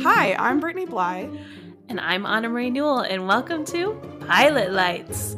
Hi, 0.00 0.36
I'm 0.38 0.60
Brittany 0.60 0.86
Bly, 0.86 1.28
And 1.88 1.98
I'm 1.98 2.24
Anna 2.24 2.48
Marie 2.48 2.70
Newell, 2.70 3.00
and 3.00 3.26
welcome 3.26 3.64
to 3.66 3.94
Pilot 4.28 4.70
Lights. 4.70 5.34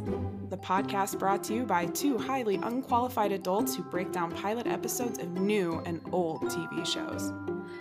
the 0.51 0.59
podcast 0.59 1.19
brought 1.19 1.43
to 1.45 1.55
you 1.55 1.65
by 1.65 1.87
two 1.87 2.19
highly 2.19 2.57
unqualified 2.57 3.33
adults 3.33 3.75
who 3.75 3.83
break 3.85 4.13
down 4.13 4.33
pilot 4.33 4.67
episodes 4.67 5.19
of 5.19 5.31
new 5.31 5.81
and 5.87 6.03
old 6.13 6.43
TV 6.43 6.85
shows. 6.85 7.33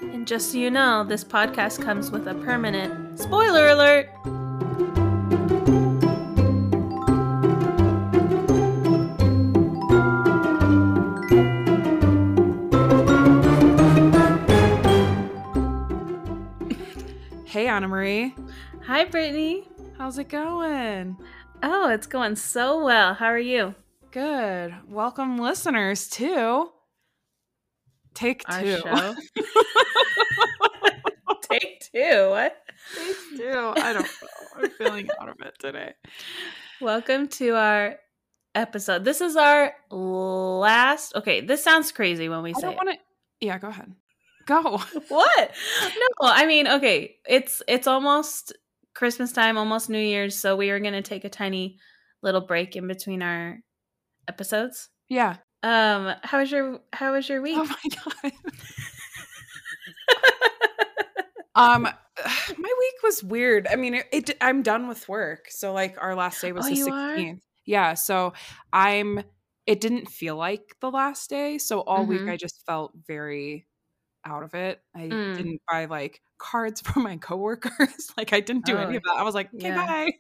And 0.02 0.26
just 0.26 0.54
so 0.54 0.60
you 0.60 0.72
know, 0.72 1.04
this 1.04 1.26
podcast 1.26 1.82
comes 1.82 2.12
with 2.12 2.28
a 2.28 2.36
permanent 2.36 3.20
spoiler 3.20 3.68
alert. 3.68 4.10
Anna 17.78 17.88
Marie, 17.88 18.34
Hi, 18.88 19.06
Brittany. 19.06 19.68
how's 20.00 20.18
it 20.18 20.30
going? 20.30 21.16
Oh, 21.62 21.90
it's 21.92 22.08
going 22.08 22.36
so 22.36 22.84
well. 22.84 23.14
How 23.14 23.28
are 23.28 23.38
you? 23.38 23.76
Good. 24.10 24.74
Welcome, 24.88 25.38
listeners, 25.38 26.08
to 26.10 26.72
Take 28.16 28.42
Our 28.50 28.62
Two. 28.64 28.82
Take 31.44 31.88
two. 31.94 32.30
What? 32.32 32.58
Take 32.96 33.16
Two. 33.38 33.74
I 33.78 33.94
don't 33.94 34.02
know. 34.02 34.28
I'm 34.56 34.70
feeling 34.72 35.08
out 35.22 35.30
of 35.30 35.36
it 35.46 35.54
today. 35.60 35.94
Welcome 36.82 37.28
to 37.28 37.50
our 37.56 37.98
episode. 38.56 39.04
This 39.06 39.22
is 39.22 39.36
our 39.36 39.76
last. 39.92 41.16
Okay, 41.16 41.42
this 41.42 41.64
sounds 41.64 41.92
crazy 41.92 42.28
when 42.28 42.42
we 42.42 42.50
I 42.50 42.54
say 42.54 42.62
don't 42.62 42.74
it. 42.74 42.78
want 42.78 42.90
to. 42.90 42.98
Yeah, 43.46 43.60
go 43.60 43.68
ahead. 43.68 43.94
Go. 44.48 44.78
what 45.10 45.52
no 45.82 46.08
i 46.30 46.46
mean 46.48 46.68
okay 46.68 47.18
it's 47.28 47.62
it's 47.68 47.86
almost 47.88 48.54
christmas 48.96 49.32
time 49.34 49.58
almost 49.58 49.90
new 49.90 50.00
year's 50.00 50.36
so 50.36 50.56
we 50.56 50.70
are 50.72 50.80
going 50.80 50.94
to 50.94 51.02
take 51.02 51.26
a 51.26 51.30
tiny 51.30 51.78
little 52.24 52.42
break 52.42 52.76
in 52.76 52.88
between 52.88 53.22
our 53.22 53.60
episodes 54.28 54.90
Yeah. 55.10 55.38
um 55.64 56.14
how 56.24 56.40
was 56.40 56.52
your 56.52 56.80
how 56.94 57.14
was 57.14 57.28
your 57.30 57.42
week 57.42 57.58
Oh 57.58 57.66
my 57.66 58.22
god. 58.24 58.32
Um, 61.56 61.84
my 62.58 62.74
week 62.80 62.94
was 63.04 63.24
weird. 63.24 63.68
I 63.68 63.76
mean, 63.76 63.96
it, 63.96 64.08
it. 64.12 64.38
I'm 64.42 64.62
done 64.64 64.88
with 64.88 65.08
work, 65.10 65.48
so 65.50 65.74
like 65.74 65.96
our 66.02 66.16
last 66.16 66.42
day 66.42 66.52
was 66.52 66.66
Oh, 66.66 66.70
the 66.70 66.76
you 66.76 66.90
are? 66.92 67.16
16th. 67.16 67.42
Yeah, 67.66 67.94
so 67.96 68.34
I'm. 68.74 69.24
It 69.66 69.82
didn't 69.82 70.08
feel 70.10 70.38
like 70.38 70.76
the 70.80 70.90
last 70.90 71.30
day, 71.30 71.58
so 71.58 71.82
all 71.82 72.06
week 72.06 72.22
Mhm. 72.22 72.32
I 72.32 72.38
just 72.38 72.66
felt 72.66 72.94
very 73.06 73.68
out 74.28 74.44
of 74.44 74.54
it. 74.54 74.82
I 74.96 75.02
Mm. 75.10 75.36
didn't 75.38 75.62
buy 75.72 75.86
like 75.86 76.22
cards 76.38 76.82
for 76.86 77.00
my 77.00 77.18
coworkers. 77.18 78.12
like 78.18 78.34
I 78.34 78.40
didn't 78.42 78.66
do 78.66 78.78
Oh, 78.78 78.82
any 78.82 78.96
of 78.98 79.04
that. 79.04 79.16
I 79.18 79.24
was 79.24 79.36
like, 79.36 79.48
okay, 79.56 79.70
yeah. 79.70 79.86
bye. 79.88 80.12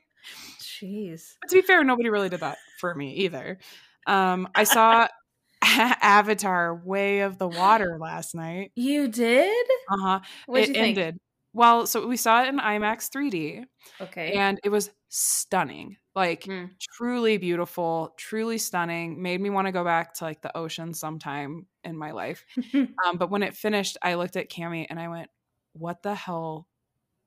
jeez 0.61 1.36
But 1.41 1.49
to 1.49 1.55
be 1.55 1.61
fair, 1.61 1.83
nobody 1.83 2.09
really 2.09 2.30
did 2.30 2.41
that 2.41 2.58
for 2.80 2.94
me 2.95 3.14
either. 3.25 3.59
Um, 4.08 4.47
I 4.55 4.64
saw 4.64 5.08
Avatar: 5.64 6.75
Way 6.75 7.22
of 7.22 7.38
the 7.38 7.47
Water 7.47 7.97
last 7.99 8.33
night. 8.36 8.72
you 8.75 9.08
did 9.08 9.67
Uh 9.91 9.97
huh. 10.02 10.19
what 10.47 10.64
it 10.64 10.69
you 10.69 10.73
think 10.75 10.97
ended. 10.97 11.17
Well, 11.53 11.87
so 11.87 12.07
we 12.07 12.17
saw 12.17 12.43
it 12.43 12.49
in 12.49 12.59
IMAX 12.59 13.09
3D 13.09 13.63
okay 14.01 14.33
and 14.33 14.59
it 14.63 14.69
was 14.69 14.89
stunning. 15.09 15.97
Like 16.15 16.43
Mm. 16.43 16.71
truly 16.79 17.37
beautiful, 17.37 18.13
truly 18.17 18.57
stunning. 18.57 19.21
Made 19.21 19.39
me 19.39 19.49
want 19.49 19.67
to 19.67 19.71
go 19.71 19.83
back 19.83 20.13
to 20.15 20.23
like 20.25 20.41
the 20.41 20.55
ocean 20.57 20.93
sometime 20.93 21.67
in 21.83 21.97
my 21.97 22.11
life. 22.11 22.43
Um, 23.05 23.17
but 23.17 23.29
when 23.29 23.43
it 23.43 23.55
finished, 23.55 23.97
I 24.01 24.15
looked 24.15 24.35
at 24.35 24.49
Cami 24.49 24.87
and 24.89 24.99
I 24.99 25.07
went, 25.07 25.29
"What 25.73 26.01
the 26.01 26.15
hell 26.15 26.67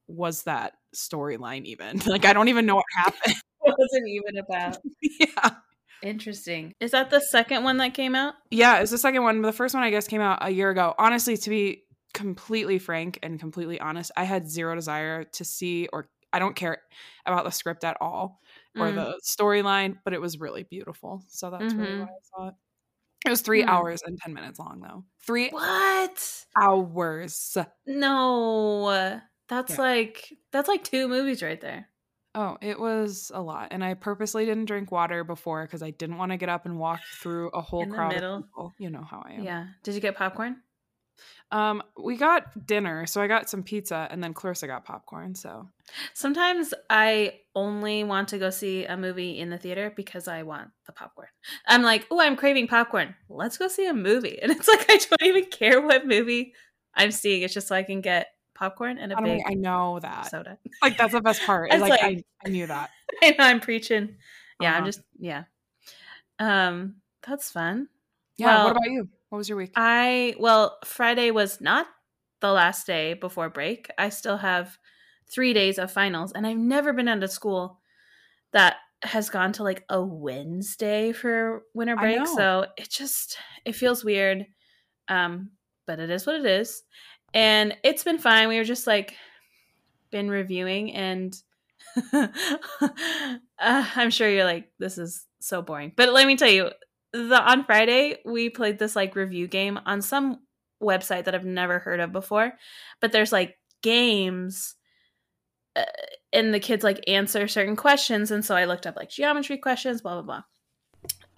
was 0.09 0.43
that 0.45 0.73
storyline 0.95 1.65
even? 1.65 1.99
like 2.07 2.25
I 2.25 2.33
don't 2.33 2.49
even 2.49 2.67
know 2.67 2.75
what 2.77 2.85
happened." 2.97 3.37
what 3.61 3.77
was 3.79 3.89
it 3.93 4.09
even 4.09 4.39
about 4.39 4.79
yeah. 5.03 5.51
interesting 6.03 6.75
is 6.81 6.91
that 6.93 7.11
the 7.11 7.21
second 7.21 7.63
one 7.63 7.77
that 7.77 7.93
came 7.95 8.15
out 8.15 8.35
Yeah, 8.51 8.81
it's 8.81 8.91
the 8.91 8.99
second 8.99 9.23
one. 9.23 9.43
The 9.43 9.53
first 9.53 9.75
one 9.75 9.85
I 9.85 9.91
guess 9.91 10.09
came 10.09 10.21
out 10.21 10.39
a 10.41 10.51
year 10.51 10.71
ago. 10.71 10.95
Honestly, 10.99 11.37
to 11.37 11.51
be 11.51 11.85
completely 12.15 12.79
frank 12.79 13.19
and 13.23 13.39
completely 13.41 13.81
honest, 13.81 14.11
I 14.17 14.25
had 14.25 14.49
zero 14.49 14.75
desire 14.75 15.25
to 15.25 15.45
see 15.45 15.89
or 15.93 16.11
I 16.33 16.39
don't 16.39 16.57
care 16.57 16.83
about 17.27 17.45
the 17.45 17.51
script 17.51 17.85
at 17.85 17.97
all 18.01 18.41
or 18.79 18.93
Mm. 18.93 18.93
the 18.93 19.21
storyline, 19.25 19.99
but 20.05 20.15
it 20.15 20.21
was 20.21 20.39
really 20.39 20.63
beautiful. 20.65 21.25
So 21.29 21.51
that's 21.51 21.77
really 21.79 21.95
Mhm. 21.95 21.99
why 21.99 22.07
I 22.09 22.21
saw 22.23 22.49
it. 22.49 22.55
It 23.27 23.31
was 23.31 23.43
three 23.43 23.65
Hmm. 23.65 23.67
hours 23.67 24.03
and 24.05 24.19
ten 24.21 24.35
minutes 24.35 24.59
long 24.61 24.81
though. 24.81 25.05
Three 25.21 25.53
what 25.53 26.47
hours. 26.57 27.57
no 27.87 29.21
that's 29.49 29.77
Yeah. 29.77 29.79
like 29.79 30.33
that's 30.53 30.69
like 30.69 30.85
two 30.85 31.09
movies 31.09 31.43
right 31.43 31.61
there 31.61 31.89
Oh, 32.35 32.57
it 32.63 32.79
was 32.79 33.31
a 33.35 33.41
lot. 33.43 33.69
And 33.73 33.85
I 33.85 33.95
purposely 33.95 34.45
didn't 34.45 34.67
drink 34.67 34.93
water 34.93 35.25
before 35.25 35.65
because 35.67 35.83
I 35.83 35.91
didn't 35.91 36.17
want 36.19 36.31
to 36.31 36.37
get 36.39 36.49
up 36.49 36.65
and 36.65 36.79
walk 36.79 37.09
through 37.17 37.49
a 37.51 37.61
whole 37.61 37.87
crowd 37.87 38.17
middle. 38.17 38.37
of 38.37 38.45
people. 38.45 38.75
You 38.79 38.91
know 38.91 39.03
how 39.03 39.21
I 39.27 39.33
am. 39.33 39.47
Yeah. 39.47 39.69
Did 39.83 39.95
you 39.95 40.01
get 40.01 40.17
popcorn? 40.17 40.63
Um, 41.53 41.83
we 42.01 42.17
got 42.17 42.67
dinner, 42.67 43.07
so 43.07 43.21
I 43.21 43.27
got 43.27 43.51
some 43.51 43.63
pizza 43.63 44.07
and 44.11 44.23
then 44.23 44.33
Clarissa 44.35 44.67
got 44.69 44.85
popcorn. 44.85 45.35
So 45.35 45.69
Sometimes 46.15 46.73
I 46.89 47.41
only 47.57 48.05
want 48.05 48.29
to 48.29 48.39
go 48.39 48.51
see 48.51 48.85
a 48.85 48.97
movie 48.97 49.39
in 49.39 49.51
the 49.51 49.59
theater 49.59 49.93
because 49.97 50.29
I 50.29 50.45
want 50.45 50.71
the 50.87 50.93
popcorn. 50.93 51.27
I'm 51.67 51.83
like, 51.83 52.07
oh, 52.11 52.21
I'm 52.21 52.37
craving 52.37 52.69
popcorn. 52.69 53.15
Let's 53.29 53.59
go 53.59 53.67
see 53.69 53.87
a 53.87 53.95
movie. 53.95 54.39
And 54.43 54.53
it's 54.53 54.69
like 54.69 54.87
I 54.89 54.99
don't 54.99 55.23
even 55.23 55.47
care 55.51 55.81
what 55.81 56.07
movie 56.07 56.55
I'm 56.95 57.11
seeing. 57.11 57.43
It's 57.43 57.55
just 57.55 57.67
so 57.69 57.75
I 57.75 57.83
can 57.83 58.01
get 58.01 58.29
popcorn 58.55 58.99
and 58.99 59.13
a 59.13 59.19
I, 59.19 59.23
big 59.23 59.39
know, 59.39 59.45
I 59.47 59.55
know 59.55 59.99
that. 60.01 60.31
soda. 60.31 60.59
Like 60.83 60.97
that's 60.97 61.13
the 61.13 61.21
best 61.21 61.43
part. 61.43 61.71
I 61.75 61.79
like, 61.79 61.91
like- 61.91 62.03
I, 62.03 62.23
I 62.45 62.49
knew 62.49 62.67
that. 62.69 62.91
I 63.23 63.31
know 63.31 63.45
I'm 63.45 63.61
preaching. 63.61 64.17
Yeah, 64.61 64.71
I'm 64.73 64.77
Uh-huh. 64.83 64.87
just 64.87 65.01
yeah. 65.19 65.45
Um, 66.39 66.97
that's 67.27 67.51
fun. 67.51 67.89
Yeah. 68.37 68.47
Well, 68.47 68.65
what 68.67 68.71
about 68.77 68.91
you? 68.91 69.09
What 69.31 69.39
was 69.39 69.49
your 69.49 69.59
week? 69.59 69.73
I 69.77 70.35
well, 70.39 70.79
Friday 70.85 71.31
was 71.31 71.61
not 71.61 71.87
the 72.41 72.53
last 72.53 72.87
day 72.87 73.15
before 73.15 73.49
break. 73.49 73.89
I 73.97 74.11
still 74.11 74.37
have 74.37 74.77
three 75.29 75.53
days 75.53 75.79
of 75.79 75.91
finals, 75.91 76.33
and 76.33 76.47
I've 76.47 76.59
never 76.59 76.93
been 76.93 77.09
out 77.09 77.23
of 77.23 77.31
school 77.31 77.81
that 78.53 78.77
has 79.03 79.31
gone 79.31 79.53
to 79.53 79.63
like 79.63 79.85
a 79.89 80.03
Wednesday 80.03 81.13
for 81.13 81.63
winter 81.75 81.97
break. 81.97 82.27
So 82.27 82.67
it 82.77 82.91
just 82.91 83.39
it 83.65 83.75
feels 83.75 84.05
weird. 84.05 84.47
Um, 85.09 85.51
but 85.87 85.99
it 85.99 86.11
is 86.11 86.27
what 86.27 86.37
it 86.37 86.47
is. 86.47 86.83
And 87.35 87.77
it's 87.83 88.05
been 88.05 88.19
fine. 88.19 88.49
We 88.49 88.59
were 88.59 88.65
just 88.65 88.87
like 88.87 89.17
been 90.11 90.31
reviewing 90.31 90.93
and 90.93 91.35
uh, 92.13 92.29
I'm 93.59 94.11
sure 94.11 94.29
you're 94.29 94.45
like, 94.45 94.71
this 94.79 94.99
is 94.99 95.27
so 95.41 95.63
boring. 95.63 95.93
But 95.97 96.13
let 96.13 96.27
me 96.27 96.37
tell 96.37 96.51
you, 96.51 96.71
the 97.13 97.41
on 97.41 97.65
Friday 97.65 98.17
we 98.25 98.51
played 98.51 98.79
this 98.79 98.95
like 98.95 99.17
review 99.17 99.49
game 99.49 99.79
on 99.87 100.03
some 100.03 100.41
website 100.83 101.25
that 101.25 101.35
I've 101.35 101.45
never 101.45 101.79
heard 101.79 102.01
of 102.01 102.13
before. 102.13 102.53
But 103.01 103.13
there's 103.13 103.33
like 103.33 103.59
games, 103.83 104.75
uh, 105.77 105.85
and 106.33 106.53
the 106.53 106.61
kids 106.61 106.85
like 106.85 107.03
answer 107.07 107.49
certain 107.49 107.77
questions, 107.77 108.31
and 108.31 108.45
so 108.45 108.57
I 108.57 108.65
looked 108.65 108.87
up 108.87 108.97
like 108.97 109.11
geometry 109.11 109.59
questions, 109.59 110.01
blah 110.01 110.21
blah 110.21 110.23
blah. 110.23 110.43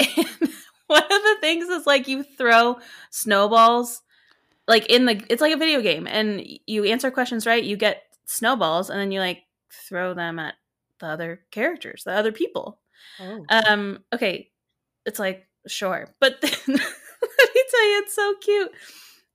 And 0.00 0.26
one 0.86 1.02
of 1.02 1.08
the 1.08 1.36
things 1.40 1.68
is 1.68 1.86
like 1.86 2.08
you 2.08 2.22
throw 2.22 2.78
snowballs, 3.10 4.02
like 4.68 4.86
in 4.86 5.06
the 5.06 5.22
it's 5.28 5.42
like 5.42 5.54
a 5.54 5.58
video 5.58 5.80
game, 5.80 6.06
and 6.06 6.44
you 6.66 6.84
answer 6.84 7.10
questions 7.10 7.46
right, 7.46 7.64
you 7.64 7.76
get 7.76 8.02
snowballs, 8.26 8.90
and 8.90 8.98
then 8.98 9.12
you 9.12 9.20
like 9.20 9.42
throw 9.70 10.14
them 10.14 10.38
at 10.38 10.54
the 11.00 11.06
other 11.06 11.40
characters, 11.50 12.04
the 12.04 12.12
other 12.12 12.32
people. 12.32 12.78
Oh. 13.20 13.44
Um, 13.48 14.04
okay, 14.12 14.50
it's 15.04 15.18
like 15.18 15.48
sure, 15.66 16.08
but 16.20 16.40
then, 16.42 16.52
let 16.66 16.76
me 16.76 17.62
tell 17.70 17.88
you, 17.90 18.02
it's 18.02 18.14
so 18.14 18.34
cute. 18.40 18.70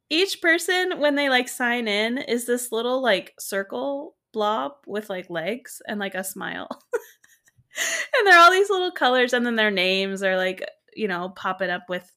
Each 0.09 0.41
person, 0.41 0.99
when 0.99 1.15
they 1.15 1.29
like 1.29 1.49
sign 1.49 1.87
in, 1.87 2.17
is 2.17 2.45
this 2.45 2.71
little 2.71 3.01
like 3.01 3.33
circle 3.39 4.15
blob 4.33 4.73
with 4.85 5.09
like 5.09 5.29
legs 5.29 5.81
and 5.87 5.99
like 5.99 6.15
a 6.15 6.23
smile, 6.23 6.67
and 6.93 8.27
they're 8.27 8.39
all 8.39 8.51
these 8.51 8.69
little 8.69 8.91
colors, 8.91 9.33
and 9.33 9.45
then 9.45 9.55
their 9.55 9.71
names 9.71 10.23
are 10.23 10.37
like 10.37 10.63
you 10.95 11.07
know 11.07 11.29
popping 11.29 11.69
up 11.69 11.83
with 11.89 12.09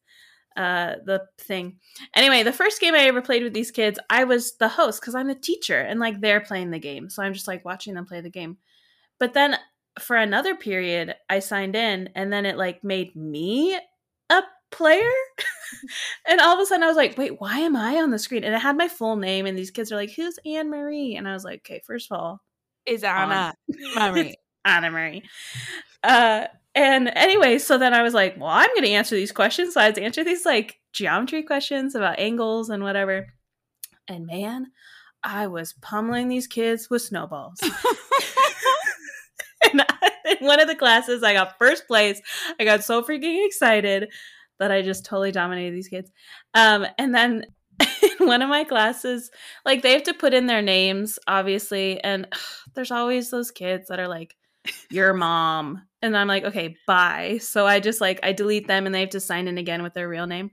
uh 0.57 0.95
the 1.05 1.23
thing. 1.39 1.79
Anyway 2.15 2.43
the 2.43 2.53
first 2.53 2.81
game 2.81 2.95
i 2.95 3.07
ever 3.07 3.23
played 3.23 3.45
with 3.45 3.55
these 3.55 3.71
kids 3.71 4.01
i 4.11 4.25
was 4.25 4.57
the 4.57 4.69
host 4.69 5.01
because 5.01 5.15
i'm 5.15 5.31
a 5.31 5.35
teacher 5.35 5.79
and 5.79 6.01
like 6.01 6.21
they're 6.21 6.41
playing 6.41 6.73
the 6.73 6.79
game 6.79 7.09
so 7.09 7.23
i'm 7.23 7.35
just 7.35 7.47
like 7.47 7.65
watching 7.65 7.95
them 7.95 8.05
play 8.05 8.21
the 8.21 8.31
game. 8.31 8.57
But 9.21 9.33
then 9.33 9.57
for 10.01 10.17
another 10.17 10.57
period 10.57 11.15
i 11.29 11.39
signed 11.39 11.77
in 11.77 12.09
and 12.17 12.33
then 12.33 12.47
it 12.47 12.57
like 12.57 12.83
made 12.83 13.15
me 13.15 13.79
a 14.31 14.43
player 14.71 15.11
and 16.29 16.41
all 16.41 16.55
of 16.55 16.61
a 16.61 16.67
sudden 16.67 16.83
i 16.83 16.87
was 16.87 16.97
like 16.97 17.19
wait 17.19 17.41
why 17.41 17.59
am 17.59 17.77
i 17.77 17.97
on 17.97 18.11
the 18.11 18.19
screen 18.19 18.45
and 18.45 18.55
it 18.55 18.61
had 18.61 18.77
my 18.77 18.89
full 18.89 19.17
name 19.17 19.47
and 19.47 19.57
these 19.59 19.71
kids 19.71 19.93
are 19.93 19.97
like 19.97 20.13
who's 20.13 20.39
anne 20.47 20.71
marie 20.71 21.17
and 21.17 21.29
i 21.29 21.33
was 21.33 21.45
like 21.45 21.61
okay 21.61 21.81
first 21.87 22.11
of 22.11 22.19
all 22.19 22.41
Is 22.87 23.05
Anna 23.05 23.55
Marie? 23.97 24.37
Anna 24.65 24.91
Marie. 24.91 25.23
Uh, 26.03 26.47
and 26.75 27.11
anyway, 27.15 27.59
so 27.59 27.79
then 27.79 27.95
I 27.95 28.03
was 28.03 28.15
like, 28.15 28.37
well, 28.39 28.49
I'm 28.49 28.69
going 28.71 28.83
to 28.83 28.91
answer 28.91 29.15
these 29.15 29.33
questions. 29.33 29.75
So 29.75 29.81
I 29.81 29.85
had 29.85 29.95
to 29.97 30.03
answer 30.03 30.25
these 30.25 30.45
like 30.47 30.79
geometry 30.93 31.43
questions 31.43 31.95
about 31.95 32.19
angles 32.19 32.71
and 32.71 32.83
whatever. 32.83 33.27
And 34.09 34.27
man, 34.27 34.69
I 35.23 35.47
was 35.47 35.75
pummeling 35.75 36.29
these 36.29 36.47
kids 36.47 36.89
with 36.89 37.03
snowballs. 37.03 37.61
one 40.47 40.61
of 40.61 40.69
the 40.69 40.75
classes, 40.75 41.23
I 41.23 41.33
got 41.33 41.59
first 41.59 41.87
place. 41.87 42.21
I 42.59 42.65
got 42.65 42.85
so 42.85 43.03
freaking 43.03 43.47
excited 43.47 44.11
that 44.59 44.71
I 44.71 44.83
just 44.83 45.05
totally 45.05 45.33
dominated 45.33 45.75
these 45.75 45.89
kids. 45.89 46.11
Um, 46.55 46.87
and 46.99 47.15
then 47.15 47.47
in 48.21 48.27
one 48.27 48.43
of 48.43 48.49
my 48.49 48.65
classes, 48.65 49.31
like 49.65 49.83
they 49.83 49.93
have 49.93 50.03
to 50.05 50.15
put 50.15 50.35
in 50.35 50.47
their 50.47 50.63
names, 50.63 51.19
obviously, 51.27 52.03
and 52.03 52.27
ugh, 52.33 52.39
there's 52.75 52.91
always 52.91 53.31
those 53.31 53.51
kids 53.51 53.89
that 53.89 53.99
are 53.99 54.09
like, 54.09 54.37
"Your 54.91 55.13
mom," 55.13 55.83
and 56.03 56.17
I'm 56.17 56.29
like, 56.29 56.45
"Okay, 56.45 56.77
bye." 56.87 57.39
So 57.41 57.67
I 57.67 57.81
just 57.81 58.01
like 58.01 58.21
I 58.23 58.33
delete 58.33 58.69
them, 58.69 58.87
and 58.87 58.95
they 58.95 59.01
have 59.01 59.11
to 59.11 59.21
sign 59.21 59.49
in 59.49 59.59
again 59.59 59.83
with 59.83 59.95
their 59.95 60.09
real 60.09 60.27
name. 60.27 60.51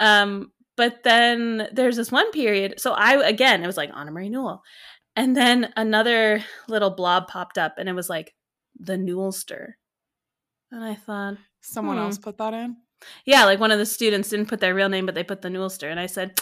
Um, 0.00 0.52
but 0.76 1.02
then 1.04 1.68
there's 1.72 1.96
this 1.96 2.10
one 2.10 2.30
period. 2.32 2.80
So 2.80 2.92
I 2.92 3.28
again, 3.28 3.62
it 3.62 3.66
was 3.66 3.76
like 3.76 3.90
Anna 3.94 4.10
Marie 4.10 4.30
Newell, 4.30 4.62
and 5.14 5.36
then 5.36 5.72
another 5.76 6.42
little 6.68 6.90
blob 6.90 7.28
popped 7.28 7.58
up, 7.58 7.74
and 7.76 7.88
it 7.88 7.94
was 7.94 8.08
like 8.08 8.34
the 8.80 8.96
Newelster. 8.96 9.76
and 10.72 10.82
I 10.84 10.94
thought 10.94 11.36
Someone 11.62 11.96
Hmm. 11.98 12.04
else 12.04 12.16
put 12.18 12.38
that 12.38 12.54
in. 12.54 12.76
yeah, 13.26 13.44
like 13.44 13.60
one 13.60 13.70
of 13.70 13.78
the 13.78 13.84
students 13.86 14.30
didn't 14.30 14.46
put 14.48 14.60
their 14.60 14.74
real 14.74 14.88
name, 14.88 15.04
but 15.06 15.14
they 15.14 15.22
put 15.24 15.42
the 15.42 15.50
Newelster. 15.50 15.88
And 15.90 16.00
I 16.00 16.06
said, 16.06 16.40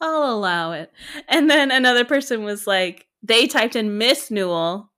I'll 0.00 0.32
allow 0.34 0.72
it. 0.72 0.90
And 1.28 1.50
then 1.50 1.70
another 1.70 2.04
person 2.04 2.44
was 2.44 2.66
like, 2.66 3.06
they 3.22 3.46
typed 3.46 3.76
in 3.76 3.98
Miss 3.98 4.30
Newell. 4.30 4.90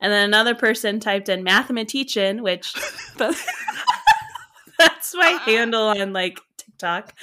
And 0.00 0.12
then 0.12 0.24
another 0.24 0.54
person 0.54 1.00
typed 1.00 1.28
in 1.28 1.42
mathematician, 1.44 2.42
which 2.42 2.72
That's- 3.16 3.44
that's 4.78 5.14
my 5.14 5.38
handle 5.44 5.88
on 5.88 6.12
like 6.12 6.40
TikTok. 6.56 7.14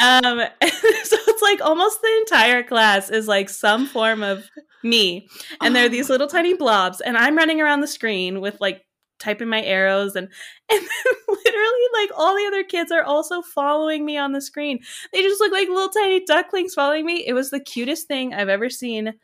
Um, 0.00 0.38
so 0.62 1.16
it's 1.28 1.42
like 1.42 1.60
almost 1.60 2.00
the 2.02 2.16
entire 2.18 2.62
class 2.62 3.10
is 3.10 3.28
like 3.28 3.48
some 3.50 3.86
form 3.86 4.22
of 4.22 4.48
me. 4.82 5.28
And 5.60 5.74
there 5.74 5.86
are 5.86 5.88
these 5.88 6.10
little 6.10 6.28
tiny 6.28 6.54
blobs, 6.54 7.00
and 7.00 7.16
I'm 7.16 7.36
running 7.36 7.60
around 7.60 7.80
the 7.80 7.86
screen 7.86 8.40
with 8.40 8.60
like 8.60 8.82
typing 9.22 9.48
my 9.48 9.62
arrows 9.62 10.16
and 10.16 10.28
and 10.70 10.80
literally 11.28 11.86
like 11.94 12.10
all 12.16 12.34
the 12.34 12.46
other 12.46 12.64
kids 12.64 12.90
are 12.90 13.04
also 13.04 13.40
following 13.40 14.04
me 14.04 14.16
on 14.16 14.32
the 14.32 14.40
screen. 14.40 14.80
They 15.12 15.22
just 15.22 15.40
look 15.40 15.52
like 15.52 15.68
little 15.68 15.88
tiny 15.88 16.24
ducklings 16.24 16.74
following 16.74 17.06
me. 17.06 17.24
It 17.26 17.32
was 17.32 17.50
the 17.50 17.60
cutest 17.60 18.08
thing 18.08 18.34
I've 18.34 18.48
ever 18.48 18.68
seen 18.68 19.14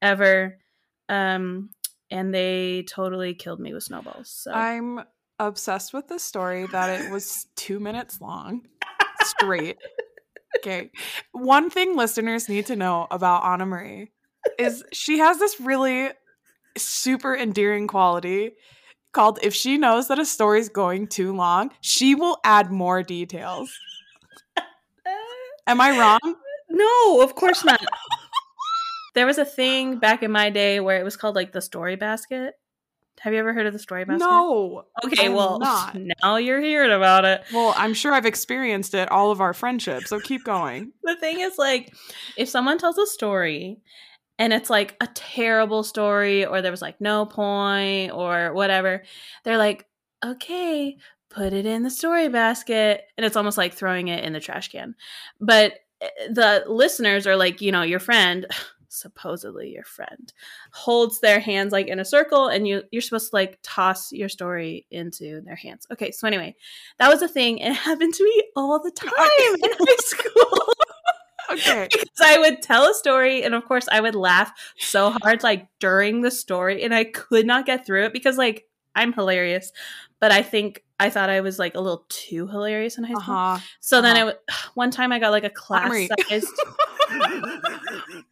ever. 0.00 0.58
Um 1.08 1.70
and 2.10 2.32
they 2.32 2.84
totally 2.88 3.34
killed 3.34 3.60
me 3.60 3.74
with 3.74 3.82
snowballs. 3.82 4.30
So 4.30 4.52
I'm 4.52 5.00
obsessed 5.38 5.92
with 5.92 6.08
the 6.08 6.18
story 6.18 6.66
that 6.68 7.00
it 7.00 7.10
was 7.10 7.46
two 7.56 7.80
minutes 7.80 8.20
long 8.20 8.62
straight. 9.22 9.76
okay. 10.58 10.90
One 11.32 11.68
thing 11.68 11.96
listeners 11.96 12.48
need 12.48 12.66
to 12.66 12.76
know 12.76 13.06
about 13.10 13.44
Anna 13.44 13.66
Marie 13.66 14.12
is 14.58 14.84
she 14.92 15.18
has 15.18 15.38
this 15.38 15.60
really 15.60 16.10
super 16.76 17.36
endearing 17.36 17.86
quality 17.86 18.52
called 19.12 19.38
if 19.42 19.54
she 19.54 19.78
knows 19.78 20.08
that 20.08 20.18
a 20.18 20.24
story's 20.24 20.68
going 20.68 21.06
too 21.06 21.34
long, 21.34 21.70
she 21.80 22.14
will 22.14 22.38
add 22.44 22.70
more 22.70 23.02
details. 23.02 23.70
Am 25.66 25.80
I 25.80 25.98
wrong? 25.98 26.36
No, 26.70 27.20
of 27.22 27.34
course 27.34 27.64
not. 27.64 27.80
there 29.14 29.26
was 29.26 29.38
a 29.38 29.44
thing 29.44 29.98
back 29.98 30.22
in 30.22 30.30
my 30.30 30.50
day 30.50 30.80
where 30.80 30.98
it 30.98 31.04
was 31.04 31.16
called 31.16 31.34
like 31.34 31.52
the 31.52 31.60
story 31.60 31.96
basket. 31.96 32.54
Have 33.20 33.32
you 33.32 33.40
ever 33.40 33.52
heard 33.52 33.66
of 33.66 33.72
the 33.72 33.78
story 33.78 34.04
basket? 34.04 34.20
No. 34.20 34.84
Okay, 35.04 35.26
I'm 35.26 35.34
well, 35.34 35.58
not. 35.58 35.96
now 36.22 36.36
you're 36.36 36.60
hearing 36.60 36.92
about 36.92 37.24
it. 37.24 37.42
Well, 37.52 37.74
I'm 37.76 37.92
sure 37.92 38.14
I've 38.14 38.26
experienced 38.26 38.94
it 38.94 39.10
all 39.10 39.32
of 39.32 39.40
our 39.40 39.52
friendship, 39.52 40.04
so 40.04 40.20
keep 40.20 40.44
going. 40.44 40.92
The 41.02 41.16
thing 41.16 41.40
is, 41.40 41.58
like, 41.58 41.92
if 42.36 42.48
someone 42.48 42.78
tells 42.78 42.96
a 42.96 43.06
story 43.06 43.78
and 44.38 44.52
it's 44.52 44.70
like 44.70 44.96
a 45.00 45.08
terrible 45.14 45.82
story, 45.82 46.46
or 46.46 46.62
there 46.62 46.70
was 46.70 46.82
like 46.82 47.00
no 47.00 47.26
point, 47.26 48.12
or 48.12 48.52
whatever, 48.54 49.02
they're 49.44 49.58
like, 49.58 49.86
okay, 50.24 50.96
put 51.30 51.52
it 51.52 51.66
in 51.66 51.82
the 51.82 51.90
story 51.90 52.28
basket. 52.28 53.02
And 53.16 53.24
it's 53.24 53.36
almost 53.36 53.58
like 53.58 53.74
throwing 53.74 54.08
it 54.08 54.24
in 54.24 54.32
the 54.32 54.40
trash 54.40 54.68
can. 54.70 54.94
But 55.40 55.74
eh, 56.00 56.08
the 56.30 56.64
listeners 56.66 57.26
are 57.26 57.36
like, 57.36 57.60
you 57.60 57.72
know, 57.72 57.82
your 57.82 58.00
friend. 58.00 58.46
supposedly 58.90 59.68
your 59.68 59.84
friend 59.84 60.32
holds 60.72 61.20
their 61.20 61.40
hands 61.40 61.72
like 61.74 61.88
in 61.88 62.00
a 62.00 62.04
circle 62.06 62.48
and 62.48 62.66
you 62.66 62.82
you're 62.90 63.02
supposed 63.02 63.28
to 63.28 63.36
like 63.36 63.58
toss 63.62 64.10
your 64.12 64.30
story 64.30 64.86
into 64.90 65.42
their 65.42 65.54
hands 65.54 65.86
okay 65.92 66.10
so 66.10 66.26
anyway 66.26 66.56
that 66.98 67.10
was 67.10 67.20
a 67.20 67.28
thing 67.28 67.58
it 67.58 67.70
happened 67.74 68.14
to 68.14 68.24
me 68.24 68.42
all 68.56 68.80
the 68.82 68.90
time 68.96 69.10
in 69.62 69.70
high 69.78 69.96
school 69.98 70.74
Okay. 71.50 71.88
because 71.90 72.08
I 72.20 72.38
would 72.38 72.62
tell 72.62 72.90
a 72.90 72.94
story, 72.94 73.42
and 73.42 73.54
of 73.54 73.64
course, 73.64 73.88
I 73.90 74.00
would 74.00 74.14
laugh 74.14 74.52
so 74.78 75.10
hard, 75.10 75.42
like 75.42 75.66
during 75.80 76.22
the 76.22 76.30
story, 76.30 76.82
and 76.82 76.94
I 76.94 77.04
could 77.04 77.46
not 77.46 77.66
get 77.66 77.86
through 77.86 78.04
it 78.04 78.12
because, 78.12 78.38
like, 78.38 78.64
I'm 78.94 79.12
hilarious, 79.12 79.72
but 80.20 80.32
I 80.32 80.42
think 80.42 80.84
I 81.00 81.10
thought 81.10 81.30
I 81.30 81.40
was 81.40 81.58
like 81.58 81.74
a 81.76 81.80
little 81.80 82.04
too 82.08 82.46
hilarious 82.48 82.98
in 82.98 83.04
high 83.04 83.12
school. 83.12 83.22
huh. 83.22 83.58
So 83.80 84.02
then 84.02 84.16
I 84.16 84.22
uh-huh. 84.22 84.32
w- 84.48 84.70
one 84.74 84.90
time 84.90 85.12
I 85.12 85.20
got 85.20 85.30
like 85.30 85.44
a 85.44 85.50
class 85.50 86.08
sized. 86.28 86.48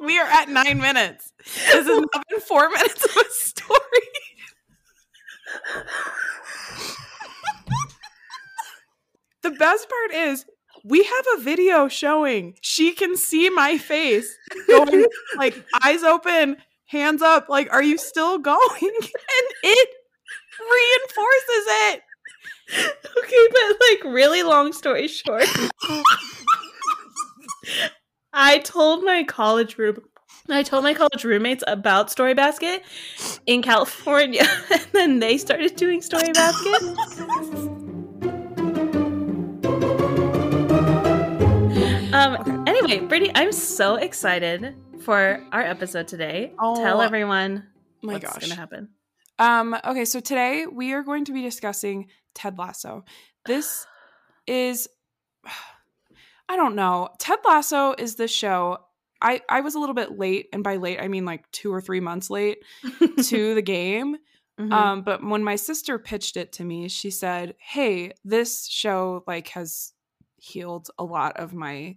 we 0.00 0.18
are 0.18 0.26
at 0.26 0.50
nine 0.50 0.78
minutes. 0.78 1.32
This 1.38 1.72
has 1.72 1.86
not 1.86 2.24
been 2.28 2.40
four 2.40 2.68
minutes 2.68 3.02
of 3.04 3.16
a 3.16 3.24
story. 3.30 3.78
the 9.42 9.50
best 9.52 9.88
part 9.88 10.12
is 10.12 10.44
we 10.84 11.02
have 11.02 11.24
a 11.36 11.42
video 11.42 11.88
showing 11.88 12.54
she 12.60 12.92
can 12.92 13.16
see 13.16 13.50
my 13.50 13.78
face 13.78 14.36
going 14.66 15.06
like 15.36 15.54
eyes 15.82 16.02
open, 16.02 16.56
hands 16.86 17.22
up, 17.22 17.48
like, 17.48 17.72
are 17.72 17.82
you 17.82 17.98
still 17.98 18.38
going? 18.38 18.60
And 18.82 19.46
it 19.62 19.88
reinforces 20.60 21.64
it. 21.68 22.02
okay, 23.18 23.48
but 23.50 23.76
like 23.88 24.14
really 24.14 24.42
long 24.42 24.72
story 24.72 25.08
short, 25.08 25.46
I 28.32 28.58
told 28.58 29.04
my 29.04 29.24
college 29.24 29.78
room. 29.78 29.98
I 30.48 30.62
told 30.62 30.84
my 30.84 30.94
college 30.94 31.24
roommates 31.24 31.62
about 31.66 32.10
Story 32.10 32.34
Basket 32.34 32.82
in 33.46 33.62
California, 33.62 34.44
and 34.70 34.86
then 34.92 35.18
they 35.20 35.38
started 35.38 35.76
doing 35.76 36.02
Story 36.02 36.32
Basket. 36.32 37.79
Um. 42.20 42.34
Okay. 42.34 42.70
Anyway, 42.70 43.06
Brittany, 43.06 43.32
I'm 43.34 43.50
so 43.50 43.94
excited 43.94 44.74
for 45.00 45.42
our 45.52 45.62
episode 45.62 46.06
today. 46.06 46.52
Tell 46.58 46.98
Oh, 46.98 47.00
everyone 47.00 47.66
My 48.02 48.12
what's 48.14 48.24
gosh. 48.26 48.42
gonna 48.42 48.54
happen. 48.54 48.90
Um, 49.38 49.74
okay, 49.86 50.04
so 50.04 50.20
today 50.20 50.66
we 50.70 50.92
are 50.92 51.02
going 51.02 51.24
to 51.24 51.32
be 51.32 51.40
discussing 51.40 52.08
Ted 52.34 52.58
Lasso. 52.58 53.04
This 53.46 53.86
is 54.46 54.86
I 56.46 56.56
don't 56.56 56.74
know. 56.74 57.08
Ted 57.18 57.38
Lasso 57.42 57.94
is 57.96 58.16
the 58.16 58.28
show. 58.28 58.76
I 59.22 59.40
I 59.48 59.62
was 59.62 59.74
a 59.74 59.78
little 59.78 59.94
bit 59.94 60.18
late, 60.18 60.48
and 60.52 60.62
by 60.62 60.76
late 60.76 61.00
I 61.00 61.08
mean 61.08 61.24
like 61.24 61.50
two 61.52 61.72
or 61.72 61.80
three 61.80 62.00
months 62.00 62.28
late 62.28 62.58
to 63.28 63.54
the 63.54 63.62
game. 63.62 64.16
Mhm. 64.60 64.72
Um, 64.72 65.02
but 65.02 65.24
when 65.24 65.42
my 65.42 65.56
sister 65.56 65.98
pitched 65.98 66.36
it 66.36 66.52
to 66.54 66.64
me, 66.64 66.88
she 66.88 67.10
said, 67.10 67.54
"Hey, 67.58 68.12
this 68.26 68.66
show 68.66 69.24
like 69.26 69.48
has 69.48 69.94
healed 70.36 70.90
a 70.98 71.04
lot 71.04 71.38
of 71.38 71.54
my 71.54 71.96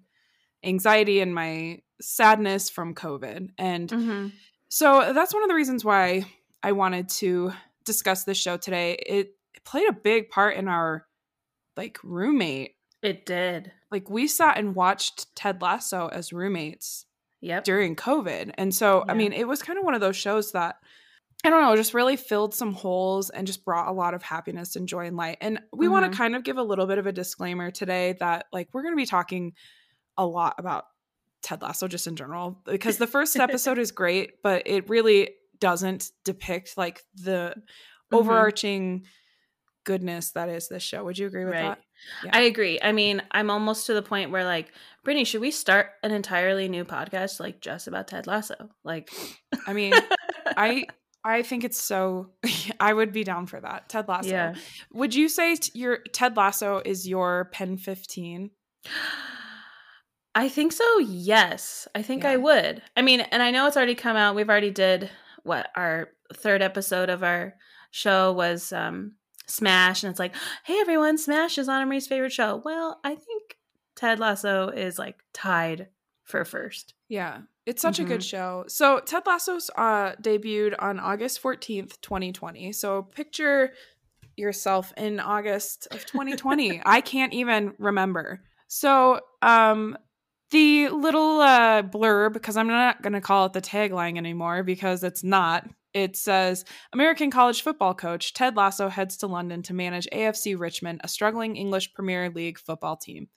anxiety 0.64 1.20
and 1.20 1.34
my 1.34 1.82
sadness 2.02 2.70
from 2.70 2.94
COVID." 2.96 3.50
And 3.58 3.90
Mhm. 3.90 4.32
so 4.70 5.14
that's 5.14 5.34
one 5.34 5.44
of 5.44 5.50
the 5.50 5.56
reasons 5.56 5.84
why 5.86 6.26
I 6.62 6.72
wanted 6.72 7.10
to 7.10 7.52
discuss 7.86 8.24
this 8.24 8.38
show 8.38 8.58
today. 8.58 8.94
It, 9.06 9.36
it 9.54 9.64
played 9.66 9.90
a 9.90 9.94
big 9.94 10.30
part 10.30 10.56
in 10.56 10.68
our 10.68 11.06
like 11.76 11.98
roommate. 12.04 12.76
It 13.02 13.26
did. 13.26 13.72
Like 13.92 14.10
we 14.10 14.28
sat 14.28 14.58
and 14.58 14.76
watched 14.76 15.36
Ted 15.36 15.62
Lasso 15.62 16.08
as 16.08 16.32
roommates 16.32 17.06
Yep. 17.42 17.66
during 17.66 17.96
COVID. 17.98 18.54
And 18.58 18.74
so, 18.74 19.04
I 19.10 19.14
mean, 19.16 19.34
it 19.34 19.48
was 19.48 19.62
kind 19.62 19.78
of 19.78 19.84
one 19.84 19.94
of 19.96 20.00
those 20.02 20.16
shows 20.16 20.52
that 20.54 20.78
I 21.46 21.50
don't 21.50 21.62
know, 21.62 21.76
just 21.76 21.94
really 21.94 22.16
filled 22.16 22.54
some 22.54 22.72
holes 22.74 23.30
and 23.30 23.46
just 23.46 23.66
brought 23.66 23.90
a 23.90 23.92
lot 23.92 24.14
of 24.14 24.24
happiness 24.24 24.78
and 24.78 24.88
joy 24.88 25.08
and 25.08 25.18
light. 25.18 25.40
And 25.42 25.60
we 25.74 25.90
want 25.90 26.06
Mhm. 26.06 26.12
to 26.12 26.18
kind 26.18 26.36
of 26.38 26.44
give 26.46 26.58
a 26.58 26.64
little 26.64 26.88
bit 26.88 27.00
of 27.00 27.06
a 27.06 27.12
disclaimer 27.12 27.70
today 27.70 28.14
that 28.22 28.46
like 28.54 28.70
we're 28.72 28.82
going 28.84 28.94
to 28.94 29.02
be 29.02 29.06
talking 29.06 29.54
a 30.18 30.26
lot 30.26 30.56
about 30.58 30.86
Ted 31.42 31.62
Lasso 31.62 31.88
just 31.88 32.08
in 32.08 32.16
general 32.16 32.62
because 32.66 32.98
the 32.98 33.08
first 33.16 33.36
episode 33.38 33.78
is 33.80 33.92
great, 33.92 34.42
but 34.42 34.64
it 34.66 34.90
really 34.90 35.32
doesn't 35.60 36.12
depict 36.26 36.78
like 36.78 37.02
the 37.16 37.54
Mhm. 38.12 38.18
overarching 38.20 39.06
goodness 39.86 40.32
that 40.32 40.48
is 40.50 40.68
this 40.70 40.84
show. 40.84 41.04
Would 41.04 41.18
you 41.18 41.28
agree 41.28 41.44
with 41.46 41.54
Right. 41.56 41.62
that? 41.64 41.80
Yeah. 42.24 42.32
I 42.34 42.42
agree. 42.42 42.80
I 42.82 42.92
mean, 42.92 43.22
I'm 43.32 43.50
almost 43.50 43.86
to 43.88 43.94
the 43.94 44.02
point 44.02 44.32
where 44.32 44.44
like, 44.46 44.72
Brittany, 45.04 45.26
should 45.26 45.42
we 45.42 45.52
start 45.52 45.90
an 46.04 46.12
entirely 46.12 46.70
new 46.70 46.86
podcast 46.86 47.40
like 47.40 47.60
just 47.60 47.88
about 47.88 48.08
Ted 48.08 48.28
Lasso? 48.28 48.70
Like 48.84 49.10
I 49.68 49.74
mean, 49.74 49.94
I 50.58 50.86
I 51.26 51.42
think 51.42 51.64
it's 51.64 51.82
so. 51.82 52.32
I 52.80 52.94
would 52.94 53.14
be 53.14 53.24
down 53.24 53.46
for 53.48 53.60
that. 53.60 53.88
Ted 53.90 54.08
Lasso. 54.10 54.30
Yeah. 54.30 54.56
Would 54.92 55.16
you 55.16 55.28
say 55.30 55.56
t- 55.56 55.72
your 55.78 56.00
Ted 56.14 56.36
Lasso 56.38 56.82
is 56.86 57.08
your 57.08 57.46
pen 57.54 57.78
fifteen? 57.78 58.52
I 60.36 60.50
think 60.50 60.72
so. 60.72 61.00
Yes, 61.00 61.88
I 61.94 62.02
think 62.02 62.24
Yeah. 62.24 62.32
I 62.32 62.38
would. 62.38 62.82
I 62.98 63.02
mean, 63.02 63.22
and 63.22 63.44
I 63.44 63.52
know 63.52 63.68
it's 63.68 63.78
already 63.78 63.96
come 63.96 64.18
out. 64.18 64.36
We've 64.36 64.50
already 64.50 64.72
did 64.72 65.10
what 65.44 65.70
our 65.76 66.10
third 66.34 66.62
episode 66.62 67.10
of 67.10 67.24
our 67.24 67.54
show 67.92 68.32
was 68.34 68.72
um 68.74 69.14
Smash, 69.46 70.04
and 70.04 70.10
it's 70.10 70.20
like, 70.20 70.34
hey 70.64 70.80
everyone, 70.80 71.18
Smash 71.18 71.58
is 71.58 71.68
Anna 71.68 71.86
Marie's 71.86 72.08
favorite 72.08 72.32
show. 72.32 72.62
Well, 72.64 73.00
I 73.04 73.14
think 73.16 73.58
Ted 73.96 74.18
Lasso 74.20 74.70
is 74.70 74.98
like 74.98 75.18
tied 75.34 75.90
for 76.24 76.46
first. 76.46 76.94
Yeah, 77.10 77.42
it's 77.66 77.82
such 77.82 78.00
a 78.00 78.06
good 78.06 78.22
Mhm. 78.22 78.30
show. 78.30 78.64
So 78.68 79.02
Ted 79.02 79.24
Lasso's 79.26 79.70
uh, 79.76 80.14
debuted 80.16 80.76
on 80.80 80.98
August 81.00 81.40
fourteenth, 81.40 82.00
twenty 82.02 82.32
twenty. 82.32 82.72
So 82.72 83.04
picture 83.04 83.74
yourself 84.38 84.94
in 84.98 85.20
August 85.20 85.88
of 85.92 86.06
2020. 86.06 86.82
I 86.86 87.02
can't 87.02 87.34
even 87.34 87.74
remember. 87.78 88.42
So 88.68 89.20
um 89.42 89.98
the 90.54 90.88
little 90.90 91.42
uh 91.42 91.82
blurb 91.84 92.32
because 92.34 92.56
I'm 92.56 92.68
not 92.68 93.02
going 93.02 93.14
to 93.14 93.22
call 93.22 93.46
it 93.48 93.54
the 93.54 93.62
tagline 93.62 94.18
anymore 94.18 94.64
because 94.64 95.04
it's 95.04 95.24
not. 95.24 95.68
It 95.94 96.16
says 96.16 96.64
American 96.94 97.30
college 97.30 97.62
football 97.62 97.94
coach 97.94 98.34
Ted 98.34 98.56
Lasso 98.56 98.88
heads 98.88 99.18
to 99.18 99.28
London 99.28 99.62
to 99.64 99.74
manage 99.74 100.08
AFC 100.14 100.58
Richmond, 100.58 101.02
a 101.04 101.08
struggling 101.08 101.56
English 101.56 101.94
Premier 101.94 102.30
League 102.30 102.58
football 102.60 102.96
team. 102.98 103.28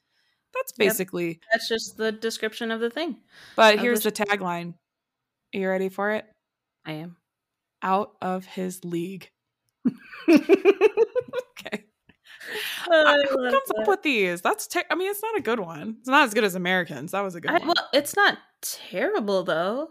That's 0.55 0.73
Yep. 0.79 0.89
basically. 0.89 1.41
That's 1.53 1.69
just 1.69 1.97
the 1.99 2.13
description 2.13 2.71
of 2.71 2.81
the 2.81 2.89
thing. 2.91 3.17
But 3.57 3.79
here's 3.79 4.03
the 4.03 4.11
the 4.11 4.25
tagline. 4.25 4.75
Are 5.55 5.59
you 5.59 5.69
ready 5.69 5.89
for 5.89 6.13
it? 6.13 6.25
I 6.85 6.93
am. 6.93 7.17
Out 7.83 8.13
of 8.23 8.47
his 8.47 8.85
league. 8.85 9.31
I 12.91 13.25
Who 13.29 13.51
comes 13.51 13.71
up 13.79 13.89
with 13.89 14.03
these? 14.03 14.41
That's 14.43 14.67
ter- 14.67 14.85
I 14.91 14.95
mean, 14.95 15.11
it's 15.11 15.23
not 15.23 15.37
a 15.37 15.41
good 15.43 15.61
one. 15.61 15.97
It's 16.01 16.09
not 16.09 16.25
as 16.25 16.35
good 16.35 16.45
as 16.45 16.55
Americans. 16.55 17.13
That 17.13 17.23
was 17.23 17.35
a 17.35 17.41
good 17.41 17.51
I- 17.51 17.59
one. 17.59 17.67
well, 17.69 17.89
it's 17.93 18.15
not 18.17 18.39
terrible 18.63 19.43
though. 19.45 19.89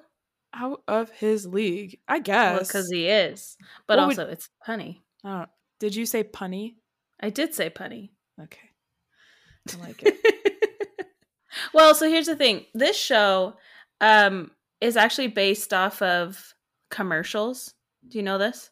Out 0.53 0.83
of 0.87 1.09
his 1.11 1.45
league, 1.45 1.99
I 2.07 2.19
guess. 2.19 2.67
because 2.67 2.89
he 2.89 3.07
is. 3.07 3.57
But 3.87 3.97
What 3.97 4.07
would- 4.07 4.19
also, 4.19 4.31
it's 4.31 4.49
punny. 4.65 5.01
I 5.23 5.39
don't- 5.39 5.49
did 5.79 5.95
you 5.95 6.05
say 6.05 6.23
punny? 6.23 6.75
I 7.21 7.29
did 7.29 7.53
say 7.53 7.69
punny. 7.69 8.11
Okay, 8.41 8.69
I 9.73 9.77
like 9.85 10.01
it. 10.03 11.07
well, 11.73 11.93
so 11.95 12.07
here's 12.09 12.27
the 12.27 12.35
thing. 12.35 12.65
This 12.73 12.97
show 12.97 13.55
um 14.01 14.51
is 14.81 14.97
actually 14.97 15.27
based 15.27 15.73
off 15.73 16.01
of 16.01 16.53
commercials. 16.91 17.73
Do 18.07 18.17
you 18.17 18.23
know 18.23 18.37
this? 18.37 18.69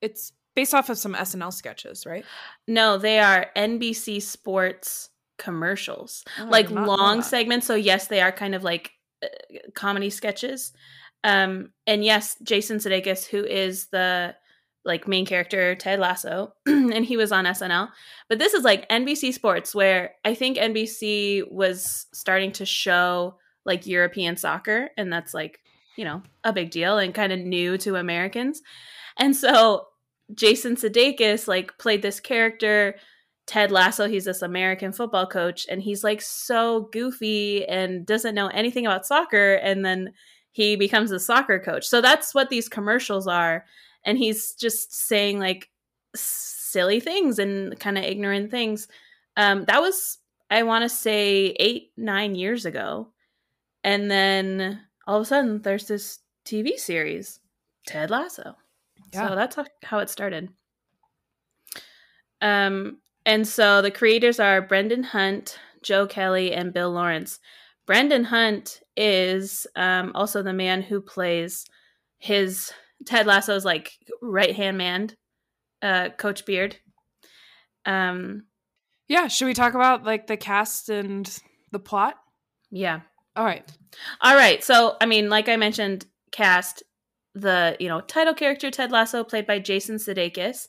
it's 0.00 0.32
based 0.58 0.74
off 0.74 0.90
of 0.90 0.98
some 0.98 1.14
SNL 1.14 1.52
sketches, 1.52 2.04
right? 2.04 2.24
No, 2.66 2.98
they 2.98 3.20
are 3.20 3.46
NBC 3.54 4.20
Sports 4.20 5.08
commercials. 5.38 6.24
Oh, 6.40 6.46
like 6.46 6.66
did 6.66 6.74
not 6.74 6.86
know 6.86 6.94
long 6.96 7.22
segments. 7.22 7.64
So 7.64 7.76
yes, 7.76 8.08
they 8.08 8.20
are 8.20 8.32
kind 8.32 8.56
of 8.56 8.64
like 8.64 8.90
uh, 9.22 9.28
comedy 9.76 10.10
sketches. 10.10 10.72
Um 11.22 11.70
and 11.86 12.04
yes, 12.04 12.36
Jason 12.42 12.78
Sudeikis 12.78 13.24
who 13.24 13.44
is 13.44 13.86
the 13.92 14.34
like 14.84 15.06
main 15.06 15.26
character 15.26 15.76
Ted 15.76 16.00
Lasso 16.00 16.54
and 16.66 17.04
he 17.04 17.16
was 17.16 17.30
on 17.30 17.44
SNL. 17.44 17.90
But 18.28 18.40
this 18.40 18.52
is 18.52 18.64
like 18.64 18.88
NBC 18.88 19.32
Sports 19.34 19.76
where 19.76 20.16
I 20.24 20.34
think 20.34 20.58
NBC 20.58 21.48
was 21.52 22.06
starting 22.12 22.50
to 22.54 22.66
show 22.66 23.36
like 23.64 23.86
European 23.86 24.36
soccer 24.36 24.90
and 24.96 25.12
that's 25.12 25.32
like, 25.32 25.60
you 25.96 26.04
know, 26.04 26.20
a 26.42 26.52
big 26.52 26.72
deal 26.72 26.98
and 26.98 27.14
kind 27.14 27.32
of 27.32 27.38
new 27.38 27.78
to 27.78 27.94
Americans. 27.94 28.60
And 29.16 29.36
so 29.36 29.86
Jason 30.34 30.76
Sudeikis 30.76 31.48
like 31.48 31.76
played 31.78 32.02
this 32.02 32.20
character 32.20 32.94
Ted 33.48 33.72
Lasso, 33.72 34.06
he's 34.06 34.26
this 34.26 34.42
American 34.42 34.92
football 34.92 35.26
coach, 35.26 35.66
and 35.70 35.82
he's 35.82 36.04
like 36.04 36.20
so 36.20 36.90
goofy 36.92 37.66
and 37.66 38.04
doesn't 38.04 38.34
know 38.34 38.48
anything 38.48 38.84
about 38.84 39.06
soccer. 39.06 39.54
And 39.54 39.82
then 39.82 40.12
he 40.52 40.76
becomes 40.76 41.10
a 41.10 41.18
soccer 41.18 41.58
coach. 41.58 41.86
So 41.86 42.02
that's 42.02 42.34
what 42.34 42.50
these 42.50 42.68
commercials 42.68 43.26
are. 43.26 43.64
And 44.04 44.18
he's 44.18 44.52
just 44.52 44.92
saying 44.92 45.40
like 45.40 45.70
silly 46.14 47.00
things 47.00 47.38
and 47.38 47.80
kind 47.80 47.96
of 47.96 48.04
ignorant 48.04 48.50
things. 48.50 48.86
Um, 49.38 49.64
that 49.64 49.80
was, 49.80 50.18
I 50.50 50.62
want 50.64 50.82
to 50.82 50.90
say, 50.90 51.56
eight, 51.58 51.92
nine 51.96 52.34
years 52.34 52.66
ago. 52.66 53.08
And 53.82 54.10
then 54.10 54.82
all 55.06 55.16
of 55.16 55.22
a 55.22 55.24
sudden, 55.24 55.62
there's 55.62 55.88
this 55.88 56.18
TV 56.44 56.76
series, 56.76 57.40
Ted 57.86 58.10
Lasso. 58.10 58.56
Yeah. 59.12 59.28
So 59.28 59.34
that's 59.34 59.56
how- 59.84 59.98
it 59.98 60.10
started. 60.10 60.50
Um, 62.40 62.98
and 63.26 63.46
so 63.46 63.82
the 63.82 63.90
creators 63.90 64.38
are 64.40 64.62
Brendan 64.62 65.02
Hunt, 65.02 65.58
Joe 65.82 66.06
Kelly, 66.06 66.52
and 66.52 66.72
Bill 66.72 66.90
Lawrence. 66.90 67.40
Brendan 67.86 68.24
Hunt 68.24 68.80
is 68.96 69.66
um, 69.76 70.12
also 70.14 70.42
the 70.42 70.52
man 70.52 70.82
who 70.82 71.00
plays 71.00 71.64
his 72.18 72.72
Ted 73.06 73.26
Lasso's 73.26 73.64
like 73.64 73.92
right 74.20 74.54
hand 74.54 74.78
man, 74.78 75.10
uh, 75.82 76.10
Coach 76.10 76.44
Beard. 76.44 76.76
Um, 77.86 78.44
Yeah, 79.08 79.28
should 79.28 79.46
we 79.46 79.54
talk 79.54 79.74
about 79.74 80.04
like 80.04 80.26
the 80.26 80.36
cast 80.36 80.88
and 80.88 81.26
the 81.70 81.78
plot? 81.78 82.16
yeah. 82.70 83.00
All 83.36 83.44
right. 83.44 83.64
All 84.20 84.34
right. 84.34 84.64
So, 84.64 84.96
I 85.00 85.06
mean, 85.06 85.30
like 85.30 85.48
I 85.48 85.54
mentioned, 85.56 86.06
cast 86.32 86.82
the 87.40 87.76
you 87.80 87.88
know 87.88 88.00
title 88.00 88.34
character 88.34 88.70
Ted 88.70 88.90
Lasso, 88.92 89.24
played 89.24 89.46
by 89.46 89.58
Jason 89.58 89.96
Sudeikis. 89.96 90.66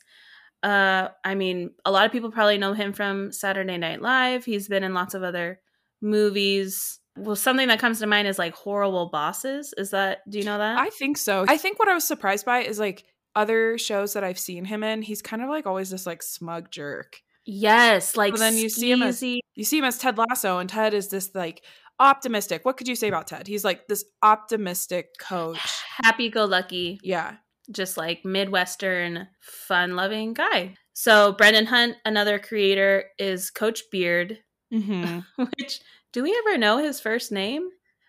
Uh, 0.62 1.08
I 1.24 1.34
mean, 1.34 1.70
a 1.84 1.90
lot 1.90 2.04
of 2.06 2.12
people 2.12 2.30
probably 2.30 2.58
know 2.58 2.74
him 2.74 2.92
from 2.92 3.32
Saturday 3.32 3.78
Night 3.78 4.02
Live. 4.02 4.44
He's 4.44 4.68
been 4.68 4.84
in 4.84 4.92
lots 4.94 5.14
of 5.14 5.22
other 5.22 5.60
movies. 6.02 6.98
Well, 7.16 7.36
something 7.36 7.68
that 7.68 7.78
comes 7.80 7.98
to 8.00 8.06
mind 8.06 8.28
is 8.28 8.38
like 8.38 8.54
Horrible 8.54 9.08
Bosses. 9.10 9.74
Is 9.76 9.90
that? 9.90 10.18
Do 10.28 10.38
you 10.38 10.44
know 10.44 10.58
that? 10.58 10.78
I 10.78 10.90
think 10.90 11.16
so. 11.18 11.44
I 11.48 11.56
think 11.56 11.78
what 11.78 11.88
I 11.88 11.94
was 11.94 12.04
surprised 12.04 12.46
by 12.46 12.60
is 12.60 12.78
like 12.78 13.04
other 13.34 13.78
shows 13.78 14.12
that 14.14 14.24
I've 14.24 14.38
seen 14.38 14.64
him 14.64 14.82
in, 14.82 15.02
he's 15.02 15.22
kind 15.22 15.42
of 15.42 15.48
like 15.48 15.66
always 15.66 15.90
this 15.90 16.06
like 16.06 16.22
smug 16.22 16.70
jerk. 16.70 17.20
yes, 17.46 18.16
like 18.16 18.34
then 18.36 18.56
you 18.56 18.68
see 18.68 18.90
him 18.90 19.02
as- 19.02 19.22
You 19.22 19.64
see 19.64 19.78
him 19.78 19.84
as 19.84 19.98
Ted 19.98 20.18
Lasso, 20.18 20.58
and 20.58 20.68
Ted 20.68 20.94
is 20.94 21.08
this 21.08 21.30
like 21.34 21.62
optimistic. 22.00 22.64
What 22.64 22.76
could 22.76 22.88
you 22.88 22.96
say 22.96 23.08
about 23.08 23.26
Ted? 23.28 23.46
He's 23.46 23.64
like 23.64 23.86
this 23.86 24.04
optimistic 24.22 25.10
coach. 25.20 25.60
happy-go-lucky. 26.02 26.98
Yeah. 27.02 27.36
just 27.70 27.96
like 27.96 28.24
Midwestern, 28.24 29.28
fun 29.40 29.94
loving 29.94 30.32
guy. 30.34 30.74
So, 30.92 31.32
Brendan 31.32 31.66
Hunt, 31.66 31.96
another 32.04 32.38
creator, 32.38 33.04
is 33.18 33.50
Coach 33.50 33.82
Beard, 33.92 34.38
Mm-hmm. 34.72 35.20
which 35.58 35.80
do 36.12 36.22
we 36.22 36.34
ever 36.46 36.56
know 36.58 36.78
his 36.78 37.00
first 37.00 37.32
name? 37.32 37.68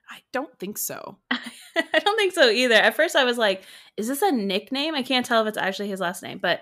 I 0.09 0.19
don't 0.33 0.57
think 0.59 0.77
so. 0.77 1.17
I 1.31 1.99
don't 1.99 2.17
think 2.17 2.33
so 2.33 2.49
either. 2.49 2.75
At 2.75 2.95
first, 2.95 3.15
I 3.15 3.23
was 3.23 3.37
like, 3.37 3.63
is 3.97 4.07
this 4.07 4.21
a 4.21 4.31
nickname? 4.31 4.93
I 4.93 5.03
can't 5.03 5.25
tell 5.25 5.41
if 5.41 5.47
it's 5.47 5.57
actually 5.57 5.87
his 5.89 5.99
last 5.99 6.21
name. 6.21 6.37
But 6.41 6.61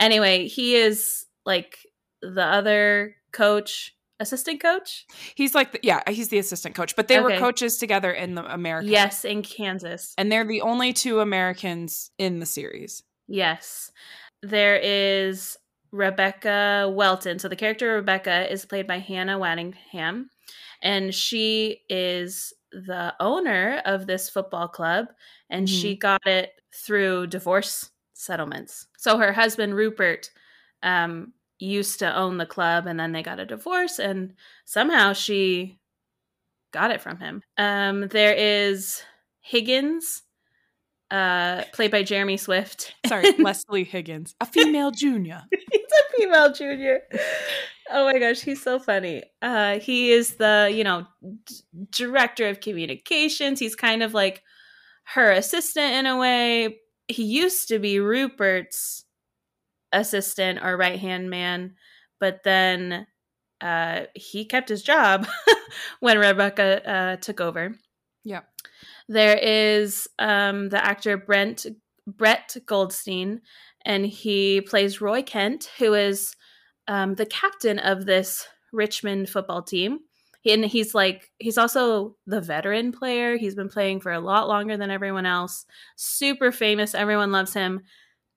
anyway, 0.00 0.48
he 0.48 0.74
is 0.74 1.24
like 1.46 1.78
the 2.22 2.42
other 2.44 3.14
coach, 3.32 3.94
assistant 4.20 4.60
coach. 4.60 5.06
He's 5.34 5.54
like, 5.54 5.72
the, 5.72 5.80
yeah, 5.82 6.02
he's 6.08 6.28
the 6.28 6.38
assistant 6.38 6.74
coach, 6.74 6.96
but 6.96 7.08
they 7.08 7.20
were 7.20 7.36
coaches 7.38 7.78
together 7.78 8.12
in 8.12 8.34
the 8.34 8.44
America. 8.52 8.88
Yes, 8.88 9.24
in 9.24 9.42
Kansas. 9.42 10.14
And 10.18 10.30
they're 10.30 10.44
the 10.44 10.62
only 10.62 10.92
two 10.92 11.20
Americans 11.20 12.10
in 12.18 12.40
the 12.40 12.46
series. 12.46 13.02
Yes. 13.26 13.92
There 14.42 14.76
is 14.76 15.56
Rebecca 15.90 16.92
Welton. 16.94 17.38
So 17.38 17.48
the 17.48 17.56
character 17.56 17.94
Rebecca 17.94 18.50
is 18.50 18.64
played 18.64 18.86
by 18.86 18.98
Hannah 18.98 19.38
Waddingham, 19.38 20.26
and 20.82 21.14
she 21.14 21.82
is 21.88 22.52
the 22.72 23.14
owner 23.20 23.80
of 23.84 24.06
this 24.06 24.28
football 24.28 24.68
club, 24.68 25.06
and 25.48 25.68
she 25.68 25.96
got 25.96 26.26
it 26.26 26.52
through 26.74 27.28
divorce 27.28 27.90
settlements. 28.12 28.86
So 28.98 29.16
her 29.16 29.32
husband 29.32 29.74
Rupert 29.74 30.30
um, 30.82 31.32
used 31.58 31.98
to 32.00 32.16
own 32.16 32.38
the 32.38 32.46
club, 32.46 32.86
and 32.86 32.98
then 32.98 33.12
they 33.12 33.22
got 33.22 33.40
a 33.40 33.46
divorce, 33.46 33.98
and 33.98 34.34
somehow 34.64 35.12
she 35.12 35.78
got 36.72 36.90
it 36.90 37.00
from 37.00 37.18
him. 37.18 37.42
Um, 37.56 38.08
there 38.08 38.34
is 38.34 39.02
Higgins, 39.40 40.22
uh, 41.10 41.64
played 41.72 41.90
by 41.90 42.02
Jeremy 42.02 42.36
Swift. 42.36 42.94
Sorry, 43.06 43.32
Leslie 43.38 43.84
Higgins, 43.84 44.34
a 44.40 44.46
female 44.46 44.90
junior. 44.90 45.42
he's 45.50 45.80
a 45.82 46.16
female 46.16 46.52
junior. 46.52 47.00
Oh 47.90 48.04
my 48.04 48.18
gosh, 48.18 48.40
he's 48.40 48.62
so 48.62 48.78
funny. 48.78 49.22
Uh, 49.40 49.78
he 49.78 50.12
is 50.12 50.36
the 50.36 50.70
you 50.72 50.84
know 50.84 51.06
d- 51.22 51.54
director 51.90 52.48
of 52.48 52.60
communications. 52.60 53.58
He's 53.58 53.74
kind 53.74 54.02
of 54.02 54.14
like 54.14 54.42
her 55.14 55.30
assistant 55.30 55.94
in 55.94 56.06
a 56.06 56.18
way. 56.18 56.78
He 57.08 57.24
used 57.24 57.68
to 57.68 57.78
be 57.78 57.98
Rupert's 57.98 59.04
assistant 59.92 60.60
or 60.62 60.76
right 60.76 60.98
hand 60.98 61.30
man, 61.30 61.74
but 62.20 62.40
then 62.44 63.06
uh, 63.60 64.02
he 64.14 64.44
kept 64.44 64.68
his 64.68 64.82
job 64.82 65.26
when 66.00 66.18
Rebecca 66.18 66.88
uh, 66.88 67.16
took 67.16 67.40
over. 67.40 67.74
Yeah. 68.24 68.42
There 69.08 69.36
is 69.36 70.08
um, 70.18 70.68
the 70.68 70.84
actor 70.84 71.16
Brent 71.16 71.66
Brett 72.06 72.56
Goldstein, 72.66 73.40
and 73.84 74.06
he 74.06 74.60
plays 74.60 75.00
Roy 75.00 75.22
Kent, 75.22 75.70
who 75.78 75.94
is 75.94 76.34
um, 76.86 77.14
the 77.14 77.26
captain 77.26 77.78
of 77.78 78.06
this 78.06 78.46
Richmond 78.72 79.28
football 79.28 79.62
team. 79.62 80.00
And 80.46 80.64
he's 80.64 80.94
like, 80.94 81.30
he's 81.38 81.58
also 81.58 82.16
the 82.26 82.40
veteran 82.40 82.92
player. 82.92 83.36
He's 83.36 83.54
been 83.54 83.68
playing 83.68 84.00
for 84.00 84.12
a 84.12 84.20
lot 84.20 84.48
longer 84.48 84.76
than 84.76 84.90
everyone 84.90 85.26
else. 85.26 85.66
Super 85.96 86.52
famous. 86.52 86.94
Everyone 86.94 87.32
loves 87.32 87.52
him, 87.52 87.82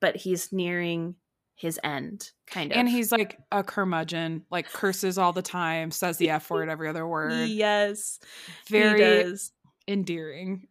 but 0.02 0.18
he's 0.18 0.52
nearing 0.52 1.16
his 1.62 1.80
end, 1.84 2.32
kind 2.48 2.72
of. 2.72 2.78
And 2.78 2.90
he's 2.90 3.12
like 3.12 3.38
a 3.52 3.64
curmudgeon, 3.64 4.44
like 4.50 4.72
curses 4.72 5.20
all 5.20 5.32
the 5.32 5.44
time, 5.44 5.92
says 5.92 6.18
the 6.18 6.32
F 6.32 6.50
word 6.50 6.70
every 6.70 6.90
other 6.90 7.08
word. 7.08 7.50
Yes. 7.50 8.20
Very 8.68 9.38
endearing. 9.88 10.68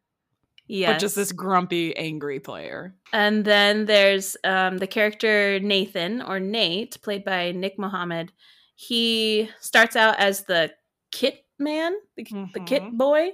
Yes. 0.67 0.95
But 0.95 1.01
just 1.01 1.15
this 1.15 1.31
grumpy, 1.31 1.97
angry 1.97 2.41
player. 2.41 2.97
And 3.13 3.45
then 3.45 3.87
there's 3.87 4.37
um, 4.43 4.79
the 4.79 4.89
character 4.89 5.61
Nathan, 5.61 6.23
or 6.23 6.41
Nate, 6.41 7.01
played 7.03 7.25
by 7.25 7.53
Nick 7.53 7.79
Mohammed. 7.79 8.33
He 8.75 9.49
starts 9.61 9.95
out 9.95 10.19
as 10.19 10.43
the 10.45 10.73
kit 11.13 11.45
man, 11.61 11.95
the, 12.17 12.25
mm-hmm. 12.25 12.51
the 12.53 12.61
kit 12.61 12.83
mm-hmm. 12.83 12.97
boy. 12.97 13.29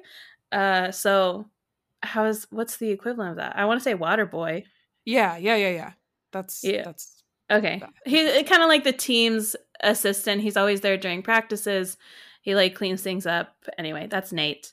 Uh, 0.53 0.91
so 0.91 1.47
how 2.03 2.27
is 2.27 2.47
what's 2.51 2.77
the 2.77 2.91
equivalent 2.91 3.31
of 3.31 3.37
that? 3.37 3.57
I 3.57 3.65
want 3.65 3.81
to 3.81 3.85
say 3.85 3.95
water 3.95 4.27
boy. 4.27 4.65
Yeah, 5.07 5.39
yeah, 5.39 5.57
yeah, 5.57 5.71
yeah. 5.71 5.93
That's 6.33 6.63
yeah. 6.63 6.83
That's 6.85 7.16
okay. 7.51 7.83
He's 8.05 8.49
kind 8.49 8.63
of 8.63 8.69
like 8.69 8.85
the 8.85 8.93
team's 8.93 9.57
assistant. 9.83 10.43
He's 10.43 10.57
always 10.57 10.81
there 10.81 10.97
during 10.97 11.23
practices. 11.23 11.97
He 12.43 12.55
like 12.55 12.75
cleans 12.75 13.03
things 13.03 13.27
up. 13.27 13.55
Anyway, 13.79 14.07
that's 14.11 14.33
Nate. 14.33 14.73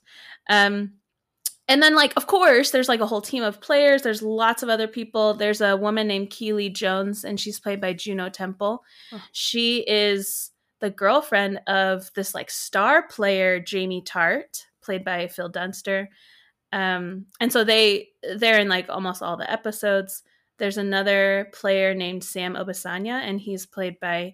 Um, 0.50 0.94
and 1.68 1.82
then 1.82 1.96
like 1.96 2.14
of 2.18 2.28
course 2.28 2.72
there's 2.72 2.90
like 2.90 3.00
a 3.00 3.06
whole 3.06 3.22
team 3.22 3.44
of 3.44 3.62
players 3.62 4.02
there's 4.02 4.22
lots 4.22 4.64
of 4.64 4.70
other 4.70 4.88
people 4.88 5.34
there's 5.34 5.62
a 5.62 5.78
woman 5.78 6.08
named 6.08 6.30
keeley 6.30 6.70
jones 6.70 7.24
and 7.24 7.40
she's 7.40 7.60
played 7.60 7.80
by 7.80 7.94
juno 7.94 8.30
temple 8.30 8.84
oh. 9.12 9.22
she 9.32 9.80
is 9.88 10.52
the 10.80 10.90
girlfriend 10.90 11.62
of 11.68 12.12
this 12.16 12.36
like 12.36 12.52
star 12.52 13.08
player 13.08 13.60
jamie 13.60 14.02
Tartt, 14.02 14.66
played 14.82 15.04
by 15.04 15.28
phil 15.28 15.50
dunster 15.50 16.10
um, 16.72 17.28
and 17.40 17.54
so 17.54 17.64
they 17.64 18.10
they're 18.38 18.60
in 18.60 18.68
like 18.68 18.90
almost 18.90 19.22
all 19.22 19.38
the 19.38 19.50
episodes 19.50 20.24
there's 20.64 20.78
another 20.78 21.50
player 21.52 21.94
named 21.94 22.24
sam 22.24 22.56
obisanya 22.56 23.20
and 23.22 23.42
he's 23.42 23.66
played 23.66 24.00
by 24.00 24.34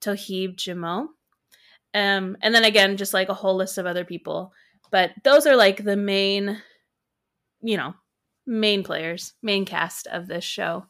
toheeb 0.00 0.56
jimoh 0.56 1.06
um, 1.94 2.36
and 2.42 2.54
then 2.54 2.64
again 2.64 2.96
just 2.96 3.14
like 3.14 3.28
a 3.28 3.34
whole 3.34 3.56
list 3.56 3.78
of 3.78 3.86
other 3.86 4.04
people. 4.04 4.52
But 4.90 5.12
those 5.24 5.46
are 5.46 5.56
like 5.56 5.84
the 5.84 5.96
main 5.96 6.60
you 7.60 7.76
know 7.76 7.94
main 8.46 8.82
players 8.82 9.34
main 9.42 9.64
cast 9.64 10.06
of 10.06 10.26
this 10.26 10.44
show. 10.44 10.86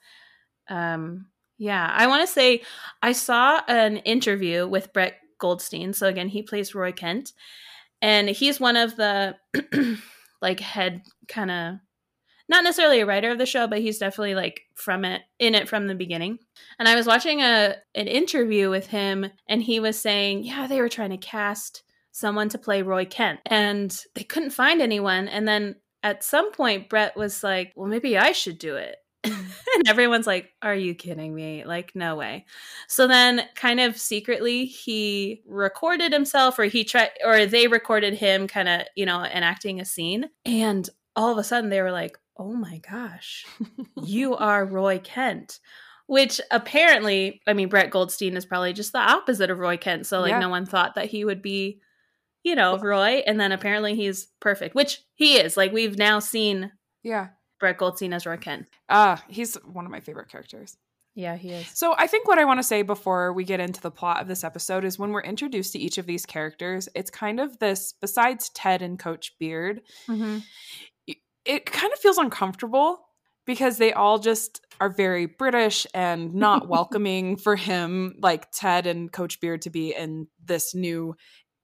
Um 0.68 1.26
yeah 1.60 1.90
i 1.92 2.06
want 2.06 2.22
to 2.22 2.32
say 2.32 2.62
i 3.02 3.10
saw 3.10 3.60
an 3.66 3.96
interview 3.98 4.66
with 4.66 4.92
brett 4.92 5.14
goldstein. 5.38 5.92
So 5.92 6.06
again 6.06 6.28
he 6.28 6.42
plays 6.42 6.74
roy 6.74 6.92
kent 6.92 7.32
and 8.02 8.28
he's 8.28 8.60
one 8.60 8.76
of 8.76 8.96
the 8.96 9.36
like 10.42 10.60
head 10.60 11.02
kind 11.26 11.50
of 11.50 11.74
not 12.48 12.64
necessarily 12.64 13.00
a 13.00 13.06
writer 13.06 13.30
of 13.30 13.38
the 13.38 13.46
show 13.46 13.66
but 13.66 13.80
he's 13.80 13.98
definitely 13.98 14.34
like 14.34 14.62
from 14.74 15.04
it 15.04 15.22
in 15.38 15.54
it 15.54 15.68
from 15.68 15.86
the 15.86 15.94
beginning 15.94 16.38
and 16.78 16.88
i 16.88 16.94
was 16.94 17.06
watching 17.06 17.40
a 17.40 17.74
an 17.94 18.06
interview 18.06 18.70
with 18.70 18.88
him 18.88 19.30
and 19.48 19.62
he 19.62 19.80
was 19.80 19.98
saying 19.98 20.44
yeah 20.44 20.66
they 20.66 20.80
were 20.80 20.88
trying 20.88 21.10
to 21.10 21.16
cast 21.16 21.82
someone 22.18 22.48
to 22.50 22.58
play 22.58 22.82
Roy 22.82 23.04
Kent. 23.04 23.40
And 23.46 23.96
they 24.14 24.24
couldn't 24.24 24.50
find 24.50 24.82
anyone. 24.82 25.28
And 25.28 25.46
then 25.46 25.76
at 26.02 26.24
some 26.24 26.52
point, 26.52 26.88
Brett 26.88 27.16
was 27.16 27.42
like, 27.42 27.72
well, 27.76 27.88
maybe 27.88 28.18
I 28.18 28.32
should 28.32 28.58
do 28.58 28.76
it. 28.76 28.96
and 29.24 29.88
everyone's 29.88 30.28
like, 30.28 30.50
Are 30.62 30.74
you 30.74 30.94
kidding 30.94 31.34
me? 31.34 31.64
Like, 31.64 31.90
no 31.96 32.14
way. 32.14 32.46
So 32.86 33.08
then, 33.08 33.42
kind 33.56 33.80
of 33.80 33.98
secretly, 33.98 34.64
he 34.64 35.42
recorded 35.44 36.12
himself, 36.12 36.56
or 36.56 36.64
he 36.66 36.84
tried, 36.84 37.10
or 37.24 37.44
they 37.44 37.66
recorded 37.66 38.14
him 38.14 38.46
kind 38.46 38.68
of, 38.68 38.82
you 38.94 39.04
know, 39.04 39.24
enacting 39.24 39.80
a 39.80 39.84
scene. 39.84 40.30
And 40.44 40.88
all 41.16 41.32
of 41.32 41.38
a 41.38 41.42
sudden, 41.42 41.68
they 41.68 41.82
were 41.82 41.90
like, 41.90 42.16
Oh 42.38 42.52
my 42.52 42.78
gosh, 42.78 43.44
you 44.02 44.36
are 44.36 44.64
Roy 44.64 44.98
Kent 44.98 45.60
which 46.10 46.40
apparently, 46.50 47.42
I 47.46 47.52
mean, 47.52 47.68
Brett 47.68 47.90
Goldstein 47.90 48.34
is 48.34 48.46
probably 48.46 48.72
just 48.72 48.92
the 48.92 48.98
opposite 48.98 49.50
of 49.50 49.58
Roy 49.58 49.76
Kent. 49.76 50.06
So, 50.06 50.22
like, 50.22 50.30
yeah. 50.30 50.38
no 50.38 50.48
one 50.48 50.64
thought 50.64 50.94
that 50.94 51.04
he 51.04 51.22
would 51.22 51.42
be 51.42 51.82
you 52.48 52.54
know, 52.54 52.78
Roy, 52.78 53.22
and 53.26 53.38
then 53.38 53.52
apparently 53.52 53.94
he's 53.94 54.28
perfect, 54.40 54.74
which 54.74 55.02
he 55.14 55.36
is. 55.36 55.56
Like 55.56 55.72
we've 55.72 55.98
now 55.98 56.18
seen 56.18 56.72
Yeah. 57.02 57.28
Brett 57.60 57.78
Goldstein 57.78 58.12
as 58.12 58.26
Roy 58.26 58.36
Kent. 58.36 58.66
Uh, 58.88 59.16
he's 59.28 59.56
one 59.56 59.84
of 59.84 59.90
my 59.90 60.00
favorite 60.00 60.30
characters. 60.30 60.76
Yeah, 61.14 61.36
he 61.36 61.50
is. 61.50 61.66
So 61.74 61.94
I 61.98 62.06
think 62.06 62.28
what 62.28 62.38
I 62.38 62.44
want 62.44 62.60
to 62.60 62.64
say 62.64 62.82
before 62.82 63.32
we 63.32 63.42
get 63.42 63.58
into 63.58 63.80
the 63.80 63.90
plot 63.90 64.22
of 64.22 64.28
this 64.28 64.44
episode 64.44 64.84
is 64.84 64.98
when 64.98 65.10
we're 65.10 65.22
introduced 65.22 65.72
to 65.72 65.78
each 65.78 65.98
of 65.98 66.06
these 66.06 66.24
characters, 66.24 66.88
it's 66.94 67.10
kind 67.10 67.40
of 67.40 67.58
this 67.58 67.92
besides 68.00 68.50
Ted 68.50 68.82
and 68.82 68.98
Coach 68.98 69.36
Beard, 69.40 69.82
mm-hmm. 70.06 70.38
It 71.48 71.66
kind 71.66 71.92
of 71.92 71.98
feels 71.98 72.18
uncomfortable 72.18 73.00
because 73.46 73.78
they 73.78 73.92
all 73.92 74.18
just 74.18 74.60
are 74.80 74.90
very 74.90 75.26
British 75.26 75.86
and 75.94 76.34
not 76.34 76.68
welcoming 76.68 77.36
for 77.36 77.56
him, 77.56 78.14
like 78.20 78.52
Ted 78.52 78.86
and 78.86 79.10
Coach 79.10 79.40
Beard, 79.40 79.62
to 79.62 79.70
be 79.70 79.94
in 79.94 80.28
this 80.44 80.74
new 80.74 81.16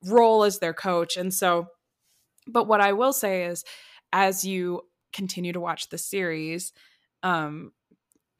role 0.06 0.42
as 0.42 0.58
their 0.58 0.72
coach. 0.72 1.16
And 1.16 1.32
so, 1.32 1.66
but 2.48 2.66
what 2.66 2.80
I 2.80 2.94
will 2.94 3.12
say 3.12 3.44
is, 3.44 3.64
as 4.12 4.44
you 4.44 4.80
continue 5.12 5.52
to 5.52 5.60
watch 5.60 5.90
the 5.90 5.98
series, 5.98 6.72
um, 7.22 7.72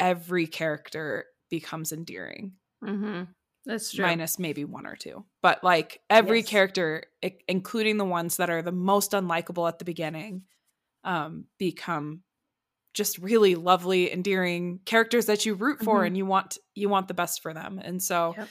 every 0.01 0.47
character 0.47 1.27
becomes 1.51 1.93
endearing. 1.93 2.53
Mm-hmm. 2.83 3.25
That's 3.67 3.93
true. 3.93 4.05
Minus 4.05 4.39
maybe 4.39 4.65
one 4.65 4.87
or 4.87 4.97
two. 4.97 5.25
But 5.43 5.63
like 5.63 6.01
every 6.09 6.41
yes. 6.41 6.49
character, 6.49 7.05
including 7.49 7.99
the 7.99 8.05
ones 8.05 8.39
that 8.39 8.51
are 8.51 8.63
the 8.63 8.73
most 8.73 9.13
unlikable 9.13 9.69
at 9.69 9.79
the 9.79 9.85
beginning, 9.85 10.43
um, 11.05 11.47
become 11.59 12.23
just 12.93 13.19
really 13.19 13.55
lovely, 13.55 14.13
endearing 14.13 14.81
characters 14.85 15.27
that 15.27 15.45
you 15.45 15.55
root 15.55 15.81
for 15.81 15.99
mm-hmm. 15.99 16.07
and 16.07 16.17
you 16.17 16.27
want 16.27 16.59
you 16.75 16.89
want 16.89 17.09
the 17.09 17.15
best 17.15 17.43
for 17.43 17.53
them. 17.53 17.81
And 17.83 18.03
so 18.03 18.35
yep 18.37 18.49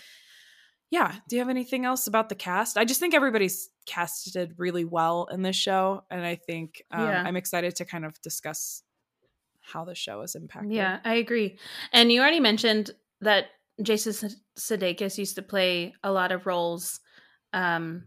yeah 0.94 1.16
do 1.28 1.36
you 1.36 1.42
have 1.42 1.50
anything 1.50 1.86
else 1.86 2.06
about 2.06 2.30
the 2.30 2.36
cast 2.36 2.78
i 2.78 2.86
just 2.86 3.00
think 3.00 3.16
everybody's 3.16 3.70
casted 3.88 4.54
really 4.58 4.86
well 4.86 5.28
in 5.32 5.42
this 5.42 5.56
show 5.56 6.04
and 6.12 6.24
i 6.24 6.36
think 6.36 6.84
um, 6.92 7.08
yeah. 7.08 7.24
i'm 7.26 7.36
excited 7.36 7.76
to 7.76 7.84
kind 7.84 8.06
of 8.06 8.22
discuss 8.22 8.84
how 9.62 9.84
the 9.84 9.96
show 9.96 10.22
is 10.22 10.36
impacted 10.36 10.72
yeah 10.72 11.00
i 11.04 11.16
agree 11.16 11.58
and 11.92 12.12
you 12.12 12.22
already 12.22 12.40
mentioned 12.40 12.92
that 13.22 13.48
jason 13.82 14.30
sudeikis 14.58 15.18
used 15.18 15.36
to 15.36 15.42
play 15.42 15.96
a 16.04 16.12
lot 16.12 16.32
of 16.32 16.46
roles 16.46 17.00
um 17.54 18.04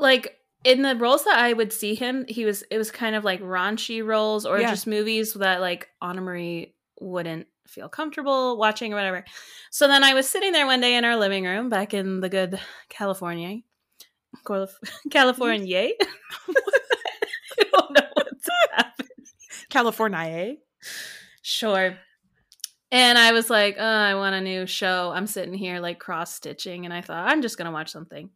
like 0.00 0.37
in 0.64 0.82
the 0.82 0.96
roles 0.96 1.24
that 1.24 1.38
I 1.38 1.52
would 1.52 1.72
see 1.72 1.94
him, 1.94 2.24
he 2.28 2.44
was 2.44 2.62
it 2.70 2.78
was 2.78 2.90
kind 2.90 3.14
of 3.14 3.24
like 3.24 3.40
raunchy 3.40 4.04
roles 4.04 4.44
or 4.44 4.58
yeah. 4.58 4.70
just 4.70 4.86
movies 4.86 5.34
that 5.34 5.60
like 5.60 5.88
Anna 6.02 6.20
Marie 6.20 6.74
wouldn't 7.00 7.46
feel 7.66 7.88
comfortable 7.88 8.56
watching 8.56 8.92
or 8.92 8.96
whatever. 8.96 9.24
So 9.70 9.86
then 9.86 10.02
I 10.02 10.14
was 10.14 10.28
sitting 10.28 10.52
there 10.52 10.66
one 10.66 10.80
day 10.80 10.96
in 10.96 11.04
our 11.04 11.16
living 11.16 11.44
room 11.44 11.68
back 11.68 11.94
in 11.94 12.20
the 12.20 12.28
good 12.28 12.60
California. 12.88 13.60
California. 15.10 15.90
I 16.48 17.64
don't 17.72 17.92
know 17.92 18.06
what's 18.14 18.48
happening. 18.72 19.08
California. 19.70 20.56
Sure. 21.42 21.96
And 22.90 23.18
I 23.18 23.32
was 23.32 23.50
like, 23.50 23.76
oh, 23.78 23.84
I 23.84 24.14
want 24.14 24.34
a 24.34 24.40
new 24.40 24.66
show. 24.66 25.12
I'm 25.14 25.26
sitting 25.26 25.54
here 25.54 25.78
like 25.78 25.98
cross 25.98 26.34
stitching, 26.34 26.86
and 26.86 26.94
I 26.94 27.02
thought 27.02 27.28
I'm 27.28 27.42
just 27.42 27.58
gonna 27.58 27.72
watch 27.72 27.90
something. 27.90 28.30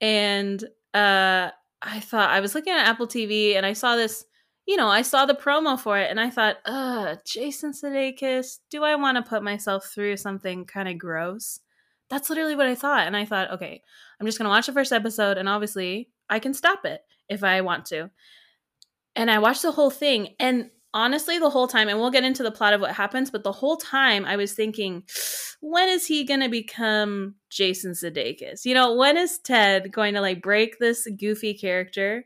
And 0.00 0.62
uh 0.94 1.50
I 1.82 2.00
thought 2.00 2.30
I 2.30 2.40
was 2.40 2.54
looking 2.54 2.72
at 2.72 2.86
Apple 2.86 3.06
TV 3.06 3.56
and 3.56 3.64
I 3.64 3.72
saw 3.72 3.96
this 3.96 4.24
you 4.66 4.76
know, 4.76 4.88
I 4.88 5.02
saw 5.02 5.26
the 5.26 5.34
promo 5.34 5.76
for 5.78 5.98
it 5.98 6.10
and 6.10 6.20
I 6.20 6.30
thought, 6.30 6.58
uh, 6.64 7.16
Jason 7.26 7.72
Sudeikis, 7.72 8.58
do 8.70 8.84
I 8.84 8.94
want 8.94 9.16
to 9.16 9.28
put 9.28 9.42
myself 9.42 9.86
through 9.86 10.16
something 10.16 10.64
kind 10.64 10.88
of 10.88 10.96
gross? 10.96 11.58
That's 12.08 12.30
literally 12.30 12.54
what 12.54 12.68
I 12.68 12.76
thought. 12.76 13.06
And 13.06 13.16
I 13.16 13.24
thought, 13.24 13.50
okay, 13.50 13.82
I'm 14.20 14.26
just 14.26 14.38
going 14.38 14.44
to 14.44 14.50
watch 14.50 14.66
the 14.66 14.72
first 14.72 14.92
episode 14.92 15.38
and 15.38 15.48
obviously 15.48 16.10
I 16.28 16.38
can 16.38 16.54
stop 16.54 16.84
it 16.84 17.00
if 17.28 17.42
I 17.42 17.62
want 17.62 17.86
to. 17.86 18.10
And 19.16 19.28
I 19.28 19.40
watched 19.40 19.62
the 19.62 19.72
whole 19.72 19.90
thing. 19.90 20.36
And 20.38 20.70
honestly, 20.94 21.38
the 21.38 21.50
whole 21.50 21.66
time, 21.66 21.88
and 21.88 21.98
we'll 21.98 22.12
get 22.12 22.24
into 22.24 22.44
the 22.44 22.52
plot 22.52 22.72
of 22.72 22.80
what 22.80 22.94
happens, 22.94 23.30
but 23.30 23.42
the 23.42 23.50
whole 23.50 23.76
time 23.76 24.24
I 24.24 24.36
was 24.36 24.52
thinking, 24.52 25.02
when 25.60 25.88
is 25.88 26.06
he 26.06 26.24
going 26.24 26.40
to 26.40 26.48
become 26.48 27.34
Jason 27.50 27.92
Sudeikis? 27.92 28.64
You 28.64 28.74
know, 28.74 28.94
when 28.94 29.16
is 29.16 29.38
Ted 29.38 29.92
going 29.92 30.14
to 30.14 30.20
like 30.20 30.42
break 30.42 30.78
this 30.78 31.06
goofy 31.18 31.54
character 31.54 32.24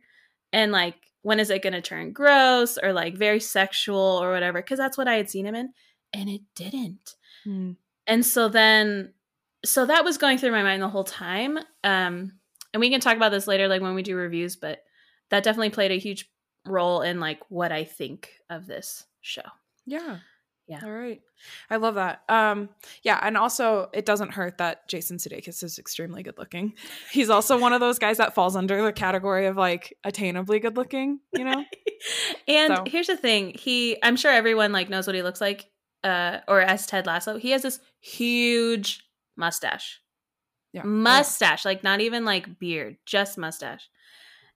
and 0.52 0.72
like 0.72 0.94
when 1.22 1.40
is 1.40 1.50
it 1.50 1.62
going 1.62 1.72
to 1.72 1.80
turn 1.80 2.12
gross 2.12 2.78
or 2.80 2.92
like 2.92 3.16
very 3.16 3.40
sexual 3.40 3.98
or 3.98 4.30
whatever 4.30 4.60
because 4.60 4.78
that's 4.78 4.96
what 4.96 5.08
i 5.08 5.14
had 5.14 5.28
seen 5.28 5.46
him 5.46 5.54
in 5.54 5.72
and 6.12 6.28
it 6.28 6.42
didn't 6.54 7.16
mm. 7.46 7.74
and 8.06 8.24
so 8.24 8.48
then 8.48 9.12
so 9.64 9.86
that 9.86 10.04
was 10.04 10.18
going 10.18 10.38
through 10.38 10.50
my 10.52 10.62
mind 10.62 10.82
the 10.82 10.88
whole 10.88 11.02
time 11.02 11.58
um 11.82 12.32
and 12.72 12.80
we 12.80 12.90
can 12.90 13.00
talk 13.00 13.16
about 13.16 13.32
this 13.32 13.48
later 13.48 13.68
like 13.68 13.82
when 13.82 13.94
we 13.94 14.02
do 14.02 14.14
reviews 14.14 14.54
but 14.54 14.84
that 15.30 15.42
definitely 15.42 15.70
played 15.70 15.90
a 15.90 15.98
huge 15.98 16.30
role 16.66 17.00
in 17.00 17.20
like 17.20 17.40
what 17.48 17.72
i 17.72 17.84
think 17.84 18.28
of 18.50 18.66
this 18.66 19.04
show. 19.24 19.42
Yeah. 19.86 20.18
Yeah. 20.66 20.80
All 20.82 20.90
right. 20.90 21.20
I 21.68 21.76
love 21.76 21.96
that. 21.96 22.22
Um, 22.28 22.70
yeah, 23.02 23.20
and 23.22 23.36
also 23.36 23.90
it 23.92 24.06
doesn't 24.06 24.32
hurt 24.32 24.56
that 24.58 24.88
Jason 24.88 25.18
Sudeikis 25.18 25.62
is 25.62 25.78
extremely 25.78 26.22
good 26.22 26.38
looking. 26.38 26.72
He's 27.10 27.28
also 27.28 27.58
one 27.58 27.74
of 27.74 27.80
those 27.80 27.98
guys 27.98 28.16
that 28.16 28.34
falls 28.34 28.56
under 28.56 28.82
the 28.82 28.92
category 28.92 29.46
of 29.46 29.56
like 29.58 29.94
attainably 30.06 30.62
good 30.62 30.76
looking, 30.76 31.20
you 31.34 31.44
know? 31.44 31.62
and 32.48 32.76
So- 32.76 32.84
here's 32.86 33.08
the 33.08 33.16
thing. 33.16 33.52
He 33.58 33.98
I'm 34.02 34.16
sure 34.16 34.30
everyone 34.32 34.72
like 34.72 34.88
knows 34.88 35.06
what 35.06 35.14
he 35.16 35.22
looks 35.22 35.40
like. 35.40 35.66
Uh 36.02 36.38
or 36.48 36.60
as 36.62 36.86
Ted 36.86 37.06
Lasso. 37.06 37.36
He 37.36 37.50
has 37.50 37.60
this 37.62 37.78
huge 38.00 39.04
mustache. 39.36 40.00
Yeah. 40.72 40.82
Mustache. 40.84 41.66
Like 41.66 41.84
not 41.84 42.00
even 42.00 42.24
like 42.24 42.58
beard, 42.58 42.96
just 43.04 43.36
mustache. 43.36 43.86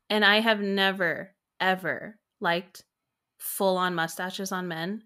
And 0.09 0.25
I 0.25 0.41
have 0.41 0.61
never, 0.61 1.35
ever 1.61 2.19
liked 2.41 2.83
full 3.39 3.77
on 3.77 3.95
mustaches 3.95 4.53
on 4.53 4.69
men. 4.69 5.03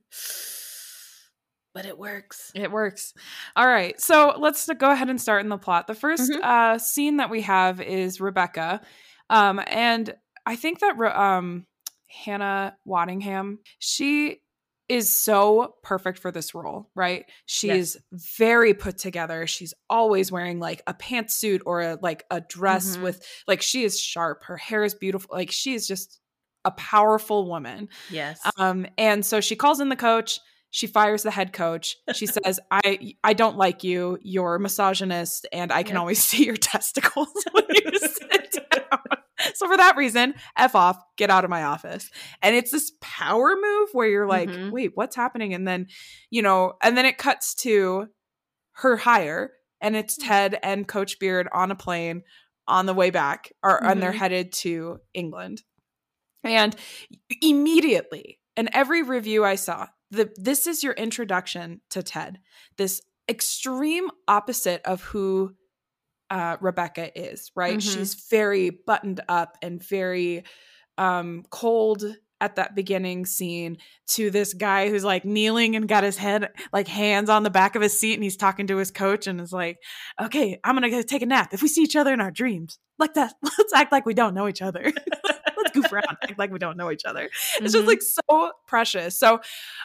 But 1.75 1.87
it 1.87 1.99
works. 1.99 2.53
It 2.55 2.71
works. 2.71 3.15
All 3.57 3.67
right. 3.67 3.99
So 4.01 4.35
let's 4.39 4.69
go 4.79 4.91
ahead 4.91 5.09
and 5.09 5.21
start 5.21 5.43
in 5.43 5.49
the 5.49 5.57
plot. 5.59 5.87
The 5.87 5.95
1st 5.95 6.31
Mhm. 6.33 6.43
uh, 6.43 6.79
scene 6.79 7.17
that 7.17 7.31
we 7.31 7.41
have 7.43 7.81
is 7.81 8.21
Rebecca. 8.21 8.83
Um, 9.31 9.61
and 9.67 10.15
I 10.45 10.57
think 10.57 10.81
that 10.81 10.99
um, 11.01 11.67
Hannah 12.09 12.77
Waddingham, 12.87 13.59
she 13.79 14.43
is 14.89 15.15
so 15.15 15.77
perfect 15.83 16.19
for 16.19 16.31
this 16.31 16.55
role, 16.55 16.91
right? 16.95 17.25
She 17.47 17.69
Yes. 17.69 17.77
is 17.97 17.99
very 18.37 18.75
put 18.75 18.99
together. 18.99 19.47
She's 19.47 19.73
always 19.89 20.31
wearing 20.31 20.59
like 20.61 20.83
a 20.87 20.93
pantsuit 20.93 21.63
or 21.65 21.81
a, 21.81 21.99
like 22.03 22.25
a 22.31 22.43
dress 22.43 22.99
Mhm. 22.99 23.03
with 23.03 23.25
like 23.47 23.63
she 23.63 23.85
is 23.85 23.99
sharp. 23.99 24.45
Her 24.45 24.59
hair 24.59 24.85
is 24.85 24.95
beautiful. 24.95 25.31
Like 25.35 25.51
she 25.51 25.73
is 25.73 25.87
just 25.89 26.21
a 26.67 26.73
powerful 26.73 27.49
woman. 27.49 27.89
Yes. 28.11 28.41
Um, 28.59 28.87
and 28.99 29.25
so 29.25 29.41
she 29.41 29.57
calls 29.57 29.81
in 29.81 29.89
the 29.89 29.97
coach. 29.97 30.39
She 30.73 30.87
fires 30.89 31.23
the 31.23 31.31
head 31.31 31.53
coach. 31.53 31.97
She 32.15 32.27
says, 32.45 32.59
"I 32.71 33.15
I 33.23 33.35
don't 33.35 33.57
like 33.57 33.85
you. 33.85 34.19
You're 34.23 34.57
a 34.57 34.61
misogynist, 34.61 35.47
and 35.53 35.71
I 35.71 35.85
can 35.85 35.95
Yep. 35.95 36.01
always 36.01 36.23
see 36.25 36.45
your 36.45 36.57
testicles 36.57 37.29
when 37.53 37.65
you 37.71 37.99
sit 37.99 38.57
down. 38.73 38.99
So 39.55 39.67
for 39.69 39.77
that 39.77 39.97
reason, 39.97 40.35
f 40.57 40.75
off. 40.75 40.99
Get 41.17 41.31
out 41.31 41.45
of 41.45 41.51
my 41.51 41.63
office." 41.65 42.11
And 42.43 42.57
it's 42.57 42.71
this 42.73 42.91
power 43.01 43.55
move 43.55 43.89
where 43.93 44.09
you're 44.09 44.27
like, 44.27 44.49
Mhm. 44.49 44.71
"Wait, 44.73 44.93
what's 44.95 45.15
happening?" 45.15 45.55
And 45.55 45.69
then, 45.69 45.87
you 46.31 46.43
know, 46.43 46.73
and 46.83 46.97
then 46.97 47.05
it 47.07 47.19
cuts 47.19 47.55
to 47.57 48.07
her 48.77 48.97
hire, 48.97 49.53
and 49.83 49.95
it's 49.95 50.17
Ted 50.17 50.59
and 50.63 50.89
Coach 50.89 51.19
Beard 51.19 51.49
on 51.53 51.71
a 51.71 51.77
plane 51.77 52.23
on 52.67 52.87
the 52.87 52.95
way 52.95 53.11
back, 53.11 53.53
or 53.63 53.85
and 53.85 54.03
they're 54.03 54.13
Mhm. 54.13 54.17
headed 54.17 54.53
to 54.55 55.01
England. 55.13 55.63
And 56.45 56.75
immediately, 57.43 58.41
in 58.57 58.69
every 58.75 59.03
review 59.03 59.45
I 59.45 59.57
saw, 59.57 59.89
the 60.13 60.31
this 60.37 60.67
is 60.67 60.83
your 60.85 60.93
introduction 60.93 61.81
to 61.91 62.03
Ted. 62.03 62.39
This 62.77 63.03
extreme 63.29 64.09
opposite 64.29 64.83
of 64.85 65.03
who 65.03 65.55
uh, 66.31 66.57
Rebecca 66.61 67.19
is, 67.19 67.51
right? 67.57 67.79
Mhm. 67.79 67.95
She's 67.95 68.15
very 68.31 68.71
buttoned 68.71 69.21
up 69.29 69.59
and 69.63 69.83
very 69.83 70.45
um, 70.97 71.45
cold 71.51 72.05
at 72.41 72.57
that 72.57 72.75
beginning 72.75 73.25
scene 73.25 73.79
to 74.09 74.31
this 74.31 74.53
guy 74.53 74.91
who's 74.91 75.05
like 75.05 75.25
kneeling 75.25 75.77
and 75.77 75.89
got 75.89 76.03
his 76.03 76.17
head 76.17 76.51
like 76.73 76.89
hands 76.89 77.31
on 77.31 77.45
the 77.45 77.51
back 77.51 77.77
of 77.77 77.83
his 77.83 77.99
seat 77.99 78.15
and 78.15 78.25
he's 78.25 78.37
talking 78.37 78.67
to 78.67 78.77
his 78.79 78.91
coach 78.91 79.27
and 79.27 79.41
is 79.41 79.53
like, 79.53 79.79
okay, 80.21 80.59
I'm 80.65 80.75
gonna 80.75 80.91
go 80.91 81.03
take 81.03 81.23
a 81.23 81.27
nap. 81.27 81.55
If 81.55 81.63
we 81.63 81.69
see 81.69 81.83
each 81.83 81.97
other 81.97 82.13
in 82.13 82.21
our 82.21 82.31
dreams, 82.33 82.79
like 82.99 83.15
that, 83.15 83.35
let's 83.59 83.73
act 83.73 83.93
like 83.93 84.05
we 84.07 84.15
don't 84.15 84.35
know 84.35 84.49
each 84.49 84.63
other. 84.63 84.93
goof 85.73 85.93
around, 85.93 86.17
act 86.23 86.39
like 86.39 86.51
we 86.53 86.59
don't 86.59 86.77
know 86.77 86.91
each 86.91 87.05
other. 87.05 87.29
It's 87.61 87.73
just 87.73 87.85
Mhm. 87.85 87.87
like 87.87 88.03
so 88.03 88.53
precious. 88.67 89.19
So, 89.19 89.41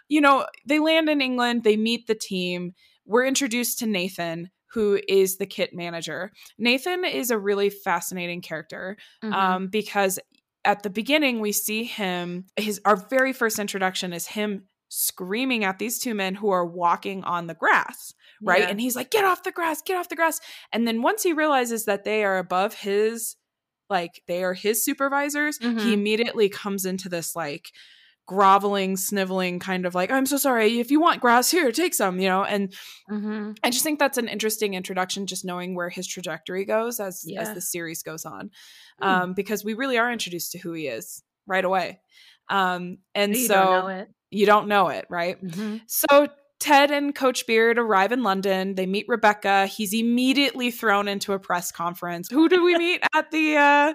you 0.09 0.21
know, 0.21 0.45
they 0.65 0.79
land 0.79 1.09
in 1.09 1.21
England, 1.21 1.63
they 1.63 1.77
meet 1.77 2.07
the 2.07 2.15
team. 2.15 2.73
We're 3.05 3.25
introduced 3.25 3.79
to 3.79 3.85
Nathan, 3.85 4.49
who 4.73 4.99
is 5.07 5.37
the 5.37 5.45
kit 5.45 5.73
manager. 5.73 6.31
Nathan 6.57 7.05
is 7.05 7.31
a 7.31 7.37
really 7.39 7.69
fascinating 7.69 8.41
character 8.41 8.97
Mhm. 9.23 9.33
um, 9.33 9.67
because 9.67 10.19
at 10.65 10.83
the 10.83 10.89
beginning 10.89 11.39
we 11.39 11.53
see 11.53 11.85
him. 11.85 12.45
His 12.57 12.81
our 12.83 12.97
very 12.97 13.31
first 13.31 13.57
introduction 13.59 14.11
is 14.11 14.27
him 14.27 14.65
screaming 14.89 15.63
at 15.63 15.79
these 15.79 15.99
two 15.99 16.13
men 16.13 16.35
who 16.35 16.49
are 16.49 16.65
walking 16.65 17.23
on 17.23 17.47
the 17.47 17.53
grass, 17.53 18.13
right? 18.41 18.61
Yeah. 18.61 18.67
And 18.69 18.81
he's 18.81 18.95
like, 18.95 19.09
"Get 19.11 19.23
off 19.23 19.43
the 19.43 19.51
grass! 19.51 19.81
Get 19.81 19.95
off 19.97 20.09
the 20.09 20.15
grass!" 20.17 20.41
And 20.73 20.85
then 20.87 21.01
once 21.01 21.23
he 21.23 21.31
realizes 21.33 21.85
that 21.85 22.03
they 22.03 22.23
are 22.25 22.37
above 22.37 22.73
his, 22.73 23.35
like 23.89 24.23
they 24.27 24.43
are 24.43 24.53
his 24.53 24.83
supervisors, 24.83 25.59
Mhm. 25.59 25.67
he 25.77 25.93
immediately 25.93 26.49
comes 26.49 26.85
into 26.85 27.09
this 27.09 27.35
like 27.35 27.71
groveling, 28.27 28.97
sniveling 28.97 29.59
kind 29.59 29.85
of 29.85 29.95
like, 29.95 30.11
"I'm 30.11 30.25
so 30.27 30.37
sorry. 30.37 30.79
If 30.79 30.91
you 30.91 30.99
want 31.01 31.21
grass, 31.21 31.51
here, 31.51 31.71
take 31.71 31.93
some," 31.95 32.19
you 32.19 32.29
know, 32.29 32.43
and 32.45 32.73
Mhm. 33.07 33.57
I 33.63 33.69
just 33.71 33.83
think 33.83 33.99
that's 33.99 34.17
an 34.19 34.27
interesting 34.29 34.73
introduction, 34.75 35.27
just 35.27 35.45
knowing 35.45 35.75
where 35.75 35.89
his 35.89 36.07
trajectory 36.07 36.65
goes 36.65 36.99
as 36.99 37.31
as 37.37 37.53
the 37.53 37.61
series 37.61 38.03
goes 38.03 38.25
on, 38.25 38.51
Hmm. 38.99 39.19
um, 39.19 39.33
because 39.33 39.65
we 39.65 39.73
really 39.75 39.97
are 39.97 40.11
introduced 40.11 40.51
to 40.53 40.59
who 40.59 40.73
he 40.73 40.87
is 40.87 41.23
right 41.47 41.65
away, 41.65 42.01
um, 42.49 42.99
and 43.15 43.35
You 43.35 43.47
so 43.47 43.67
don't 43.69 44.13
you 44.31 44.45
don't 44.45 44.67
know 44.69 44.89
it, 44.89 45.05
right? 45.09 45.37
Mhm. 45.41 45.87
So 45.87 46.29
Ted 46.59 46.89
and 46.91 47.13
Coach 47.13 47.45
Beard 47.45 47.77
arrive 47.77 48.11
in 48.11 48.23
London. 48.23 48.75
They 48.75 48.85
meet 48.85 49.05
Rebecca. 49.07 49.67
He's 49.67 49.93
immediately 49.93 50.71
thrown 50.71 51.07
into 51.07 51.33
a 51.33 51.39
press 51.39 51.71
conference. 51.71 52.29
Who 52.31 52.49
do 52.49 52.63
we 52.63 52.77
meet 52.79 53.01
at 53.13 53.31
the 53.31 53.57
uh, 53.57 53.93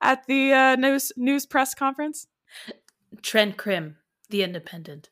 at 0.00 0.26
the 0.26 0.52
uh, 0.52 0.76
news 0.76 1.10
news 1.16 1.44
press 1.46 1.74
conference? 1.74 2.26
Trent 3.22 3.56
Crimm, 3.56 3.96
The 4.30 4.42
Independent. 4.42 5.10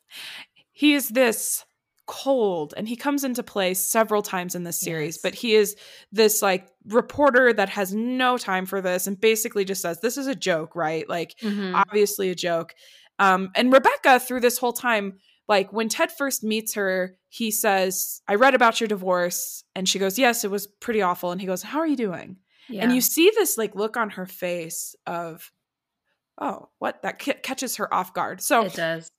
he 0.71 0.93
is 0.93 1.09
this 1.09 1.65
cold 2.05 2.73
and 2.77 2.87
he 2.87 2.95
comes 2.95 3.25
into 3.25 3.43
play 3.43 3.73
several 3.73 4.21
times 4.21 4.55
in 4.55 4.63
this 4.63 4.79
series 4.79 5.15
Yes. 5.17 5.21
but 5.21 5.35
he 5.35 5.55
is 5.55 5.75
this 6.13 6.41
like 6.41 6.69
reporter 6.85 7.51
that 7.51 7.67
has 7.67 7.93
no 7.93 8.37
time 8.37 8.65
for 8.65 8.79
this 8.79 9.07
and 9.07 9.19
basically 9.19 9.65
just 9.65 9.81
says 9.81 9.99
this 9.99 10.15
is 10.15 10.25
a 10.27 10.33
joke 10.35 10.73
right 10.73 11.09
like 11.09 11.35
Mhm. 11.43 11.73
obviously 11.75 12.29
a 12.29 12.35
joke 12.35 12.73
um 13.19 13.49
and 13.55 13.73
rebecca 13.73 14.21
through 14.21 14.39
this 14.39 14.57
whole 14.57 14.71
time 14.71 15.19
like 15.47 15.71
when 15.73 15.89
ted 15.89 16.11
first 16.11 16.43
meets 16.43 16.73
her 16.75 17.15
he 17.29 17.51
says 17.51 18.21
i 18.27 18.35
read 18.35 18.53
about 18.55 18.79
your 18.81 18.87
divorce 18.87 19.63
and 19.75 19.87
she 19.87 19.99
goes 19.99 20.17
yes 20.19 20.43
it 20.43 20.51
was 20.51 20.67
pretty 20.67 21.01
awful 21.01 21.31
and 21.31 21.41
he 21.41 21.47
goes 21.47 21.61
how 21.63 21.79
are 21.79 21.87
you 21.87 21.95
doing 21.97 22.37
Yeah. 22.69 22.83
and 22.83 22.93
you 22.93 23.01
see 23.01 23.31
this 23.35 23.57
like 23.57 23.75
look 23.75 23.97
on 23.97 24.11
her 24.11 24.25
face 24.25 24.95
of 25.05 25.51
oh 26.39 26.69
what 26.79 27.01
that 27.03 27.19
ca- 27.19 27.39
catches 27.43 27.77
her 27.77 27.93
off 27.93 28.13
guard 28.13 28.41
so 28.41 28.65
it 28.65 28.73
does. 28.73 29.09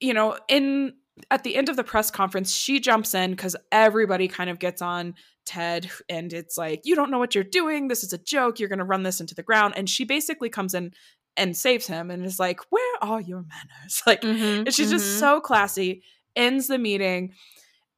you 0.00 0.14
know, 0.14 0.36
in 0.48 0.94
at 1.30 1.44
the 1.44 1.56
end 1.56 1.70
of 1.70 1.76
the 1.76 1.82
press 1.84 2.10
conference, 2.10 2.54
she 2.54 2.78
jumps 2.78 3.14
in 3.14 3.30
because 3.30 3.56
everybody 3.72 4.28
kind 4.28 4.50
of 4.50 4.58
gets 4.58 4.82
on 4.82 5.14
Ted 5.46 5.88
and 6.10 6.30
it's 6.30 6.58
like, 6.58 6.82
you 6.84 6.94
don't 6.94 7.10
know 7.10 7.18
what 7.18 7.34
you're 7.34 7.42
doing. 7.42 7.88
This 7.88 8.04
is 8.04 8.12
a 8.12 8.18
joke. 8.18 8.60
You're 8.60 8.68
going 8.68 8.80
to 8.80 8.84
run 8.84 9.02
this 9.02 9.18
into 9.18 9.34
the 9.34 9.42
ground. 9.42 9.72
And 9.78 9.88
she 9.88 10.04
basically 10.04 10.50
comes 10.50 10.74
in 10.74 10.92
and 11.36 11.56
saves 11.56 11.86
him 11.86 12.10
and 12.10 12.24
is 12.24 12.38
like, 12.38 12.60
where 12.70 12.96
are 13.02 13.20
your 13.20 13.42
manners? 13.44 14.02
Like, 14.06 14.22
Mhm, 14.22 14.58
and 14.66 14.74
she's 14.74 14.88
mhm. 14.88 14.92
just 14.92 15.18
so 15.18 15.40
classy, 15.40 16.02
ends 16.34 16.66
the 16.68 16.78
meeting. 16.78 17.32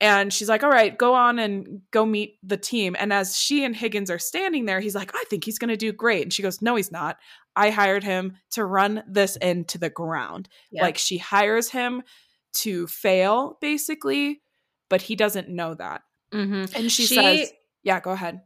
And 0.00 0.32
she's 0.32 0.48
like, 0.48 0.62
all 0.62 0.70
right, 0.70 0.96
go 0.96 1.14
on 1.14 1.40
and 1.40 1.80
go 1.90 2.06
meet 2.06 2.38
the 2.44 2.56
team. 2.56 2.94
And 2.98 3.12
as 3.12 3.36
she 3.36 3.64
and 3.64 3.74
Higgins 3.74 4.10
are 4.12 4.18
standing 4.18 4.64
there, 4.64 4.78
he's 4.78 4.94
like, 4.94 5.10
I 5.12 5.24
think 5.28 5.44
he's 5.44 5.58
going 5.58 5.70
to 5.70 5.76
do 5.76 5.92
great. 5.92 6.22
And 6.22 6.32
she 6.32 6.42
goes, 6.42 6.62
no, 6.62 6.76
he's 6.76 6.92
not. 6.92 7.16
I 7.56 7.70
hired 7.70 8.04
him 8.04 8.36
to 8.52 8.64
run 8.64 9.02
this 9.08 9.34
into 9.36 9.76
the 9.76 9.90
ground. 9.90 10.48
Yeah. 10.70 10.82
Like 10.82 10.98
she 10.98 11.18
hires 11.18 11.70
him 11.70 12.02
to 12.58 12.86
fail, 12.86 13.58
basically, 13.60 14.40
but 14.88 15.02
he 15.02 15.16
doesn't 15.16 15.48
know 15.48 15.74
that. 15.74 16.02
Mhm. 16.32 16.72
And 16.76 16.92
she, 16.92 17.06
She- 17.06 17.14
says, 17.16 17.52
Yeah, 17.82 17.98
go 18.00 18.12
ahead. 18.12 18.42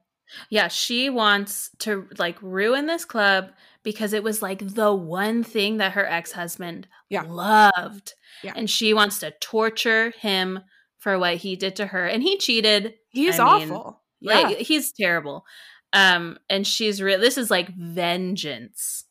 Yeah, 0.49 0.69
she 0.69 1.11
wants 1.11 1.71
to 1.81 2.09
like 2.19 2.37
ruin 2.41 2.87
this 2.87 3.05
club 3.05 3.51
because 3.83 4.13
it 4.13 4.23
was 4.23 4.43
like 4.43 4.75
the 4.75 4.95
one 4.95 5.43
thing 5.43 5.79
that 5.79 5.93
her 5.93 6.07
ex-husband 6.07 6.89
Yeah. 7.09 7.23
loved. 7.23 8.15
Yeah. 8.43 8.53
And 8.57 8.69
she 8.71 8.95
wants 8.95 9.19
to 9.21 9.33
torture 9.41 10.11
him 10.19 10.61
for 10.99 11.19
what 11.19 11.37
he 11.37 11.57
did 11.57 11.77
to 11.77 11.87
her. 11.87 12.07
And 12.07 12.23
he 12.23 12.39
cheated. 12.39 12.95
He's 13.11 13.39
I 13.39 13.59
mean, 13.59 13.71
awful. 13.71 14.03
Yeah. 14.21 14.41
Like 14.41 14.59
he's 14.59 14.93
terrible. 14.93 15.45
Um 15.93 16.39
and 16.49 16.67
she's 16.67 17.03
real 17.03 17.21
this 17.21 17.37
is 17.37 17.51
like 17.51 17.69
vengeance 17.77 19.05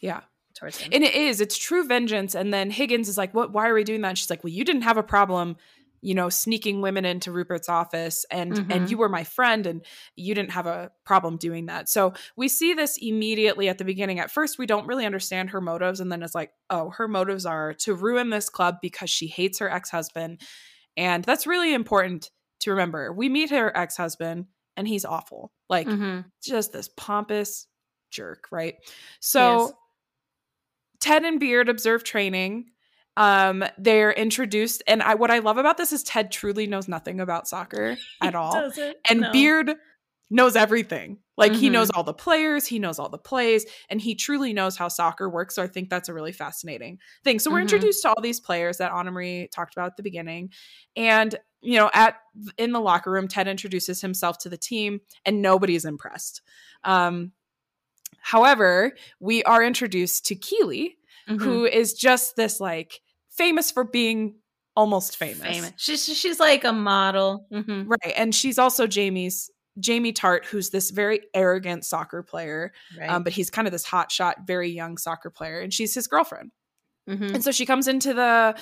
yeah. 0.00 0.20
towards 0.54 0.78
him. 0.78 0.90
And 0.92 1.04
it 1.04 1.14
is, 1.14 1.40
it's 1.40 1.56
true 1.56 1.86
vengeance. 1.86 2.34
And 2.34 2.52
then 2.52 2.70
Higgins 2.70 3.08
is 3.08 3.18
like, 3.18 3.34
What 3.34 3.52
why 3.52 3.68
are 3.68 3.74
we 3.74 3.84
doing 3.84 4.00
that? 4.02 4.08
And 4.08 4.18
she's 4.18 4.30
like, 4.30 4.42
Well, 4.42 4.52
you 4.52 4.64
didn't 4.64 4.82
have 4.82 4.96
a 4.96 5.02
problem, 5.02 5.56
you 6.02 6.14
know, 6.14 6.28
sneaking 6.28 6.80
women 6.80 7.04
into 7.04 7.32
Rupert's 7.32 7.68
office 7.68 8.24
and 8.30 8.60
and 8.70 8.88
Mhm. 8.88 8.90
you 8.90 8.98
were 8.98 9.08
my 9.08 9.24
friend 9.24 9.66
and 9.66 9.84
you 10.16 10.34
didn't 10.34 10.52
have 10.52 10.66
a 10.66 10.90
problem 11.04 11.36
doing 11.36 11.66
that. 11.66 11.88
So 11.88 12.12
we 12.36 12.48
see 12.48 12.74
this 12.74 12.96
immediately 13.00 13.68
at 13.68 13.78
the 13.78 13.84
beginning. 13.84 14.18
At 14.20 14.30
first, 14.30 14.58
we 14.58 14.66
don't 14.66 14.86
really 14.86 15.06
understand 15.06 15.50
her 15.50 15.60
motives, 15.60 16.00
and 16.00 16.10
then 16.12 16.22
it's 16.22 16.34
like, 16.34 16.52
oh, 16.70 16.90
her 16.90 17.08
motives 17.08 17.46
are 17.46 17.74
to 17.74 17.94
ruin 17.94 18.30
this 18.30 18.48
club 18.48 18.76
because 18.82 19.10
she 19.10 19.26
hates 19.26 19.58
her 19.58 19.70
ex-husband. 19.70 20.40
And 20.96 21.24
that's 21.24 21.46
really 21.46 21.74
important 21.74 22.30
to 22.60 22.70
remember. 22.70 23.12
We 23.12 23.28
meet 23.28 23.50
her 23.50 23.76
ex-husband 23.76 24.46
and 24.76 24.88
he's 24.88 25.04
awful. 25.04 25.52
Like 25.68 25.90
Mhm. 25.90 26.30
just 26.42 26.72
this 26.72 26.88
pompous 26.96 27.66
jerk, 28.10 28.48
right? 28.50 28.76
So 29.20 29.72
Yes. 29.72 29.74
Ted 31.00 31.24
and 31.24 31.38
Beard 31.38 31.68
observe 31.68 32.04
training 32.04 32.70
Um, 33.16 33.64
they're 33.78 34.12
introduced, 34.12 34.82
and 34.86 35.02
I 35.02 35.14
what 35.14 35.30
I 35.30 35.38
love 35.38 35.56
about 35.58 35.76
this 35.78 35.92
is 35.92 36.02
Ted 36.02 36.30
truly 36.30 36.66
knows 36.66 36.86
nothing 36.88 37.20
about 37.20 37.48
soccer 37.48 37.96
at 38.22 38.34
all, 38.34 38.70
and 39.08 39.20
no. 39.22 39.32
Beard 39.32 39.74
knows 40.28 40.56
everything. 40.56 41.18
Like 41.38 41.54
he 41.54 41.68
Mhm. 41.68 41.72
knows 41.72 41.90
all 41.90 42.02
the 42.02 42.12
players, 42.14 42.66
he 42.66 42.78
knows 42.78 42.98
all 42.98 43.08
the 43.08 43.18
plays, 43.18 43.64
and 43.88 44.00
he 44.00 44.14
truly 44.14 44.52
knows 44.52 44.76
how 44.76 44.88
soccer 44.88 45.28
works. 45.30 45.54
So 45.54 45.62
I 45.62 45.66
think 45.66 45.88
that's 45.88 46.08
a 46.08 46.14
really 46.14 46.32
fascinating 46.32 46.98
thing. 47.24 47.38
So 47.38 47.50
we're 47.50 47.58
Mhm. 47.58 47.62
introduced 47.62 48.02
to 48.02 48.08
all 48.08 48.20
these 48.20 48.40
players 48.40 48.78
that 48.78 48.90
Anna 48.92 49.10
Marie 49.12 49.48
talked 49.52 49.74
about 49.74 49.86
at 49.86 49.96
the 49.96 50.02
beginning, 50.02 50.50
and 50.96 51.34
you 51.62 51.78
know, 51.78 51.90
at 51.94 52.20
in 52.58 52.72
the 52.72 52.80
locker 52.80 53.10
room, 53.10 53.28
Ted 53.28 53.48
introduces 53.48 54.00
himself 54.00 54.38
to 54.38 54.48
the 54.48 54.56
team, 54.58 55.00
and 55.24 55.40
nobody's 55.42 55.84
impressed. 55.84 56.42
Um, 56.84 57.32
however, 58.20 58.92
we 59.20 59.42
are 59.44 59.62
introduced 59.62 60.26
to 60.26 60.34
Keeley, 60.34 60.98
Mhm. 61.28 61.40
who 61.42 61.64
is 61.64 61.94
just 61.94 62.36
this 62.36 62.60
like 62.60 63.00
famous 63.36 63.70
for 63.70 63.84
being 63.84 64.36
almost 64.74 65.16
famous. 65.16 65.40
famous. 65.46 65.72
She's 65.76 66.04
she's 66.04 66.38
like 66.40 66.64
a 66.64 66.72
model. 66.72 67.46
Mhm. 67.52 67.86
Right. 67.88 68.12
And 68.16 68.34
she's 68.34 68.58
also 68.58 68.86
Jamie's 68.86 69.50
Jamie 69.78 70.12
Tartt, 70.12 70.44
who's 70.46 70.70
this 70.70 70.90
very 70.90 71.20
arrogant 71.34 71.84
soccer 71.84 72.22
player. 72.22 72.72
Right. 72.98 73.10
Um, 73.10 73.22
but 73.24 73.32
he's 73.32 73.50
kind 73.50 73.68
of 73.68 73.72
this 73.72 73.86
hotshot, 73.86 74.46
very 74.46 74.70
young 74.70 74.96
soccer 74.98 75.30
player, 75.30 75.60
and 75.60 75.72
she's 75.72 75.94
his 75.94 76.06
girlfriend. 76.06 76.50
Mhm. 77.08 77.34
And 77.34 77.44
so 77.44 77.52
she 77.52 77.66
comes 77.66 77.88
into 77.88 78.12
the 78.14 78.56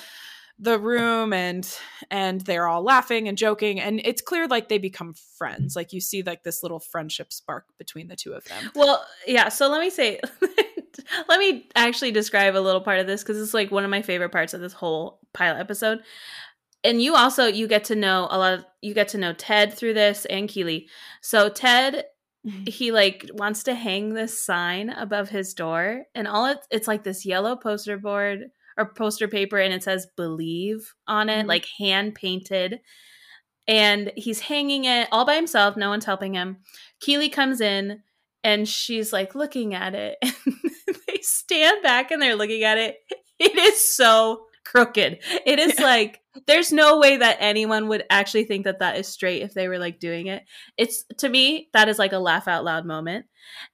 the 0.57 0.79
room 0.79 1.33
and 1.33 1.69
and 2.09 2.39
they're 2.41 2.65
all 2.67 2.81
laughing 2.81 3.27
and 3.27 3.37
joking 3.37 3.77
and 3.77 3.99
it's 4.05 4.21
clear 4.21 4.47
like 4.47 4.69
they 4.69 4.77
become 4.77 5.13
friends 5.37 5.75
like 5.75 5.91
you 5.91 5.99
see 5.99 6.23
like 6.23 6.43
this 6.43 6.63
little 6.63 6.79
friendship 6.79 7.33
spark 7.33 7.65
between 7.77 8.07
the 8.07 8.15
two 8.15 8.31
of 8.31 8.45
them 8.45 8.71
Well, 8.73 9.05
yeah. 9.27 9.49
So 9.49 9.67
let 9.69 9.81
me 9.81 9.89
say, 9.89 10.21
let 11.29 11.39
me 11.39 11.67
actually 11.75 12.11
describe 12.11 12.55
a 12.55 12.59
little 12.59 12.81
part 12.81 12.99
of 12.99 13.07
this 13.07 13.23
because 13.23 13.41
it's 13.41 13.53
like 13.53 13.71
one 13.71 13.83
of 13.83 13.89
my 13.91 14.01
favorite 14.01 14.31
parts 14.31 14.53
of 14.53 14.61
this 14.61 14.73
whole 14.73 15.19
pilot 15.33 15.59
episode. 15.59 15.99
And 16.83 17.01
you 17.01 17.15
also 17.15 17.45
you 17.47 17.67
get 17.67 17.85
to 17.85 17.95
know 17.95 18.27
a 18.29 18.37
lot. 18.37 18.53
Of, 18.53 18.65
you 18.81 18.93
get 18.93 19.07
to 19.09 19.17
know 19.17 19.33
Ted 19.33 19.73
through 19.73 19.95
this 19.95 20.25
and 20.25 20.47
Keeley. 20.47 20.87
So 21.21 21.49
Ted, 21.49 22.05
he 22.67 22.91
like 22.91 23.29
wants 23.33 23.63
to 23.63 23.73
hang 23.75 24.13
this 24.13 24.39
sign 24.39 24.89
above 24.89 25.29
his 25.29 25.53
door, 25.53 26.03
and 26.13 26.27
all 26.27 26.45
it, 26.45 26.59
it's 26.69 26.87
like 26.87 27.03
this 27.03 27.25
yellow 27.25 27.55
poster 27.55 27.97
board 27.97 28.45
or 28.77 28.93
poster 28.93 29.27
paper, 29.27 29.57
and 29.57 29.73
it 29.73 29.81
says 29.83 30.07
"Believe" 30.15 30.93
on 31.07 31.29
it, 31.29 31.45
Mhm. 31.45 31.49
like 31.49 31.65
hand 31.79 32.13
painted. 32.15 32.81
And 33.67 34.11
he's 34.15 34.41
hanging 34.41 34.85
it 34.85 35.07
all 35.11 35.25
by 35.25 35.35
himself. 35.35 35.75
No 35.75 35.89
one's 35.89 36.05
helping 36.05 36.35
him. 36.35 36.57
Keeley 36.99 37.29
comes 37.29 37.61
in 37.61 38.03
and 38.43 38.67
she's 38.69 39.11
like 39.11 39.33
looking 39.33 39.73
at 39.73 39.95
it. 39.95 40.17
Stand 41.25 41.81
back 41.83 42.11
and 42.11 42.21
they're 42.21 42.35
looking 42.35 42.63
at 42.63 42.77
it. 42.77 42.97
It 43.37 43.57
is 43.57 43.93
so 43.97 44.45
crooked. 44.63 45.19
It 45.45 45.59
is 45.59 45.77
Yeah. 45.77 45.85
like 45.85 46.21
there's 46.47 46.71
no 46.71 46.99
way 46.99 47.17
that 47.17 47.35
anyone 47.41 47.89
would 47.89 48.05
actually 48.09 48.45
think 48.45 48.63
that 48.63 48.79
that 48.79 48.97
is 48.97 49.09
straight 49.09 49.41
if 49.41 49.53
they 49.53 49.67
were 49.67 49.77
like 49.77 49.99
doing 49.99 50.27
it. 50.27 50.43
It's 50.77 51.03
to 51.17 51.27
me 51.27 51.67
that 51.73 51.89
is 51.89 51.99
like 51.99 52.13
a 52.13 52.17
laugh 52.17 52.47
out 52.47 52.63
loud 52.63 52.85
moment. 52.85 53.25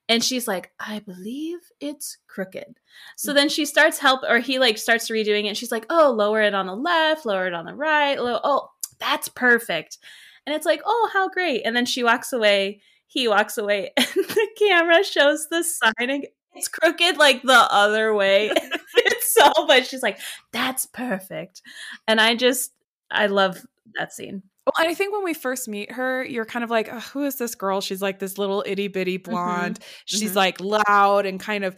And 0.08 0.22
she's 0.22 0.48
like, 0.48 0.72
"I 0.80 0.98
believe 0.98 1.58
it's 1.80 2.18
crooked." 2.26 2.74
So 3.16 3.30
mm. 3.30 3.36
then 3.36 3.48
she 3.48 3.64
starts 3.64 4.00
help 4.00 4.22
or 4.28 4.40
he 4.40 4.58
like 4.58 4.78
starts 4.78 5.08
redoing 5.10 5.48
it. 5.48 5.56
She's 5.56 5.70
like, 5.70 5.86
"Oh, 5.88 6.10
lower 6.10 6.42
it 6.42 6.54
on 6.54 6.66
the 6.66 6.74
left, 6.74 7.24
lower 7.24 7.46
it 7.46 7.54
on 7.54 7.66
the 7.66 7.74
right. 7.76 8.20
Low- 8.20 8.40
oh, 8.42 8.68
that's 8.98 9.28
perfect." 9.28 9.98
And 10.44 10.56
it's 10.56 10.66
like, 10.66 10.82
"Oh, 10.84 11.10
how 11.12 11.28
great." 11.28 11.62
And 11.64 11.76
then 11.76 11.86
she 11.86 12.02
walks 12.02 12.32
away 12.32 12.80
he 13.12 13.28
walks 13.28 13.58
away 13.58 13.90
and 13.96 14.06
the 14.06 14.48
camera 14.58 15.04
shows 15.04 15.46
the 15.50 15.62
sign 15.62 16.24
it's 16.54 16.68
crooked 16.68 17.16
like 17.16 17.42
the 17.42 17.66
other 17.70 18.14
way. 18.14 18.50
it's 18.96 19.34
so 19.34 19.50
much. 19.66 19.88
She's 19.88 20.02
like, 20.02 20.18
that's 20.52 20.86
perfect. 20.86 21.62
And 22.06 22.20
I 22.20 22.34
just, 22.34 22.72
I 23.10 23.26
love 23.26 23.64
that 23.98 24.12
scene. 24.12 24.42
Well, 24.66 24.74
I 24.76 24.94
think 24.94 25.12
when 25.12 25.24
we 25.24 25.34
first 25.34 25.66
meet 25.66 25.90
her, 25.90 26.22
you're 26.24 26.44
kind 26.44 26.62
of 26.62 26.70
like, 26.70 26.92
"Ugh, 26.92 27.02
who 27.12 27.24
is 27.24 27.36
this 27.36 27.56
girl? 27.56 27.80
She's 27.80 28.00
like 28.00 28.20
this 28.20 28.38
little 28.38 28.62
itty 28.64 28.86
bitty 28.86 29.16
blonde. 29.16 29.80
She's 30.04 30.32
mhm. 30.32 30.36
like 30.36 30.60
loud 30.60 31.26
and 31.26 31.40
kind 31.40 31.64
of, 31.64 31.74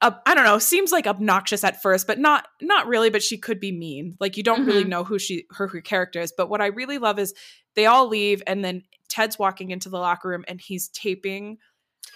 uh, 0.00 0.10
I 0.26 0.34
don't 0.34 0.44
know, 0.44 0.58
seems 0.58 0.90
like 0.90 1.06
obnoxious 1.06 1.62
at 1.62 1.80
first, 1.80 2.08
but 2.08 2.18
not 2.18 2.48
not 2.60 2.88
really. 2.88 3.08
But 3.08 3.22
she 3.22 3.38
could 3.38 3.60
be 3.60 3.70
mean. 3.70 4.16
Like 4.18 4.36
you 4.36 4.42
don't 4.42 4.66
really 4.66 4.84
Mhm. 4.84 4.88
know 4.88 5.04
who 5.04 5.20
she 5.20 5.46
her, 5.50 5.68
her 5.68 5.80
character 5.80 6.20
is. 6.20 6.32
But 6.36 6.50
what 6.50 6.60
I 6.60 6.66
really 6.66 6.98
love 6.98 7.20
is 7.20 7.34
they 7.76 7.86
all 7.86 8.08
leave, 8.08 8.42
and 8.48 8.64
then 8.64 8.82
Ted's 9.08 9.38
walking 9.38 9.70
into 9.70 9.88
the 9.88 9.98
locker 9.98 10.28
room, 10.28 10.44
and 10.48 10.60
he's 10.60 10.88
taping, 10.88 11.58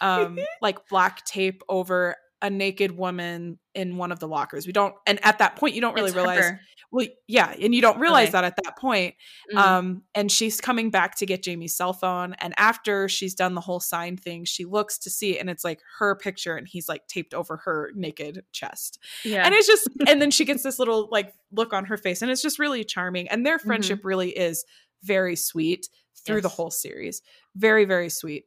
um, 0.01 0.39
like 0.63 0.89
black 0.89 1.25
tape 1.25 1.63
over 1.69 2.17
a 2.41 2.51
naked 2.51 2.91
woman 2.97 3.59
in 3.75 3.97
one 3.97 4.11
of 4.11 4.19
the 4.19 4.27
lockers. 4.27 4.67
We 4.67 4.73
don't, 4.73 4.95
and 5.07 5.25
at 5.25 5.39
that 5.39 5.55
point, 5.57 5.75
you 5.75 5.81
don't 5.81 5.95
really 5.95 6.09
It's 6.09 6.17
realize. 6.17 6.41
her. 6.41 6.61
Well, 6.91 7.07
yeah, 7.27 7.55
and 7.59 7.75
you 7.75 7.81
don't 7.81 7.99
realize 8.01 8.29
Okay. 8.29 8.33
that 8.33 8.45
at 8.45 8.57
that 8.65 8.77
point. 8.77 9.15
Mhm. 9.55 9.57
Um, 9.59 10.03
and 10.15 10.31
she's 10.31 10.61
coming 10.61 10.91
back 10.91 11.17
to 11.19 11.25
get 11.27 11.43
Jamie's 11.43 11.75
cell 11.75 11.95
phone. 11.95 12.35
And 12.35 12.53
after 12.59 13.09
she's 13.09 13.35
done 13.35 13.55
the 13.55 13.63
whole 13.63 13.81
sign 13.81 14.17
thing, 14.19 14.45
she 14.45 14.65
looks 14.67 14.99
to 14.99 15.09
see 15.11 15.37
it, 15.37 15.41
and 15.41 15.49
it's 15.49 15.65
like 15.65 15.81
her 15.99 16.15
picture, 16.17 16.57
and 16.57 16.67
he's 16.69 16.89
like 16.89 17.07
taped 17.07 17.33
over 17.33 17.59
her 17.59 17.93
naked 17.95 18.45
chest. 18.53 18.99
yeah. 19.25 19.45
And 19.47 19.55
it's 19.55 19.67
just, 19.69 19.89
and 20.09 20.21
then 20.21 20.31
she 20.33 20.45
gets 20.45 20.63
this 20.65 20.79
little 20.79 21.09
like 21.11 21.33
look 21.53 21.73
on 21.73 21.85
her 21.87 21.97
face, 21.97 22.21
and 22.23 22.31
it's 22.31 22.43
just 22.43 22.59
really 22.59 22.85
charming. 22.85 23.29
And 23.29 23.47
their 23.47 23.59
friendship 23.61 24.05
really 24.05 24.31
is 24.37 24.65
very 25.05 25.37
sweet 25.37 25.89
through 26.27 26.41
the 26.43 26.49
whole 26.49 26.71
series. 26.71 27.23
Very, 27.55 27.85
very 27.87 28.09
sweet. 28.11 28.45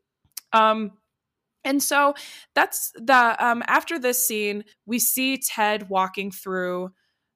Um, 0.54 0.92
and 1.66 1.84
so 1.84 2.14
that's 2.54 2.92
the 2.96 3.36
um 3.46 3.62
after 3.68 4.00
this 4.00 4.26
scene, 4.26 4.64
we 4.86 5.00
see 5.00 5.38
Ted 5.38 5.90
walking 5.90 6.32
through 6.32 6.92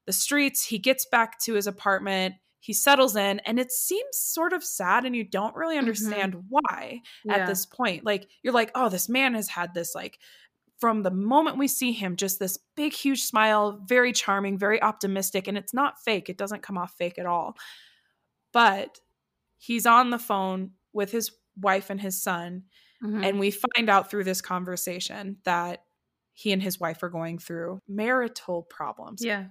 the 0.06 0.14
streets. 0.14 0.64
He 0.64 0.80
gets 0.80 1.06
back 1.06 1.40
to 1.42 1.56
his 1.56 1.68
apartment. 1.68 2.36
He 2.62 2.74
settles 2.74 3.16
in, 3.16 3.40
and 3.40 3.58
it 3.60 3.72
seems 3.72 4.18
sort 4.18 4.54
of 4.54 4.64
sad, 4.64 5.06
and 5.06 5.16
you 5.16 5.24
don't 5.24 5.56
really 5.56 5.78
understand 5.78 6.36
why 6.50 7.02
Yeah. 7.24 7.36
at 7.36 7.48
this 7.48 7.66
point. 7.66 8.04
Like, 8.06 8.28
you're 8.44 8.54
like, 8.54 8.72
oh, 8.76 8.90
this 8.90 9.08
man 9.08 9.34
has 9.34 9.48
had 9.48 9.74
this, 9.74 9.96
like, 9.96 10.20
from 10.78 11.02
the 11.04 11.10
moment 11.12 11.58
we 11.58 11.70
see 11.70 11.94
him, 11.94 12.18
just 12.18 12.38
this 12.38 12.58
big, 12.76 12.92
huge 12.94 13.24
smile, 13.24 13.82
very 13.86 14.12
charming, 14.12 14.58
very 14.58 14.82
optimistic, 14.82 15.48
and 15.48 15.58
it's 15.58 15.74
not 15.74 16.04
fake. 16.04 16.28
It 16.30 16.38
doesn't 16.38 16.62
come 16.62 16.78
off 16.78 16.94
fake 16.98 17.18
at 17.18 17.26
all. 17.26 17.56
But 18.52 19.00
he's 19.58 19.86
on 19.86 20.10
the 20.10 20.20
phone 20.20 20.72
with 20.92 21.12
his 21.12 21.32
wife 21.56 21.90
and 21.90 22.02
his 22.02 22.22
son, 22.22 22.64
Mhm. 23.04 23.26
and 23.26 23.40
we 23.40 23.52
find 23.52 23.90
out 23.90 24.10
through 24.10 24.24
this 24.26 24.42
conversation 24.42 25.38
that 25.46 25.84
he 26.34 26.52
and 26.54 26.62
his 26.64 26.80
wife 26.80 27.04
are 27.04 27.10
going 27.10 27.38
through 27.38 27.80
marital 27.88 28.64
problems. 28.64 29.24
yeah. 29.24 29.46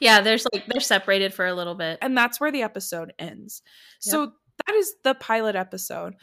Yeah. 0.00 0.20
There's 0.20 0.44
like, 0.52 0.66
they're 0.66 0.80
separated 0.80 1.32
for 1.32 1.46
a 1.46 1.54
little 1.54 1.74
bit. 1.76 1.98
And 2.02 2.16
that's 2.18 2.40
where 2.40 2.50
the 2.52 2.62
episode 2.62 3.12
ends. 3.18 3.62
So 4.00 4.32
that 4.66 4.74
is 4.74 4.94
the 5.04 5.14
pilot 5.14 5.54
episode. 5.56 6.14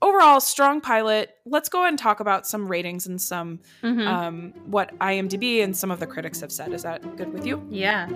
Overall, 0.00 0.38
strong 0.40 0.80
pilot. 0.80 1.30
Let's 1.44 1.68
go 1.68 1.80
ahead 1.80 1.88
and 1.90 1.98
talk 1.98 2.20
about 2.20 2.46
some 2.46 2.68
ratings 2.68 3.06
and 3.08 3.20
some 3.20 3.58
Mhm. 3.82 4.06
um, 4.06 4.52
what 4.66 4.96
IMDb 5.00 5.60
and 5.62 5.76
some 5.76 5.90
of 5.90 5.98
the 5.98 6.06
critics 6.06 6.40
have 6.40 6.52
said. 6.52 6.72
Is 6.72 6.84
that 6.84 7.16
good 7.16 7.32
with 7.32 7.44
you? 7.44 7.66
yeah. 7.68 8.08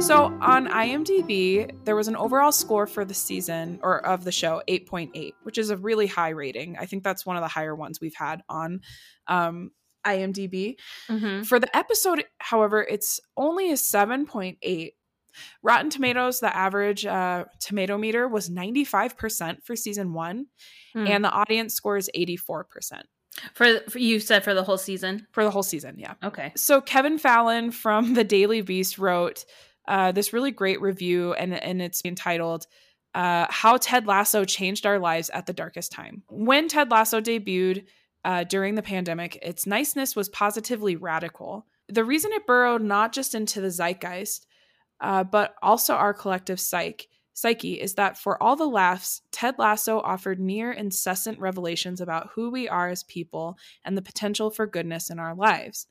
So 0.00 0.26
on 0.40 0.68
IMDb, 0.68 1.70
there 1.84 1.96
was 1.96 2.06
an 2.08 2.16
overall 2.16 2.52
score 2.52 2.86
for 2.86 3.04
the 3.04 3.12
season 3.12 3.78
or 3.82 4.04
of 4.06 4.24
the 4.24 4.32
show 4.32 4.62
8.8, 4.68 5.32
which 5.42 5.58
is 5.58 5.68
a 5.70 5.76
really 5.76 6.06
high 6.06 6.30
rating. 6.30 6.76
I 6.78 6.86
think 6.86 7.02
that's 7.02 7.26
one 7.26 7.36
of 7.36 7.42
the 7.42 7.48
higher 7.48 7.74
ones 7.74 8.00
we've 8.00 8.14
had 8.14 8.42
on 8.48 8.80
um, 9.26 9.72
IMDb. 10.06 10.76
Mhm. 11.08 11.44
For 11.46 11.58
the 11.60 11.74
episode, 11.76 12.24
however, 12.38 12.82
it's 12.82 13.20
only 13.36 13.70
a 13.70 13.74
7.8. 13.76 14.92
Rotten 15.62 15.90
Tomatoes, 15.90 16.40
the 16.40 16.56
average 16.56 17.04
uh, 17.04 17.44
tomato 17.60 17.98
meter 17.98 18.26
was 18.28 18.48
95% 18.48 19.62
for 19.64 19.76
season 19.76 20.14
one, 20.14 20.46
Mm. 20.96 21.08
and 21.08 21.24
the 21.24 21.30
audience 21.30 21.74
score 21.74 21.96
is 21.98 22.08
84% 22.16 23.02
For, 23.52 23.80
for 23.90 23.98
you 23.98 24.20
said 24.20 24.42
for 24.42 24.54
the 24.54 24.62
whole 24.64 24.78
season. 24.78 25.26
for 25.32 25.44
the 25.44 25.50
whole 25.50 25.62
season. 25.62 25.96
Yeah. 25.98 26.14
Okay. 26.24 26.52
So 26.56 26.80
Kevin 26.80 27.18
Fallon 27.18 27.72
from 27.72 28.14
the 28.14 28.24
Daily 28.24 28.62
Beast 28.62 28.96
wrote 28.98 29.44
uh, 29.88 30.12
this 30.12 30.32
really 30.32 30.50
great 30.50 30.80
review, 30.80 31.32
and 31.32 31.54
and 31.54 31.82
it's 31.82 32.02
entitled 32.04 32.66
uh, 33.14 33.46
"How 33.50 33.78
Ted 33.78 34.06
Lasso 34.06 34.44
Changed 34.44 34.86
Our 34.86 34.98
Lives 34.98 35.30
at 35.30 35.46
the 35.46 35.52
Darkest 35.52 35.90
Time." 35.90 36.22
When 36.28 36.68
Ted 36.68 36.90
Lasso 36.90 37.20
debuted 37.20 37.86
uh, 38.24 38.44
during 38.44 38.74
the 38.74 38.82
pandemic, 38.82 39.38
its 39.42 39.66
niceness 39.66 40.14
was 40.14 40.28
positively 40.28 40.94
radical. 40.94 41.66
The 41.88 42.04
reason 42.04 42.32
it 42.32 42.46
burrowed 42.46 42.82
not 42.82 43.12
just 43.12 43.34
into 43.34 43.62
the 43.62 43.70
zeitgeist, 43.70 44.46
uh, 45.00 45.24
but 45.24 45.54
also 45.62 45.94
our 45.94 46.12
collective 46.12 46.60
psyche. 46.60 47.08
Psyche 47.32 47.80
is 47.80 47.94
that 47.94 48.18
for 48.18 48.42
all 48.42 48.56
the 48.56 48.66
laughs, 48.66 49.22
Ted 49.30 49.54
Lasso 49.58 50.00
offered 50.00 50.40
near 50.40 50.72
incessant 50.72 51.38
revelations 51.38 52.00
about 52.00 52.30
who 52.34 52.50
we 52.50 52.68
are 52.68 52.88
as 52.88 53.04
people 53.04 53.56
and 53.84 53.96
the 53.96 54.02
potential 54.02 54.50
for 54.50 54.66
goodness 54.66 55.08
in 55.08 55.20
our 55.20 55.36
lives. 55.36 55.86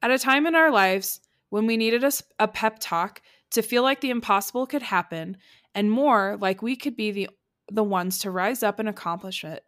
At 0.00 0.12
a 0.12 0.18
time 0.18 0.46
in 0.46 0.54
our 0.54 0.70
lives 0.70 1.20
when 1.54 1.66
we 1.66 1.76
needed 1.76 2.02
a 2.40 2.48
pep 2.48 2.78
talk 2.80 3.22
to 3.52 3.62
feel 3.62 3.84
like 3.84 4.00
the 4.00 4.10
impossible 4.10 4.66
could 4.66 4.82
happen 4.82 5.36
and 5.72 5.88
more 5.88 6.36
like 6.40 6.62
we 6.62 6.74
could 6.74 6.96
be 6.96 7.12
the 7.12 7.28
the 7.70 7.84
ones 7.84 8.18
to 8.18 8.30
rise 8.32 8.64
up 8.64 8.80
and 8.80 8.88
accomplish 8.88 9.44
it. 9.44 9.64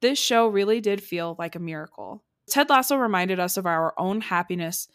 This 0.00 0.16
show 0.16 0.46
really 0.46 0.80
did 0.80 1.02
feel 1.02 1.34
like 1.36 1.56
a 1.56 1.58
miracle. 1.58 2.22
Ted 2.48 2.70
Lasso 2.70 2.94
reminded 2.94 3.40
us 3.40 3.56
of 3.56 3.66
our 3.66 3.94
own 3.98 4.20
happiness 4.20 4.86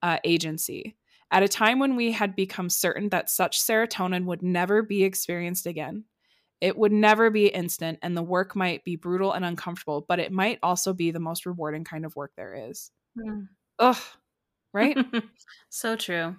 uh, 0.00 0.18
agency. 0.22 0.94
At 1.32 1.42
a 1.42 1.48
time 1.48 1.80
when 1.80 1.96
we 1.96 2.12
had 2.12 2.36
become 2.36 2.70
certain 2.70 3.08
that 3.08 3.28
such 3.28 3.60
serotonin 3.60 4.24
would 4.26 4.40
never 4.40 4.84
be 4.84 5.02
experienced 5.02 5.66
again, 5.66 6.04
it 6.60 6.78
would 6.78 6.92
never 6.92 7.28
be 7.28 7.48
instant, 7.48 7.98
and 8.02 8.16
the 8.16 8.22
work 8.22 8.54
might 8.54 8.84
be 8.84 8.94
brutal 8.94 9.32
and 9.32 9.44
uncomfortable, 9.44 10.06
but 10.08 10.20
it 10.20 10.30
might 10.30 10.60
also 10.62 10.92
be 10.92 11.10
the 11.10 11.18
most 11.18 11.44
rewarding 11.44 11.82
kind 11.82 12.06
of 12.06 12.14
work 12.14 12.30
there 12.36 12.54
is. 12.70 12.92
Mm. 13.18 13.48
Ugh, 13.80 13.96
right? 14.72 14.96
so 15.68 15.96
true. 15.96 16.36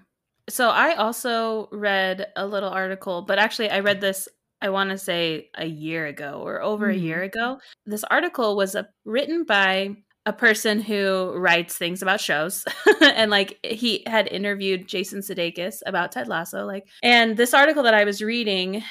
So 0.49 0.69
I 0.69 0.95
also 0.95 1.69
read 1.71 2.27
a 2.35 2.47
little 2.47 2.69
article, 2.69 3.21
but 3.21 3.37
actually, 3.37 3.69
I 3.69 3.79
read 3.81 4.01
this 4.01 4.27
I 4.61 4.69
want 4.69 4.89
to 4.89 4.97
say 4.97 5.49
a 5.55 5.65
year 5.65 6.05
ago 6.05 6.41
or 6.43 6.61
over 6.61 6.87
mm. 6.87 6.95
a 6.95 6.97
year 6.97 7.17
mm-hmm. 7.17 7.25
ago. 7.25 7.59
This 7.85 8.03
article 8.03 8.55
was 8.55 8.75
a, 8.75 8.89
written 9.05 9.45
by 9.45 9.95
a 10.25 10.33
person 10.33 10.81
who 10.81 11.33
writes 11.35 11.77
things 11.77 12.01
about 12.01 12.19
shows 12.19 12.65
and 13.01 13.31
like 13.31 13.57
he 13.63 14.03
had 14.05 14.27
interviewed 14.27 14.87
Jason 14.87 15.21
Sudeikis 15.21 15.77
about 15.85 16.11
Ted 16.11 16.27
Lasso 16.27 16.65
like 16.65 16.87
and 17.01 17.37
this 17.37 17.53
article 17.53 17.83
that 17.83 17.93
I 17.93 18.03
was 18.03 18.21
reading 18.21 18.83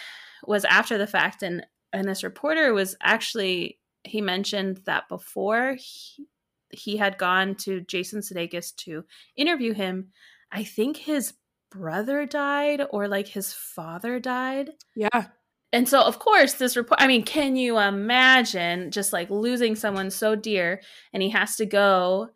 was 0.47 0.65
after 0.65 0.97
the 0.97 1.07
fact 1.07 1.43
and 1.43 1.65
and 1.93 2.09
this 2.09 2.25
reporter 2.25 2.73
was 2.73 2.97
actually 3.03 3.79
he 4.05 4.21
mentioned 4.23 4.81
that 4.87 5.09
before 5.09 5.77
he, 5.79 6.27
he 6.71 6.97
had 6.97 7.19
gone 7.19 7.55
to 7.55 7.81
Jason 7.81 8.21
Sudeikis 8.21 8.75
to 8.77 9.05
interview 9.37 9.73
him 9.75 10.09
I 10.51 10.65
think 10.65 10.97
his 10.97 11.35
brother 11.71 12.25
died 12.25 12.83
or 12.91 13.09
like 13.09 13.29
his 13.29 13.53
father 13.53 14.19
died 14.19 14.71
yeah 14.97 15.27
and 15.73 15.89
so, 15.89 16.01
of 16.01 16.19
course, 16.19 16.55
this 16.55 16.77
report, 16.77 17.01
I 17.01 17.07
mean, 17.07 17.25
can 17.25 17.55
you 17.57 17.79
imagine 17.79 18.91
just 18.91 19.13
like 19.13 19.29
losing 19.29 19.77
someone 19.77 20.11
so 20.11 20.35
dear 20.35 20.81
and 21.13 21.23
he 21.23 21.29
has 21.31 21.57
to 21.57 21.67
go 21.67 22.31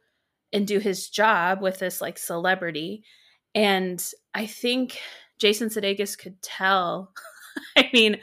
and 0.53 0.67
do 0.67 0.79
his 0.79 1.09
job 1.09 1.63
with 1.63 1.79
this 1.79 2.03
like 2.03 2.19
celebrity? 2.19 3.05
And 3.55 4.05
I 4.35 4.47
think 4.47 4.99
Jason 5.39 5.71
Sudeikis 5.71 6.19
could 6.19 6.43
tell, 6.43 7.13
I 7.77 7.89
mean, 7.95 8.19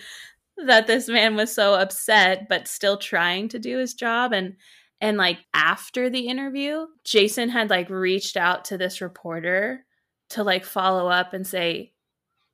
that 0.68 0.86
this 0.86 1.08
man 1.08 1.36
was 1.36 1.54
so 1.54 1.74
upset, 1.74 2.48
but 2.48 2.68
still 2.68 2.98
trying 2.98 3.50
to 3.50 3.60
do 3.60 3.80
his 3.80 3.96
job. 3.96 4.32
And, 4.32 4.58
and 5.02 5.18
like 5.18 5.40
after 5.54 6.10
the 6.10 6.28
interview, 6.28 6.86
Jason 7.04 7.50
had 7.50 7.70
like 7.70 7.90
reached 7.90 8.38
out 8.38 8.66
to 8.66 8.78
this 8.78 9.02
reporter 9.02 9.86
to 10.32 10.44
like 10.44 10.66
follow 10.66 11.08
up 11.10 11.34
and 11.34 11.46
say, 11.46 11.94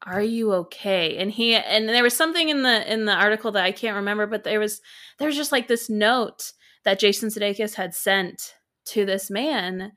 are 0.05 0.21
you 0.21 0.53
okay? 0.53 1.17
And 1.17 1.31
he 1.31 1.55
and 1.55 1.89
there 1.89 2.03
was 2.03 2.15
something 2.15 2.49
in 2.49 2.63
the 2.63 2.91
in 2.91 3.05
the 3.05 3.15
article 3.15 3.51
that 3.53 3.63
i 3.63 3.71
can't 3.71 3.95
remember 3.95 4.27
but 4.27 4.43
there 4.43 4.59
was 4.59 4.81
there 5.17 5.27
was 5.27 5.35
just 5.35 5.51
like 5.51 5.67
this 5.67 5.89
note 5.89 6.51
that 6.83 6.99
jason 6.99 7.29
sudeikis 7.29 7.73
had 7.75 7.95
sent 7.95 8.55
to 8.85 9.05
this 9.05 9.31
man 9.31 9.93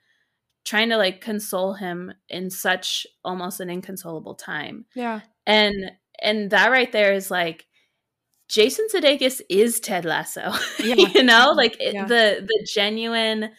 trying 0.68 0.90
to 0.90 0.98
like 0.98 1.22
console 1.22 1.72
him 1.72 2.12
in 2.28 2.50
such 2.50 3.06
almost 3.24 3.58
an 3.58 3.70
inconsolable 3.70 4.34
time. 4.34 4.84
Yeah. 4.94 5.20
And 5.46 5.92
and 6.20 6.50
that 6.50 6.70
right 6.70 6.92
there 6.92 7.14
is 7.14 7.30
like 7.30 7.66
jason 8.48 8.86
sudeikis 8.92 9.40
is 9.48 9.80
ted 9.80 10.04
lasso 10.04 10.52
yeah. 10.82 10.94
you 10.94 11.22
know 11.22 11.52
like 11.54 11.76
yeah. 11.80 12.04
the 12.04 12.44
the 12.46 12.68
genuine 12.72 13.50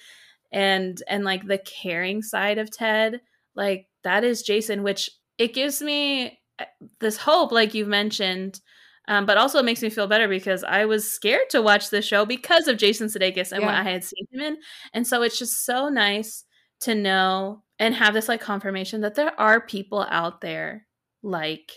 and 0.51 1.01
and 1.07 1.23
like 1.23 1.45
the 1.45 1.59
caring 1.59 2.21
side 2.21 2.57
of 2.57 2.71
ted 2.71 3.21
like 3.55 3.87
that 4.03 4.23
is 4.23 4.41
jason 4.41 4.83
which 4.83 5.09
it 5.39 5.53
gives 5.53 5.81
me 5.81 6.39
uh, 6.59 6.65
this 6.99 7.17
hope, 7.17 7.51
like 7.51 7.73
you've 7.73 7.87
mentioned, 7.87 8.59
um, 9.07 9.25
but 9.25 9.37
also 9.37 9.57
it 9.57 9.65
makes 9.65 9.81
me 9.81 9.89
feel 9.89 10.05
better 10.05 10.27
because 10.27 10.63
I 10.63 10.85
was 10.85 11.11
scared 11.11 11.49
to 11.51 11.63
watch 11.63 11.89
the 11.89 12.01
show 12.03 12.25
because 12.25 12.67
of 12.67 12.77
Jason 12.77 13.07
Sudeikis 13.07 13.51
and 13.51 13.61
yeah. 13.61 13.67
what 13.67 13.75
I 13.75 13.83
had 13.83 14.03
seen 14.03 14.27
him 14.31 14.41
in, 14.41 14.57
and 14.93 15.07
so 15.07 15.23
it's 15.23 15.39
just 15.39 15.65
so 15.65 15.89
nice 15.89 16.43
to 16.81 16.93
know 16.93 17.63
and 17.79 17.95
have 17.95 18.13
this 18.13 18.27
like 18.27 18.41
confirmation 18.41 19.01
that 19.01 19.15
there 19.15 19.37
are 19.39 19.59
people 19.59 20.05
out 20.09 20.41
there 20.41 20.85
like 21.23 21.71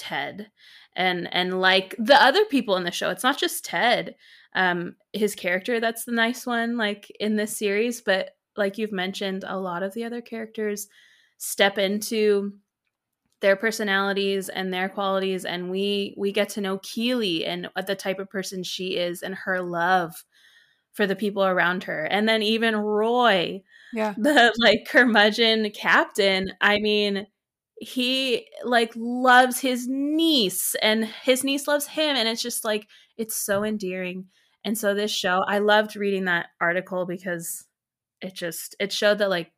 Ted 0.00 0.50
and 0.96 1.32
and 1.32 1.60
like 1.60 1.94
the 1.98 2.20
other 2.20 2.44
people 2.46 2.76
in 2.76 2.84
the 2.84 2.90
show. 2.90 3.10
It's 3.10 3.22
not 3.22 3.38
just 3.38 3.64
Ted, 3.64 4.16
um, 4.54 4.96
his 5.12 5.34
character 5.34 5.78
that's 5.78 6.04
the 6.04 6.12
nice 6.12 6.46
one, 6.46 6.76
like 6.76 7.12
in 7.20 7.36
this 7.36 7.56
series, 7.56 8.00
but 8.00 8.30
like 8.56 8.78
you've 8.78 8.92
mentioned, 8.92 9.44
a 9.46 9.58
lot 9.58 9.82
of 9.82 9.94
the 9.94 10.04
other 10.04 10.20
characters 10.20 10.88
step 11.38 11.78
into 11.78 12.52
their 13.40 13.56
personalities 13.56 14.48
and 14.48 14.72
their 14.72 14.88
qualities 14.88 15.44
and 15.44 15.70
we 15.70 16.14
we 16.18 16.30
get 16.30 16.50
to 16.50 16.60
know 16.60 16.78
Keeley 16.82 17.46
and 17.46 17.70
the 17.86 17.94
type 17.94 18.18
of 18.18 18.28
person 18.28 18.62
she 18.62 18.96
is 18.96 19.22
and 19.22 19.34
her 19.34 19.62
love 19.62 20.24
for 20.92 21.06
the 21.06 21.16
people 21.16 21.44
around 21.44 21.84
her 21.84 22.04
and 22.04 22.28
then 22.28 22.42
even 22.42 22.76
Roy 22.76 23.62
yeah 23.94 24.14
the 24.18 24.52
like 24.58 24.86
curmudgeon 24.86 25.70
captain 25.70 26.52
I 26.60 26.80
mean 26.80 27.26
he 27.80 28.46
like 28.62 28.92
loves 28.94 29.58
his 29.58 29.88
niece 29.88 30.76
and 30.82 31.06
his 31.06 31.42
niece 31.42 31.66
loves 31.66 31.86
him 31.86 32.14
and 32.14 32.28
it's 32.28 32.42
just 32.42 32.62
like 32.62 32.86
it's 33.16 33.34
so 33.34 33.64
endearing 33.64 34.26
and 34.64 34.76
so 34.76 34.94
this 34.94 35.10
show 35.10 35.42
I 35.48 35.58
loved 35.58 35.96
reading 35.96 36.26
that 36.26 36.48
article 36.60 37.06
because 37.06 37.66
it 38.20 38.34
just 38.34 38.76
it 38.78 38.92
showed 38.92 39.18
that 39.18 39.30
like 39.30 39.50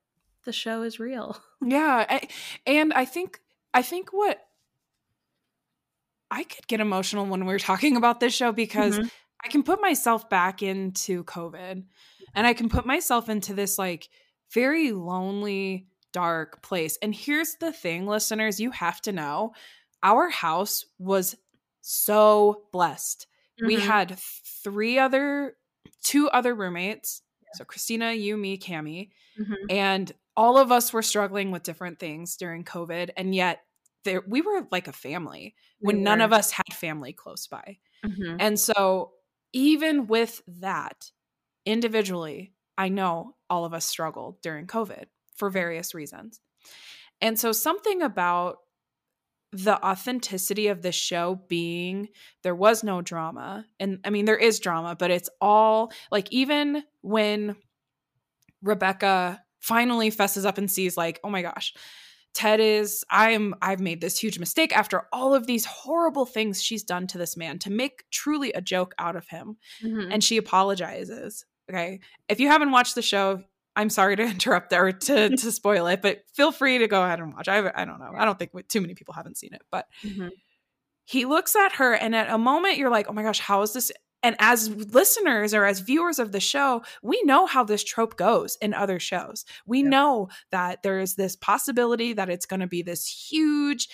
the 0.44 0.52
show 0.52 0.82
is 0.82 1.00
real 1.00 1.36
yeah 1.62 2.20
and 2.64 2.92
I 2.92 3.04
think 3.04 3.40
I 3.74 3.82
think 3.82 4.10
what 4.12 4.38
I 6.30 6.44
could 6.44 6.66
get 6.68 6.80
emotional 6.80 7.26
when 7.26 7.44
we're 7.44 7.58
talking 7.58 7.96
about 7.96 8.20
this 8.20 8.34
show 8.34 8.52
because 8.52 8.96
mm-hmm. 8.96 9.08
I 9.44 9.48
can 9.48 9.64
put 9.64 9.82
myself 9.82 10.30
back 10.30 10.62
into 10.62 11.24
COVID 11.24 11.82
and 12.34 12.46
I 12.46 12.54
can 12.54 12.68
put 12.68 12.86
myself 12.86 13.28
into 13.28 13.52
this 13.52 13.78
like 13.78 14.08
very 14.54 14.92
lonely, 14.92 15.88
dark 16.12 16.62
place. 16.62 16.98
And 17.02 17.14
here's 17.14 17.56
the 17.56 17.72
thing, 17.72 18.06
listeners, 18.06 18.60
you 18.60 18.70
have 18.70 19.00
to 19.02 19.12
know 19.12 19.52
our 20.02 20.28
house 20.28 20.84
was 20.98 21.36
so 21.80 22.64
blessed. 22.72 23.26
Mm-hmm. 23.60 23.66
We 23.66 23.80
had 23.80 24.18
three 24.18 24.98
other, 24.98 25.56
two 26.02 26.28
other 26.28 26.54
roommates. 26.54 27.22
Yeah. 27.42 27.48
So 27.54 27.64
Christina, 27.64 28.12
you, 28.12 28.36
me, 28.36 28.58
Cami. 28.58 29.10
Mm-hmm. 29.40 29.54
And 29.70 30.12
all 30.36 30.58
of 30.58 30.72
us 30.72 30.92
were 30.92 31.02
struggling 31.02 31.50
with 31.50 31.62
different 31.62 31.98
things 31.98 32.36
during 32.36 32.64
COVID, 32.64 33.10
and 33.16 33.34
yet 33.34 33.60
there 34.04 34.22
we 34.26 34.40
were 34.40 34.66
like 34.70 34.88
a 34.88 34.92
family 34.92 35.54
we 35.80 35.86
when 35.86 35.96
were. 35.96 36.02
none 36.02 36.20
of 36.20 36.32
us 36.32 36.50
had 36.50 36.72
family 36.72 37.12
close 37.12 37.46
by. 37.46 37.78
Mm-hmm. 38.04 38.36
And 38.40 38.58
so 38.58 39.12
even 39.52 40.06
with 40.06 40.42
that, 40.60 41.10
individually, 41.66 42.54
I 42.78 42.88
know 42.88 43.36
all 43.50 43.64
of 43.64 43.74
us 43.74 43.84
struggled 43.84 44.40
during 44.42 44.66
COVID 44.66 45.04
for 45.36 45.50
various 45.50 45.94
reasons. 45.94 46.40
And 47.20 47.38
so 47.38 47.52
something 47.52 48.02
about 48.02 48.58
the 49.52 49.84
authenticity 49.84 50.68
of 50.68 50.80
the 50.80 50.92
show 50.92 51.40
being 51.46 52.08
there 52.42 52.54
was 52.54 52.82
no 52.82 53.02
drama. 53.02 53.66
And 53.78 54.00
I 54.04 54.10
mean 54.10 54.24
there 54.24 54.36
is 54.36 54.60
drama, 54.60 54.96
but 54.98 55.10
it's 55.10 55.28
all 55.40 55.92
like 56.10 56.32
even 56.32 56.82
when 57.02 57.56
Rebecca 58.62 59.42
finally 59.60 60.10
fesses 60.10 60.46
up 60.46 60.58
and 60.58 60.70
sees 60.70 60.96
like, 60.96 61.20
oh 61.22 61.30
my 61.30 61.42
gosh, 61.42 61.74
Ted 62.34 62.60
is 62.60 63.04
I'm 63.10 63.54
I've 63.60 63.80
made 63.80 64.00
this 64.00 64.18
huge 64.18 64.38
mistake 64.38 64.74
after 64.74 65.06
all 65.12 65.34
of 65.34 65.46
these 65.46 65.66
horrible 65.66 66.24
things 66.24 66.62
she's 66.62 66.82
done 66.82 67.06
to 67.08 67.18
this 67.18 67.36
man 67.36 67.58
to 67.60 67.70
make 67.70 68.04
truly 68.10 68.52
a 68.54 68.62
joke 68.62 68.94
out 68.98 69.16
of 69.16 69.28
him. 69.28 69.58
Mm-hmm. 69.82 70.12
And 70.12 70.24
she 70.24 70.38
apologizes. 70.38 71.44
Okay. 71.70 72.00
If 72.28 72.40
you 72.40 72.48
haven't 72.48 72.70
watched 72.70 72.94
the 72.94 73.02
show, 73.02 73.42
I'm 73.74 73.90
sorry 73.90 74.16
to 74.16 74.22
interrupt 74.30 74.70
there 74.70 74.92
to 74.92 75.36
to 75.36 75.52
spoil 75.52 75.86
it, 75.86 76.02
but 76.02 76.24
feel 76.34 76.52
free 76.52 76.78
to 76.78 76.88
go 76.88 77.02
ahead 77.02 77.20
and 77.20 77.34
watch. 77.34 77.48
I 77.48 77.58
I 77.74 77.84
don't 77.84 77.98
know. 77.98 78.12
I 78.16 78.24
don't 78.24 78.38
think 78.38 78.52
too 78.68 78.80
many 78.80 78.94
people 78.94 79.14
haven't 79.14 79.38
seen 79.38 79.54
it, 79.54 79.62
but 79.70 79.86
mm-hmm. 80.02 80.28
he 81.04 81.24
looks 81.24 81.56
at 81.56 81.72
her 81.76 81.94
and 81.94 82.14
at 82.14 82.30
a 82.30 82.38
moment 82.38 82.78
you're 82.78 82.90
like, 82.90 83.06
"Oh 83.08 83.12
my 83.12 83.22
gosh, 83.22 83.40
how 83.40 83.62
is 83.62 83.72
this 83.72 83.92
and 84.22 84.36
as 84.38 84.68
listeners 84.94 85.52
or 85.52 85.64
as 85.64 85.80
viewers 85.80 86.18
of 86.18 86.32
the 86.32 86.40
show, 86.40 86.82
we 87.02 87.20
know 87.24 87.46
how 87.46 87.64
this 87.64 87.82
trope 87.82 88.16
goes 88.16 88.56
in 88.62 88.72
other 88.72 89.00
shows. 89.00 89.44
We 89.66 89.82
know 89.82 90.28
that 90.52 90.84
there 90.84 91.00
is 91.00 91.16
this 91.16 91.34
possibility 91.34 92.12
that 92.12 92.30
it's 92.30 92.46
going 92.46 92.60
to 92.60 92.68
be 92.68 92.82
this 92.82 93.06
huge 93.06 93.88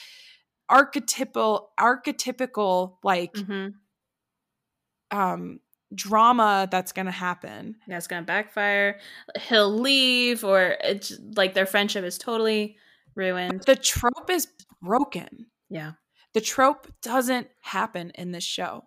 archetypal 0.69 1.71
archetypical 1.81 2.97
like 3.03 3.33
mm-hmm. 3.33 3.69
um 5.19 5.61
drama 5.95 6.69
that's 6.71 6.93
going 6.93 7.07
to 7.07 7.13
happen. 7.13 7.77
It's 7.87 8.07
going 8.07 8.23
to 8.23 8.27
backfire. 8.27 8.99
He'll 9.49 9.73
leave 9.73 10.45
or 10.45 10.77
it's 10.83 11.19
like 11.37 11.55
their 11.55 11.67
friendship 11.67 12.05
is 12.05 12.19
totally 12.19 12.77
ruined. 13.15 13.59
But 13.59 13.67
the 13.67 13.77
trope 13.77 14.31
is 14.31 14.49
broken. 14.83 15.47
Yeah. 15.71 15.93
The 16.35 16.41
trope 16.41 16.93
doesn't 17.03 17.49
happen 17.63 18.13
in 18.15 18.33
this 18.33 18.45
show 18.45 18.85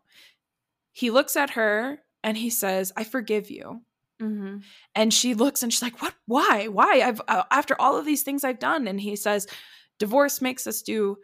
he 0.91 1.10
looks 1.10 1.36
at 1.36 1.52
her 1.52 1.99
and 2.24 2.38
he 2.38 2.49
says, 2.49 2.91
I 2.95 3.04
forgive 3.04 3.49
you. 3.49 3.82
Mm-hmm. 4.22 4.58
And 4.95 5.14
she 5.14 5.34
looks 5.34 5.64
and 5.64 5.74
she's 5.74 5.82
like, 5.82 5.99
"What? 5.99 6.14
Why? 6.28 6.68
Why? 6.68 7.02
I've 7.04 7.22
uh, 7.28 7.41
after 7.49 7.76
all 7.80 7.97
of 7.97 8.06
these 8.06 8.22
things 8.22 8.43
I've 8.43 8.60
done." 8.60 8.88
And 8.88 9.02
he 9.02 9.16
says, 9.16 9.47
"Divorce 9.97 10.41
makes 10.41 10.68
us 10.68 10.84
do 10.84 11.18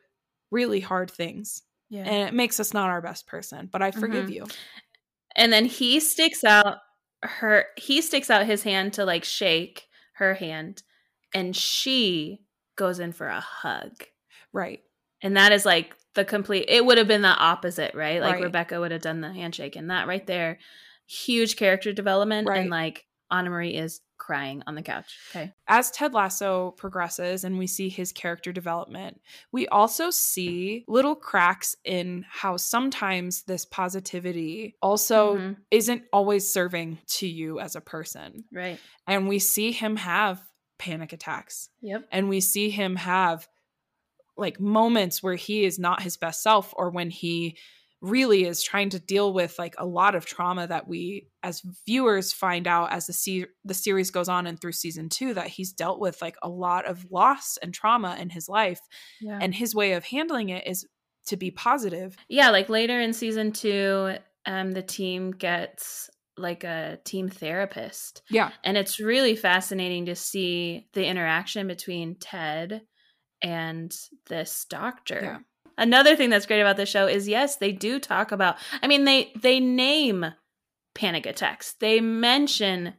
really 0.49 0.79
hard 0.79 1.11
things, 1.11 1.61
yeah. 1.91 2.05
and 2.05 2.27
it 2.27 2.33
makes 2.33 2.59
us 2.59 2.73
not 2.73 2.89
our 2.89 2.99
best 2.99 3.27
person. 3.27 3.69
But 3.71 3.83
I 3.83 3.91
forgive 3.91 4.25
mm-hmm. 4.25 4.33
you." 4.33 4.47
And 5.37 5.53
then 5.53 5.65
he 5.65 5.99
sticks 5.99 6.43
out 6.43 6.79
her 7.23 7.65
he 7.77 8.01
sticks 8.01 8.29
out 8.29 8.45
his 8.45 8.63
hand 8.63 8.93
to 8.93 9.05
like 9.05 9.23
shake 9.23 9.87
her 10.15 10.33
hand 10.35 10.83
and 11.33 11.55
she 11.55 12.39
goes 12.75 12.99
in 12.99 13.11
for 13.11 13.27
a 13.27 13.39
hug. 13.39 13.91
Right. 14.53 14.81
And 15.23 15.37
that 15.37 15.51
is 15.51 15.65
like 15.65 15.95
the 16.15 16.25
complete 16.25 16.65
it 16.67 16.85
would 16.85 16.97
have 16.97 17.07
been 17.07 17.21
the 17.21 17.27
opposite, 17.29 17.95
right? 17.95 18.21
Like 18.21 18.35
Right. 18.35 18.43
Rebecca 18.43 18.79
would 18.79 18.91
have 18.91 19.01
done 19.01 19.21
the 19.21 19.31
handshake 19.33 19.75
and 19.75 19.89
that 19.89 20.07
right 20.07 20.25
there 20.27 20.59
huge 21.07 21.55
character 21.55 21.93
development 21.93 22.47
Right. 22.47 22.59
and 22.61 22.69
like 22.69 23.05
Annemarie 23.31 23.81
is 23.81 24.01
crying 24.17 24.63
on 24.67 24.75
the 24.75 24.81
couch. 24.81 25.15
Okay. 25.31 25.53
as 25.67 25.91
Ted 25.91 26.13
Lasso 26.13 26.71
progresses 26.71 27.43
and 27.43 27.57
we 27.57 27.67
see 27.67 27.89
his 27.89 28.11
character 28.11 28.51
development, 28.51 29.21
we 29.51 29.67
also 29.67 30.09
see 30.09 30.83
little 30.87 31.15
cracks 31.15 31.75
in 31.83 32.25
how 32.29 32.57
sometimes 32.57 33.43
this 33.43 33.65
positivity 33.65 34.75
also 34.81 35.37
Mhm. 35.37 35.57
isn't 35.71 36.03
always 36.13 36.51
serving 36.51 36.99
to 37.07 37.27
you 37.27 37.59
as 37.59 37.75
a 37.75 37.81
person. 37.81 38.45
Right. 38.51 38.79
And 39.05 39.27
we 39.27 39.39
see 39.39 39.71
him 39.71 39.95
have 39.97 40.41
panic 40.77 41.11
attacks 41.13 41.69
Yep. 41.81 42.07
and 42.11 42.29
we 42.29 42.39
see 42.39 42.69
him 42.69 42.95
have 42.97 43.47
like 44.37 44.59
moments 44.59 45.23
where 45.23 45.35
he 45.35 45.63
is 45.65 45.79
not 45.79 46.03
his 46.03 46.15
best 46.17 46.43
self 46.43 46.71
or 46.77 46.91
when 46.91 47.09
he 47.09 47.57
really 48.01 48.45
is 48.45 48.61
trying 48.63 48.89
to 48.89 48.99
deal 48.99 49.33
with 49.33 49.57
like 49.57 49.73
a 49.77 49.85
lot 49.85 50.13
of 50.15 50.25
trauma 50.25 50.67
that 50.67 50.87
we 50.87 51.27
as 51.41 51.61
viewers 51.85 52.31
find 52.31 52.67
out 52.67 52.91
as 52.91 53.07
the 53.07 53.13
se- 53.13 53.47
the 53.65 53.73
series 53.73 54.11
goes 54.11 54.29
on 54.29 54.45
and 54.45 54.61
through 54.61 54.71
season 54.71 55.09
2 55.09 55.33
that 55.33 55.47
he's 55.47 55.73
dealt 55.73 55.99
with 55.99 56.21
like 56.21 56.35
a 56.43 56.49
lot 56.49 56.85
of 56.85 57.05
loss 57.11 57.57
and 57.61 57.73
trauma 57.73 58.15
in 58.19 58.29
his 58.29 58.47
life 58.47 58.79
Yeah. 59.19 59.39
and 59.41 59.53
his 59.55 59.73
way 59.73 59.93
of 59.93 60.03
handling 60.05 60.49
it 60.49 60.67
is 60.67 60.85
to 61.27 61.37
be 61.37 61.49
positive 61.51 62.15
yeah, 62.29 62.51
like 62.51 62.69
later 62.69 63.01
in 63.01 63.13
season 63.13 63.51
2, 63.51 64.17
um 64.45 64.71
the 64.71 64.83
team 64.83 65.31
gets 65.31 66.09
like 66.37 66.63
a 66.63 66.99
team 67.03 67.27
therapist 67.29 68.21
yeah 68.29 68.51
And 68.63 68.77
it's 68.77 68.99
really 68.99 69.35
fascinating 69.35 70.05
to 70.05 70.15
see 70.15 70.87
the 70.93 71.03
interaction 71.05 71.65
between 71.67 72.15
Ted 72.19 72.83
and 73.41 73.95
this 74.27 74.65
doctor. 74.69 75.19
Yeah. 75.21 75.37
Another 75.77 76.15
thing 76.15 76.29
that's 76.29 76.45
great 76.45 76.61
about 76.61 76.77
this 76.77 76.89
show 76.89 77.07
is 77.07 77.27
yes, 77.27 77.57
they 77.57 77.71
do 77.71 77.99
talk 77.99 78.31
about 78.31 78.57
I 78.81 78.87
mean 78.87 79.05
they 79.05 79.31
they 79.39 79.59
name 79.59 80.25
panic 80.95 81.25
attacks. 81.25 81.73
They 81.73 82.01
mention 82.01 82.93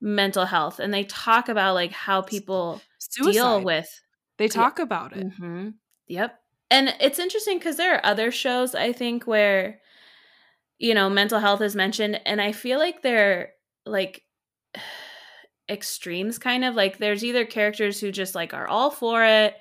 mental 0.00 0.44
health 0.44 0.80
and 0.80 0.92
they 0.92 1.04
talk 1.04 1.48
about 1.48 1.74
like 1.74 1.92
how 1.92 2.22
people 2.22 2.80
suicide. 2.98 3.32
deal 3.32 3.62
with 3.62 3.88
they 4.38 4.48
talk 4.48 4.78
about 4.78 5.16
it. 5.16 5.26
Hmm 5.38 5.70
Yep. 6.08 6.38
And 6.70 6.94
it's 7.00 7.18
interesting 7.18 7.58
because 7.58 7.76
there 7.76 7.94
are 7.94 8.04
other 8.04 8.30
shows 8.30 8.74
I 8.74 8.92
think 8.92 9.26
where, 9.26 9.80
you 10.78 10.94
know, 10.94 11.08
mental 11.08 11.38
health 11.38 11.60
is 11.60 11.76
mentioned, 11.76 12.20
and 12.26 12.40
I 12.40 12.52
feel 12.52 12.78
like 12.78 13.02
they're 13.02 13.52
like 13.86 14.22
extremes 15.70 16.38
kind 16.38 16.64
of. 16.64 16.74
Like 16.74 16.98
there's 16.98 17.24
either 17.24 17.44
characters 17.44 18.00
who 18.00 18.10
just 18.12 18.34
like 18.34 18.54
are 18.54 18.66
all 18.66 18.90
for 18.90 19.24
it 19.24 19.54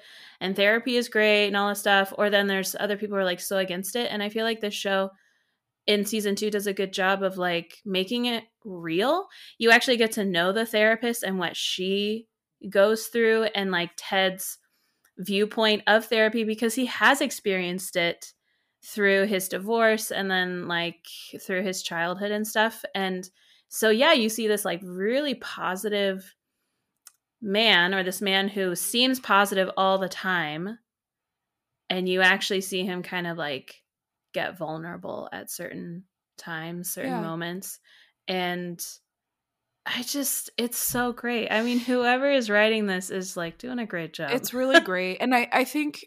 and 0.44 0.56
therapy 0.56 0.98
is 0.98 1.10
great 1.10 1.48
and 1.48 1.58
all 1.58 1.70
this 1.70 1.80
stuff 1.80 2.14
or 2.18 2.30
then 2.30 2.48
there's 2.48 2.76
other 2.80 2.98
people 2.98 3.16
who 3.16 3.22
are 3.22 3.26
like 3.26 3.40
so 3.40 3.58
against 3.58 3.96
it 3.96 4.12
and 4.12 4.22
i 4.22 4.30
feel 4.30 4.44
like 4.44 4.62
this 4.62 4.74
show 4.74 5.10
in 5.88 6.06
season 6.06 6.36
two 6.36 6.50
does 6.50 6.68
a 6.68 6.74
good 6.74 6.94
job 6.94 7.24
of 7.24 7.38
like 7.38 7.80
making 7.86 8.26
it 8.26 8.46
real. 8.64 9.28
You 9.58 9.72
actually 9.72 9.98
get 9.98 10.14
to 10.14 10.26
know 10.26 10.52
the 10.52 10.66
therapist 10.66 11.24
and 11.24 11.38
what 11.38 11.58
she 11.58 12.28
goes 12.70 13.08
through 13.08 13.44
and 13.56 13.72
like 13.72 13.92
ted's 13.98 14.58
viewpoint 15.18 15.84
of 15.88 16.06
therapy 16.06 16.44
because 16.44 16.76
he 16.76 16.86
has 16.86 17.22
experienced 17.22 17.96
it 17.96 18.34
through 18.86 19.26
his 19.26 19.48
divorce 19.48 20.12
and 20.12 20.30
then 20.32 20.68
like 20.68 21.06
through 21.40 21.64
his 21.64 21.84
childhood 21.84 22.32
and 22.32 22.48
stuff. 22.48 22.84
And 22.96 23.30
so 23.68 23.90
yeah 23.90 24.14
you 24.14 24.30
see 24.30 24.48
this 24.48 24.66
like 24.66 24.82
really 24.84 25.36
positive 25.36 26.34
man 27.44 27.94
or 27.94 28.04
this 28.04 28.22
man 28.22 28.48
who 28.48 28.76
seems 28.76 29.20
positive 29.20 29.70
all 29.76 29.98
the 29.98 30.10
time 30.10 30.80
and 31.90 32.08
you 32.08 32.22
actually 32.22 32.62
see 32.62 32.86
him 32.86 33.04
kind 33.04 33.28
of 33.28 33.38
like 33.38 33.76
get 34.34 34.58
vulnerable 34.58 35.30
at 35.32 35.52
certain 35.52 36.06
times 36.38 36.90
certain 36.92 37.12
Yeah. 37.12 37.22
moments. 37.22 37.80
And 38.28 38.84
i 39.86 40.02
just 40.02 40.50
it's 40.58 40.78
so 40.78 41.12
great. 41.12 41.50
I 41.50 41.62
mean 41.62 41.78
whoever 41.80 42.32
is 42.32 42.50
writing 42.50 42.88
this 42.88 43.10
is 43.10 43.36
like 43.36 43.58
doing 43.58 43.80
a 43.80 43.86
great 43.86 44.14
job. 44.14 44.32
It's 44.32 44.54
really 44.54 44.80
great. 44.80 45.18
And 45.20 45.36
i 45.36 45.48
i 45.52 45.66
think 45.66 46.06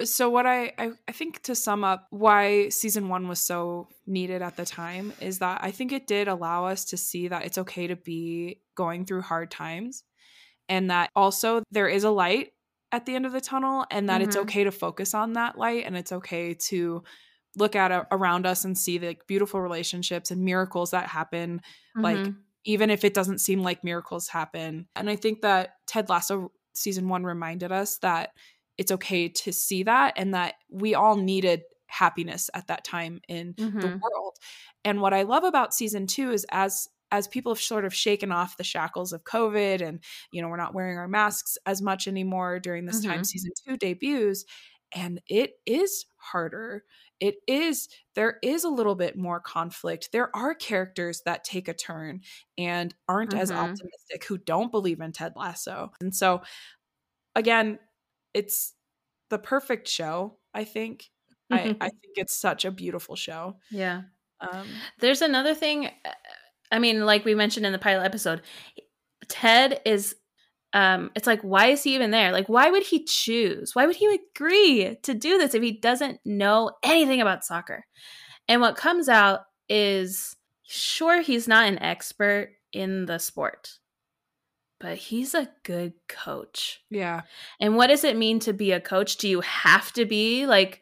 uh, 0.00 0.04
so 0.04 0.30
what 0.30 0.46
I, 0.46 0.72
I 0.78 0.92
i 1.08 1.12
think 1.12 1.42
to 1.42 1.54
sum 1.56 1.82
up 1.82 2.06
why 2.10 2.68
season 2.68 3.08
one 3.08 3.26
was 3.26 3.40
so 3.40 3.88
needed 4.06 4.40
at 4.40 4.56
the 4.56 4.64
time 4.64 5.12
is 5.20 5.40
that 5.40 5.62
i 5.62 5.70
think 5.72 5.92
it 5.92 6.06
did 6.06 6.28
allow 6.28 6.66
us 6.66 6.84
to 6.86 6.96
see 6.96 7.28
that 7.28 7.44
it's 7.44 7.58
okay 7.58 7.88
to 7.88 7.96
be 7.96 8.60
going 8.76 9.04
through 9.04 9.22
hard 9.22 9.50
times 9.50 10.04
and 10.68 10.90
that 10.90 11.10
also 11.16 11.62
there 11.70 11.88
is 11.88 12.04
a 12.04 12.10
light 12.10 12.52
at 12.92 13.06
the 13.06 13.14
end 13.14 13.26
of 13.26 13.32
the 13.32 13.40
tunnel 13.40 13.86
and 13.90 14.08
that 14.08 14.20
it's 14.22 14.36
Mhm. 14.36 14.36
okay 14.36 14.64
to 14.64 14.70
focus 14.72 15.14
on 15.14 15.32
that 15.34 15.56
light 15.58 15.84
and 15.86 15.96
it's 15.96 16.12
okay 16.12 16.54
to 16.54 17.02
look 17.56 17.76
at 17.76 17.90
a, 17.92 18.06
around 18.10 18.46
us 18.46 18.64
and 18.64 18.76
see 18.78 18.98
the 18.98 19.16
beautiful 19.26 19.60
relationships 19.60 20.30
and 20.30 20.42
miracles 20.44 20.90
that 20.90 21.08
happen 21.08 21.60
like 22.02 22.30
Mhm. 22.30 22.42
even 22.64 22.90
if 22.90 23.04
it 23.04 23.14
doesn't 23.14 23.38
seem 23.40 23.60
like 23.62 23.82
miracles 23.84 24.28
happen. 24.28 24.88
And 24.94 25.10
I 25.10 25.16
think 25.16 25.42
that 25.42 25.76
Ted 25.86 26.08
Lasso 26.08 26.52
season 26.74 27.08
one 27.08 27.24
reminded 27.24 27.72
us 27.72 27.98
that 27.98 28.30
it's 28.78 28.92
okay 28.92 29.28
to 29.28 29.52
see 29.52 29.82
that 29.82 30.14
and 30.16 30.32
that 30.34 30.54
we 30.70 30.94
all 30.94 31.16
needed 31.16 31.62
happiness 31.88 32.48
at 32.54 32.68
that 32.68 32.84
time 32.84 33.20
in 33.28 33.56
the 33.80 33.88
Mhm. 33.88 34.02
world. 34.02 34.36
And 34.84 35.00
what 35.00 35.12
I 35.12 35.22
love 35.22 35.44
about 35.44 35.74
season 35.74 36.06
two 36.06 36.30
is 36.30 36.46
as 36.50 36.88
as 37.12 37.28
people 37.28 37.54
have 37.54 37.62
sort 37.62 37.84
of 37.84 37.94
shaken 37.94 38.32
off 38.32 38.56
the 38.56 38.64
shackles 38.64 39.12
of 39.12 39.24
COVID 39.24 39.80
and 39.82 40.02
you 40.32 40.42
know 40.42 40.48
we're 40.48 40.56
not 40.56 40.74
wearing 40.74 40.98
our 40.98 41.08
masks 41.08 41.58
as 41.66 41.82
much 41.82 42.08
anymore 42.08 42.58
during 42.60 42.86
this 42.86 43.00
time 43.00 43.22
Mhm. 43.22 43.26
season 43.26 43.52
two 43.66 43.76
debuts 43.76 44.44
and 44.94 45.22
it 45.28 45.54
is 45.66 46.06
harder 46.18 46.84
it 47.20 47.36
is 47.48 47.88
there 48.14 48.38
is 48.42 48.64
a 48.64 48.68
little 48.68 48.94
bit 48.96 49.16
more 49.16 49.40
conflict 49.40 50.10
there 50.12 50.34
are 50.36 50.54
characters 50.54 51.22
that 51.24 51.44
take 51.44 51.68
a 51.68 51.74
turn 51.74 52.20
and 52.58 52.94
aren't 53.08 53.34
as 53.34 53.50
Mhm. 53.50 53.56
optimistic 53.58 54.24
who 54.26 54.38
don't 54.38 54.70
believe 54.72 55.00
in 55.00 55.12
ted 55.12 55.32
lasso 55.36 55.90
and 56.00 56.14
so 56.14 56.42
again 57.36 57.78
it's 58.34 58.74
the 59.30 59.38
perfect 59.38 59.88
show 59.88 60.38
i 60.54 60.64
think 60.64 61.10
I, 61.50 61.70
I 61.82 61.88
think 61.90 62.14
it's 62.16 62.34
such 62.36 62.64
a 62.64 62.70
beautiful 62.70 63.16
show 63.16 63.58
yeah 63.70 64.02
um 64.40 64.82
There's 64.98 65.22
another 65.22 65.54
thing. 65.54 65.90
I 66.72 66.80
mean, 66.80 67.06
like 67.06 67.24
we 67.24 67.36
mentioned 67.36 67.66
in 67.66 67.72
the 67.72 67.78
pilot 67.78 68.04
episode, 68.04 68.42
Ted 69.28 69.80
is. 69.84 70.16
Um, 70.74 71.10
it's 71.14 71.26
like, 71.26 71.42
why 71.42 71.66
is 71.66 71.82
he 71.82 71.94
even 71.94 72.12
there? 72.12 72.32
Like, 72.32 72.48
why 72.48 72.70
would 72.70 72.82
he 72.82 73.04
choose? 73.04 73.74
Why 73.74 73.84
would 73.84 73.96
he 73.96 74.18
agree 74.34 74.96
to 75.02 75.12
do 75.12 75.36
this 75.36 75.54
if 75.54 75.62
he 75.62 75.72
doesn't 75.72 76.18
know 76.24 76.70
anything 76.82 77.20
about 77.20 77.44
soccer? 77.44 77.84
And 78.48 78.62
what 78.62 78.74
comes 78.74 79.06
out 79.06 79.40
is, 79.68 80.34
sure, 80.62 81.20
he's 81.20 81.46
not 81.46 81.68
an 81.68 81.78
expert 81.78 82.54
in 82.72 83.04
the 83.04 83.18
sport, 83.18 83.78
but 84.80 84.96
he's 84.96 85.34
a 85.34 85.50
good 85.62 85.92
coach. 86.08 86.80
yeah 86.88 87.20
And 87.60 87.76
what 87.76 87.88
does 87.88 88.02
it 88.02 88.16
mean 88.16 88.40
to 88.40 88.54
be 88.54 88.72
a 88.72 88.80
coach? 88.80 89.18
Do 89.18 89.28
you 89.28 89.42
have 89.42 89.92
to 89.92 90.06
be 90.06 90.46
like 90.46 90.80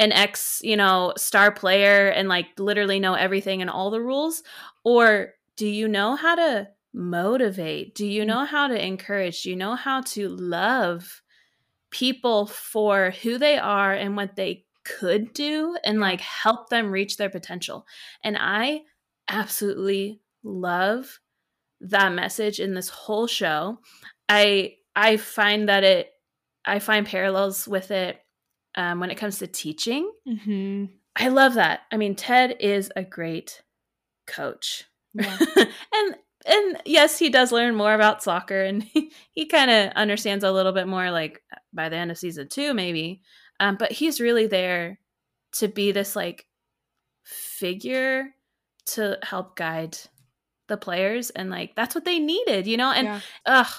an 0.00 0.12
ex, 0.12 0.60
you 0.62 0.76
know, 0.76 1.12
star 1.16 1.50
player 1.50 2.08
and 2.08 2.28
like 2.28 2.46
literally 2.58 3.00
know 3.00 3.14
everything 3.14 3.60
and 3.60 3.70
all 3.70 3.90
the 3.90 4.00
rules? 4.00 4.42
Or 4.84 5.34
do 5.56 5.66
you 5.66 5.88
know 5.88 6.14
how 6.14 6.36
to 6.36 6.68
motivate? 6.92 7.94
Do 7.94 8.06
you 8.06 8.22
mm. 8.22 8.26
know 8.26 8.44
how 8.44 8.68
to 8.68 8.86
encourage? 8.86 9.42
Do 9.42 9.50
you 9.50 9.56
know 9.56 9.74
how 9.74 10.02
to 10.02 10.28
love 10.28 11.22
people 11.90 12.46
for 12.46 13.12
who 13.22 13.38
they 13.38 13.58
are 13.58 13.92
and 13.92 14.16
what 14.16 14.36
they 14.36 14.64
could 14.84 15.32
do 15.32 15.76
and 15.84 16.00
like 16.00 16.20
help 16.20 16.68
them 16.68 16.90
reach 16.90 17.16
their 17.16 17.30
potential? 17.30 17.86
And 18.22 18.36
I 18.38 18.82
absolutely 19.28 20.20
love 20.42 21.18
that 21.80 22.12
message 22.12 22.60
in 22.60 22.74
this 22.74 22.88
whole 22.88 23.26
show. 23.26 23.78
I 24.28 24.76
I 24.96 25.16
find 25.16 25.68
that 25.68 25.84
it 25.84 26.10
I 26.64 26.78
find 26.80 27.06
parallels 27.06 27.68
with 27.68 27.90
it 27.90 28.20
um, 28.74 29.00
when 29.00 29.10
it 29.10 29.16
comes 29.16 29.38
to 29.38 29.46
teaching. 29.46 30.10
mm-hmm. 30.26 30.86
I 31.16 31.28
love 31.28 31.54
that. 31.54 31.80
I 31.90 31.96
mean, 31.96 32.14
Ted 32.14 32.56
is 32.60 32.92
a 32.94 33.02
great 33.02 33.62
coach, 34.26 34.84
yeah 35.14 35.36
and 35.56 36.14
and 36.46 36.80
yes, 36.84 37.18
he 37.18 37.28
does 37.28 37.52
learn 37.52 37.74
more 37.74 37.94
about 37.94 38.22
soccer, 38.22 38.62
and 38.62 38.82
he, 38.94 39.12
he 39.32 39.46
kind 39.46 39.70
of 39.70 39.92
understands 39.92 40.44
a 40.44 40.52
little 40.52 40.72
bit 40.72 40.88
more, 40.88 41.10
like 41.10 41.42
by 41.72 41.88
the 41.88 41.96
end 41.96 42.10
of 42.10 42.18
season 42.18 42.48
two, 42.48 42.74
maybe. 42.74 43.22
Um, 43.60 43.76
but 43.76 43.92
he's 43.92 44.20
really 44.20 44.46
there 44.46 45.00
to 45.56 45.68
be 45.68 45.92
this 45.92 46.14
like 46.14 46.46
figure 47.24 48.28
to 48.86 49.18
help 49.22 49.56
guide 49.56 49.98
the 50.68 50.76
players, 50.76 51.30
and 51.30 51.50
like 51.50 51.74
that's 51.74 51.94
what 51.94 52.04
they 52.04 52.18
needed, 52.18 52.66
you 52.66 52.76
know. 52.76 52.92
And 52.92 53.06
yeah. 53.06 53.20
ugh, 53.46 53.72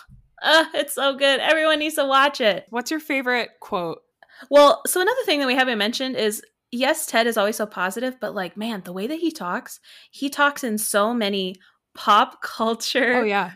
ugh, 0.44 0.68
it's 0.74 0.96
so 0.96 1.16
good. 1.16 1.40
Everyone 1.40 1.80
needs 1.80 1.96
to 1.96 2.06
watch 2.06 2.42
it. 2.42 2.68
what's 2.70 2.92
your 2.92 3.00
favorite 3.00 3.50
quote 3.60 4.02
Well, 4.50 4.82
so 4.88 5.02
another 5.02 5.24
thing 5.26 5.40
that 5.40 5.48
we 5.48 5.56
haven't 5.56 5.78
mentioned 5.78 6.16
is 6.16 6.42
yes, 6.72 7.06
Ted 7.06 7.28
is 7.28 7.38
always 7.38 7.56
so 7.56 7.66
positive, 7.66 8.20
but 8.20 8.36
like, 8.36 8.56
man, 8.56 8.82
the 8.86 8.94
way 8.94 9.08
that 9.08 9.20
he 9.20 9.32
talks, 9.32 9.80
he 10.12 10.30
talks 10.30 10.64
in 10.64 10.78
so 10.78 11.14
many 11.14 11.56
pop 11.96 12.42
culture 12.44 13.16
Oh 13.16 13.24
yeah, 13.24 13.52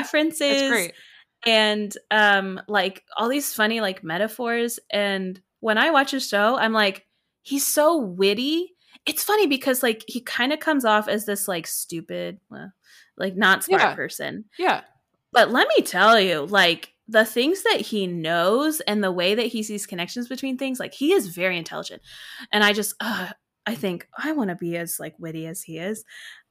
references 0.00 0.68
great. 0.68 0.92
and 1.46 1.96
um 2.10 2.60
like 2.68 3.02
all 3.16 3.28
these 3.28 3.52
funny 3.54 3.80
like 3.80 4.04
metaphors. 4.04 4.78
And 4.90 5.40
when 5.60 5.78
i 5.78 5.90
watch 5.90 6.12
a 6.14 6.20
show 6.20 6.56
i'm 6.56 6.72
like 6.72 7.04
he's 7.42 7.66
so 7.66 7.96
witty. 7.96 8.74
It's 9.06 9.24
funny 9.24 9.46
because 9.46 9.82
like 9.82 10.04
he 10.06 10.20
kind 10.20 10.52
of 10.52 10.60
comes 10.60 10.84
off 10.84 11.08
as 11.08 11.24
this 11.24 11.48
like 11.48 11.66
stupid 11.66 12.38
well, 12.50 12.72
like 13.16 13.36
not 13.36 13.64
smart 13.64 13.80
Yeah. 13.82 13.94
person. 13.94 14.44
Yeah, 14.58 14.82
but 15.32 15.50
let 15.50 15.66
me 15.74 15.82
tell 15.82 16.20
you 16.20 16.42
like 16.46 16.92
the 17.08 17.24
things 17.24 17.62
that 17.62 17.80
he 17.80 18.06
knows 18.06 18.80
and 18.80 19.02
the 19.02 19.10
way 19.12 19.34
that 19.34 19.46
he 19.46 19.62
sees 19.62 19.86
connections 19.86 20.28
between 20.28 20.58
things 20.58 20.78
like 20.78 20.92
he 20.92 21.12
is 21.12 21.28
very 21.28 21.56
intelligent 21.56 22.02
and 22.52 22.62
i 22.62 22.72
just 22.72 22.94
uh, 23.00 23.28
i 23.66 23.74
think 23.74 24.06
i 24.18 24.32
want 24.32 24.50
to 24.50 24.56
be 24.56 24.76
as 24.76 25.00
like 25.00 25.14
witty 25.18 25.46
as 25.46 25.62
he 25.62 25.78
is 25.78 26.04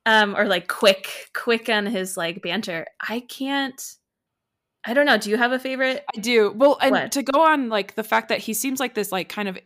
um 0.06 0.36
or 0.36 0.46
like 0.46 0.68
quick 0.68 1.30
quick 1.36 1.70
on 1.70 1.86
his 1.86 2.18
like 2.18 2.42
banter 2.42 2.86
i 3.08 3.20
can't 3.20 3.96
i 4.86 4.94
don't 4.94 5.06
know 5.06 5.18
do 5.18 5.30
you 5.30 5.38
have 5.38 5.52
a 5.52 5.60
favorite 5.60 6.04
I 6.16 6.20
do. 6.20 6.52
Well, 6.56 6.78
and 6.82 6.92
What? 6.92 7.12
to 7.14 7.24
go 7.24 7.42
on 7.46 7.70
like 7.70 7.96
the 7.96 8.04
fact 8.04 8.30
that 8.30 8.40
he 8.40 8.54
seems 8.54 8.80
like 8.80 8.96
this 8.96 9.12
like 9.12 9.30
kind 9.30 9.48
of 9.50 9.58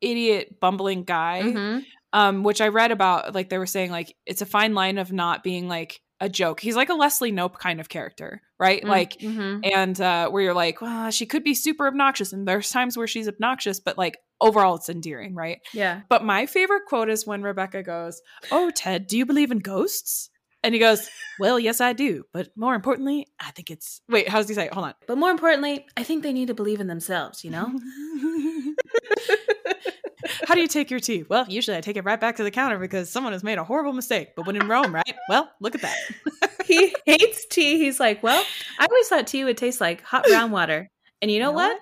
idiot 0.00 0.60
bumbling 0.60 1.04
guy. 1.04 1.42
Mhm. 1.44 1.84
um 2.12 2.44
which 2.44 2.60
i 2.60 2.68
read 2.68 2.92
about 2.92 3.34
like 3.34 3.48
they 3.48 3.58
were 3.58 3.66
saying 3.66 3.90
like 3.90 4.14
it's 4.26 4.42
a 4.42 4.46
fine 4.46 4.74
line 4.74 4.98
of 4.98 5.12
not 5.12 5.42
being 5.42 5.66
like 5.68 6.00
a 6.24 6.28
joke. 6.28 6.60
He's 6.60 6.76
like 6.76 6.88
a 6.88 6.94
leslie 6.94 7.32
knope 7.32 7.58
kind 7.58 7.80
of 7.80 7.88
character 7.88 8.40
right? 8.58 8.84
Like 8.84 9.18
Mhm. 9.18 9.60
and 9.64 10.00
uh 10.00 10.30
where 10.30 10.42
you're 10.42 10.54
like 10.54 10.80
well 10.80 11.10
she 11.10 11.26
could 11.26 11.44
be 11.44 11.54
super 11.54 11.86
obnoxious 11.86 12.32
and 12.32 12.46
there's 12.48 12.70
times 12.70 12.96
where 12.96 13.06
she's 13.08 13.28
obnoxious 13.28 13.78
but 13.80 13.98
like 13.98 14.16
overall 14.40 14.76
it's 14.76 14.88
endearing 14.88 15.34
right? 15.34 15.58
Yeah. 15.74 16.00
But 16.08 16.24
my 16.24 16.46
favorite 16.46 16.82
quote 16.88 17.10
is 17.10 17.26
when 17.26 17.42
rebecca 17.42 17.82
goes 17.82 18.22
oh 18.50 18.70
ted 18.70 19.06
do 19.06 19.18
you 19.18 19.26
believe 19.26 19.50
in 19.50 19.58
ghosts? 19.58 20.30
And 20.62 20.72
he 20.72 20.80
goes 20.80 21.10
well 21.38 21.58
yes 21.60 21.80
i 21.82 21.92
do 21.92 22.24
but 22.32 22.48
more 22.56 22.74
importantly 22.74 23.26
i 23.38 23.50
think 23.50 23.70
it's 23.70 24.00
wait 24.08 24.28
how 24.30 24.38
does 24.38 24.48
he 24.48 24.54
say 24.54 24.66
it? 24.66 24.72
Hold 24.72 24.86
on. 24.86 24.94
But 25.06 25.18
more 25.18 25.30
importantly 25.30 25.84
i 25.96 26.02
think 26.04 26.22
they 26.22 26.32
need 26.32 26.46
to 26.48 26.54
believe 26.54 26.80
in 26.80 26.86
themselves 26.86 27.44
you 27.44 27.50
know 27.50 27.66
How 30.48 30.54
do 30.54 30.60
you 30.60 30.68
take 30.68 30.90
your 30.90 31.00
tea? 31.00 31.24
Well, 31.28 31.44
usually 31.48 31.76
I 31.76 31.80
take 31.82 31.96
it 31.96 32.04
right 32.04 32.18
back 32.20 32.36
to 32.36 32.44
the 32.44 32.50
counter 32.50 32.78
because 32.78 33.10
someone 33.10 33.32
has 33.34 33.44
made 33.44 33.58
a 33.58 33.64
horrible 33.64 33.92
mistake. 33.92 34.30
But 34.34 34.46
when 34.46 34.56
in 34.56 34.66
Rome, 34.68 34.94
right? 34.94 35.14
Well, 35.28 35.50
look 35.60 35.74
at 35.74 35.82
that. 35.82 35.96
he 36.64 36.94
hates 37.04 37.44
tea 37.50 37.76
he's 37.78 38.00
like 38.00 38.22
well 38.22 38.42
i 38.78 38.86
always 38.86 39.06
thought 39.08 39.26
tea 39.26 39.44
would 39.44 39.58
taste 39.58 39.82
like 39.82 40.00
hot 40.00 40.24
brown 40.24 40.50
water 40.50 40.90
and 41.20 41.30
you 41.30 41.38
know, 41.38 41.48
You 41.48 41.52
know 41.52 41.56
what? 41.56 41.72
what? 41.74 41.80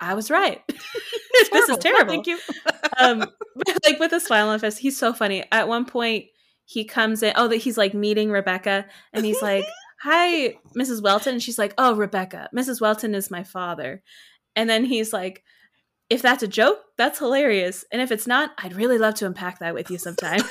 i 0.00 0.14
was 0.14 0.30
right 0.30 0.62
This 0.68 0.82
is 1.42 1.48
horrible. 1.50 1.68
No, 1.68 1.76
terrible. 1.76 2.10
thank 2.14 2.26
you. 2.26 2.38
um 2.98 3.26
like 3.84 4.00
with 4.00 4.12
a 4.14 4.20
smile 4.20 4.48
on 4.48 4.54
his 4.54 4.62
face 4.62 4.78
he's 4.78 4.96
so 4.98 5.12
funny 5.12 5.44
at 5.52 5.68
one 5.68 5.84
point 5.84 6.24
he 6.64 6.82
comes 6.86 7.22
in 7.22 7.34
oh 7.36 7.46
that 7.48 7.58
he's 7.58 7.76
like 7.76 7.92
meeting 7.92 8.30
rebecca 8.30 8.86
and 9.12 9.26
he's 9.26 9.42
like 9.42 9.66
hi 10.00 10.54
mrs 10.78 11.02
welton 11.02 11.34
and 11.34 11.42
she's 11.42 11.58
like 11.58 11.74
oh 11.76 11.94
rebecca 11.94 12.48
mrs 12.56 12.80
welton 12.80 13.14
is 13.14 13.30
my 13.30 13.44
father 13.44 14.02
and 14.56 14.70
then 14.70 14.82
he's 14.86 15.12
like 15.12 15.44
if 16.12 16.22
that's 16.22 16.42
a 16.42 16.48
joke 16.48 16.78
that's 16.98 17.18
hilarious. 17.18 17.84
And 17.90 18.00
if 18.02 18.10
it's 18.12 18.26
not 18.26 18.50
i'd 18.58 18.74
really 18.74 18.98
love 18.98 19.14
to 19.16 19.26
unpack 19.26 19.58
that 19.60 19.74
with 19.74 19.90
you 19.90 19.98
sometime. 19.98 20.40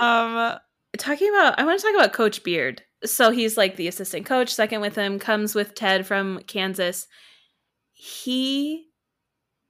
Um, 0.00 0.58
talking 0.98 1.28
about 1.30 1.58
i 1.58 1.64
want 1.64 1.78
to 1.80 1.86
talk 1.86 1.94
about 1.94 2.12
coach 2.12 2.42
beard. 2.42 2.82
So 3.04 3.30
he's 3.30 3.56
like 3.56 3.76
the 3.76 3.86
assistant 3.88 4.26
coach 4.26 4.52
second 4.52 4.80
with 4.80 4.96
him 4.96 5.18
comes 5.18 5.54
with 5.54 5.74
ted 5.74 6.06
from 6.06 6.40
kansas. 6.46 7.06
He 7.92 8.86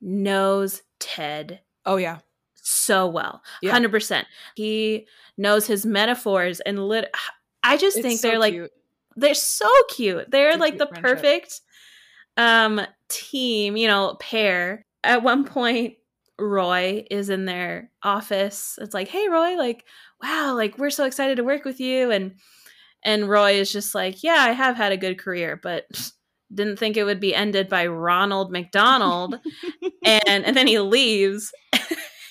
knows 0.01 0.83
ted 0.99 1.61
oh 1.87 1.97
yeah, 1.97 2.19
so 2.55 3.07
well 3.07 3.43
Yeah. 3.63 3.79
100% 3.79 4.25
he 4.55 5.07
knows 5.37 5.67
his 5.67 5.85
metaphors 5.85 6.61
and 6.61 6.89
lit 6.89 7.11
i 7.63 7.77
just 7.77 7.99
It's 7.99 8.07
think 8.07 8.21
so 8.21 8.29
they're 8.29 8.39
like 8.39 8.55
they're 9.17 9.35
so 9.35 9.69
cute. 9.91 10.31
They're 10.31 10.51
It's 10.51 10.59
like 10.59 10.73
cute 10.75 10.79
the 10.81 10.87
friendship. 10.87 11.17
perfect 11.17 11.61
um 12.37 12.81
team 13.09 13.77
you 13.77 13.87
know 13.89 14.17
pair. 14.21 14.85
At 15.03 15.23
one 15.23 15.45
point 15.45 15.95
roy 16.39 17.05
is 17.11 17.31
in 17.31 17.45
their 17.45 17.91
office. 18.03 18.79
It's 18.81 18.95
like 18.95 19.09
hey 19.09 19.29
roy 19.29 19.57
like 19.57 19.85
wow 20.23 20.55
like 20.55 20.79
we're 20.79 20.91
so 20.91 21.05
excited 21.05 21.37
to 21.37 21.45
work 21.45 21.65
with 21.65 21.81
you. 21.81 22.11
And 22.11 22.35
and 23.05 23.29
roy 23.29 23.53
is 23.53 23.71
just 23.71 23.95
like 23.95 24.23
yeah 24.23 24.47
i 24.49 24.53
have 24.53 24.77
had 24.77 24.91
a 24.91 24.97
good 24.97 25.19
career 25.19 25.61
but 25.63 25.85
didn't 26.55 26.79
think 26.79 26.97
it 26.97 27.05
would 27.05 27.21
be 27.21 27.35
ended 27.35 27.69
by 27.69 27.87
ronald 27.87 28.51
mcdonald. 28.51 29.39
And 30.07 30.45
and 30.45 30.57
then 30.57 30.67
he 30.67 30.79
leaves. 30.79 31.53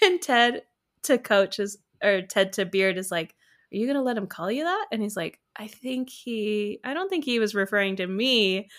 And 0.03 0.21
ted 0.21 0.63
to 1.03 1.17
coach 1.17 1.59
is 1.59 1.77
or 2.03 2.21
ted 2.23 2.51
to 2.53 2.65
beard 2.65 2.97
is 2.97 3.09
like 3.09 3.35
are 3.71 3.77
you 3.77 3.87
gonna 3.87 4.01
let 4.01 4.17
him 4.17 4.27
call 4.27 4.51
you 4.51 4.65
that? 4.65 4.87
And 4.91 5.01
he's 5.01 5.15
like 5.15 5.39
i 5.55 5.67
think 5.67 6.09
he 6.09 6.79
i 6.83 6.93
don't 6.93 7.09
think 7.09 7.23
he 7.23 7.39
was 7.39 7.55
referring 7.55 7.95
to 7.97 8.07
me 8.07 8.69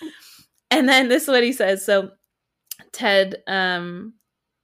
and 0.78 0.88
then 0.88 1.08
this 1.08 1.22
is 1.24 1.28
what 1.28 1.42
he 1.42 1.52
says. 1.52 1.84
So 1.84 2.10
ted 2.92 3.36
um 3.46 4.14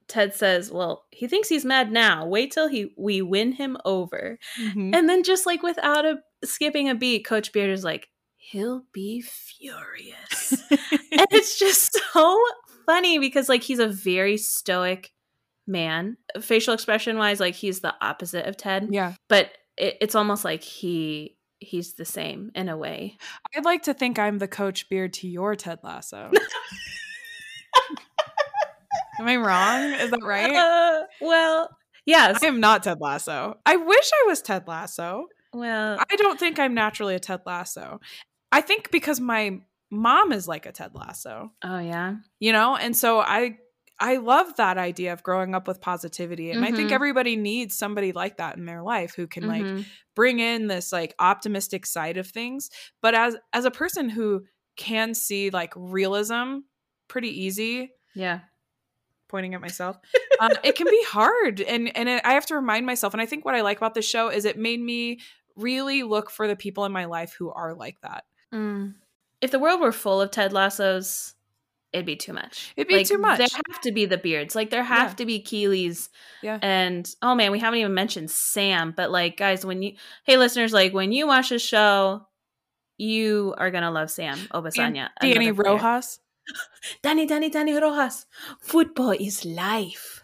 ted 0.07 0.33
says 0.35 0.69
well 0.71 1.05
he 1.11 1.27
thinks 1.27 1.47
he's 1.49 1.65
mad 1.65 1.91
now. 1.91 2.25
Wait 2.25 2.51
till 2.51 2.67
he 2.67 2.93
we 2.97 3.21
win 3.21 3.51
him 3.53 3.77
over. 3.85 4.37
Mhm. 4.59 4.95
and 4.95 5.07
then 5.09 5.23
just 5.23 5.45
like 5.45 5.63
without 5.63 6.05
a 6.05 6.17
skipping 6.43 6.89
a 6.89 6.95
beat 6.95 7.25
coach 7.25 7.51
beard 7.53 7.69
is 7.69 7.83
like 7.83 8.07
he'll 8.37 8.83
be 8.93 9.21
furious. 9.21 10.53
And 11.11 11.27
it's 11.31 11.59
just 11.59 11.99
so 12.13 12.39
funny 12.85 13.19
because 13.19 13.47
like 13.49 13.63
he's 13.63 13.79
a 13.79 13.87
very 13.87 14.37
stoic 14.37 15.11
man. 15.67 16.17
Facial 16.39 16.73
expression 16.73 17.17
wise 17.17 17.39
like 17.39 17.55
he's 17.55 17.81
the 17.81 17.93
opposite 18.01 18.45
of 18.47 18.57
ted. 18.57 18.87
Yeah, 18.91 19.13
but 19.29 19.51
it, 19.77 19.97
it's 20.01 20.15
almost 20.15 20.43
like 20.45 20.63
he 20.63 21.37
he's 21.61 21.93
the 21.93 22.03
same 22.05 22.51
in 22.55 22.67
a 22.67 22.75
way 22.75 23.17
I'd 23.55 23.63
like 23.65 23.83
to 23.83 23.93
think 23.93 24.19
I'm 24.19 24.39
the 24.39 24.47
Coach 24.47 24.89
Beard 24.89 25.13
to 25.13 25.27
your 25.27 25.55
Ted 25.55 25.79
Lasso. 25.83 26.31
Am 29.19 29.27
I 29.27 29.35
wrong? 29.37 29.93
Is 29.99 30.09
that 30.11 30.23
right? 30.23 30.53
uh, 30.53 31.03
well 31.21 31.69
yes 32.05 32.43
I 32.43 32.47
am 32.47 32.59
not 32.59 32.83
Ted 32.83 32.99
Lasso. 32.99 33.57
I 33.65 33.75
wish 33.75 34.11
I 34.23 34.27
was 34.27 34.41
Ted 34.41 34.67
Lasso. 34.67 35.27
well 35.53 35.97
I 36.09 36.15
don't 36.15 36.39
think 36.39 36.59
I'm 36.59 36.73
naturally 36.73 37.15
a 37.15 37.19
Ted 37.19 37.41
Lasso. 37.45 37.99
I 38.51 38.61
think 38.61 38.91
because 38.91 39.19
my 39.19 39.59
mom 39.91 40.31
is 40.31 40.47
like 40.47 40.65
a 40.65 40.71
Ted 40.71 40.91
Lasso. 40.95 41.51
oh 41.63 41.79
yeah 41.79 42.15
you 42.39 42.51
know 42.53 42.75
and 42.75 42.95
so 42.95 43.19
i 43.19 43.57
i 44.01 44.17
love 44.17 44.55
that 44.57 44.77
idea 44.77 45.13
of 45.13 45.23
growing 45.23 45.55
up 45.55 45.67
with 45.67 45.79
positivity 45.79 46.51
and 46.51 46.65
i 46.65 46.71
think 46.71 46.89
Mhm. 46.89 46.93
everybody 46.93 47.35
needs 47.37 47.77
somebody 47.77 48.11
like 48.11 48.37
that 48.37 48.57
in 48.57 48.65
their 48.65 48.81
life 48.83 49.15
who 49.15 49.27
can 49.27 49.47
like 49.47 49.63
Mhm. 49.65 49.85
bring 50.15 50.39
in 50.39 50.67
this 50.67 50.91
like 50.91 51.13
optimistic 51.19 51.85
side 51.85 52.17
of 52.17 52.27
things 52.27 52.69
but 53.01 53.13
as 53.15 53.37
as 53.53 53.63
a 53.65 53.71
person 53.71 54.09
who 54.09 54.45
can 54.75 55.13
see 55.13 55.49
like 55.51 55.71
realism 55.75 56.59
pretty 57.07 57.29
easy 57.43 57.91
yeah 58.15 58.39
pointing 59.27 59.53
at 59.53 59.61
myself 59.61 59.97
um, 60.41 60.51
it 60.63 60.75
can 60.75 60.87
be 60.89 61.03
hard 61.07 61.61
and 61.61 61.95
and 61.95 62.09
it, 62.09 62.21
i 62.25 62.33
have 62.33 62.45
to 62.47 62.55
remind 62.55 62.85
myself 62.85 63.13
and 63.13 63.21
i 63.21 63.25
think 63.25 63.45
what 63.45 63.55
i 63.55 63.61
like 63.61 63.77
about 63.77 63.93
this 63.93 64.07
show 64.09 64.27
is 64.29 64.43
it 64.45 64.57
made 64.57 64.81
me 64.81 65.19
really 65.55 66.03
look 66.03 66.29
for 66.29 66.47
the 66.47 66.55
people 66.55 66.83
in 66.85 66.91
my 66.91 67.05
life 67.05 67.33
who 67.33 67.49
are 67.51 67.73
like 67.73 67.99
that 68.01 68.25
Mm. 68.53 68.95
If 69.39 69.49
the 69.51 69.59
world 69.59 69.79
were 69.79 69.93
full 69.93 70.19
of 70.19 70.29
Ted 70.29 70.51
Lassos, 70.51 71.35
it'd 71.93 72.05
be 72.05 72.15
too 72.15 72.33
much. 72.33 72.73
It'd 72.77 72.87
be 72.87 73.03
too 73.03 73.17
much. 73.17 73.37
There 73.37 73.47
have 73.67 73.81
to 73.81 73.91
be 73.91 74.05
the 74.05 74.17
beards. 74.17 74.55
Like 74.55 74.69
there 74.69 74.83
have 74.83 75.11
Yeah. 75.11 75.15
to 75.15 75.25
be 75.25 75.39
Keeley's. 75.41 76.09
Yeah. 76.41 76.59
And 76.61 77.09
oh 77.21 77.35
man, 77.35 77.51
we 77.51 77.59
haven't 77.59 77.79
even 77.79 77.93
mentioned 77.93 78.31
Sam. 78.31 78.93
But 78.95 79.11
like, 79.11 79.37
guys, 79.37 79.65
when 79.65 79.81
you 79.81 79.93
hey 80.23 80.37
listeners, 80.37 80.73
like 80.73 80.93
when 80.93 81.11
you 81.11 81.27
watch 81.27 81.49
this 81.49 81.61
show, 81.61 82.27
you 82.97 83.53
are 83.57 83.71
gonna 83.71 83.91
love 83.91 84.09
Sam 84.11 84.37
Obisanya. 84.53 85.09
danny 85.19 85.51
rojas 85.51 86.19
Danny, 87.03 87.25
Danny, 87.27 87.49
Danny 87.49 87.73
Rojas. 87.73 88.25
Football 88.59 89.11
is 89.11 89.45
life, 89.45 90.23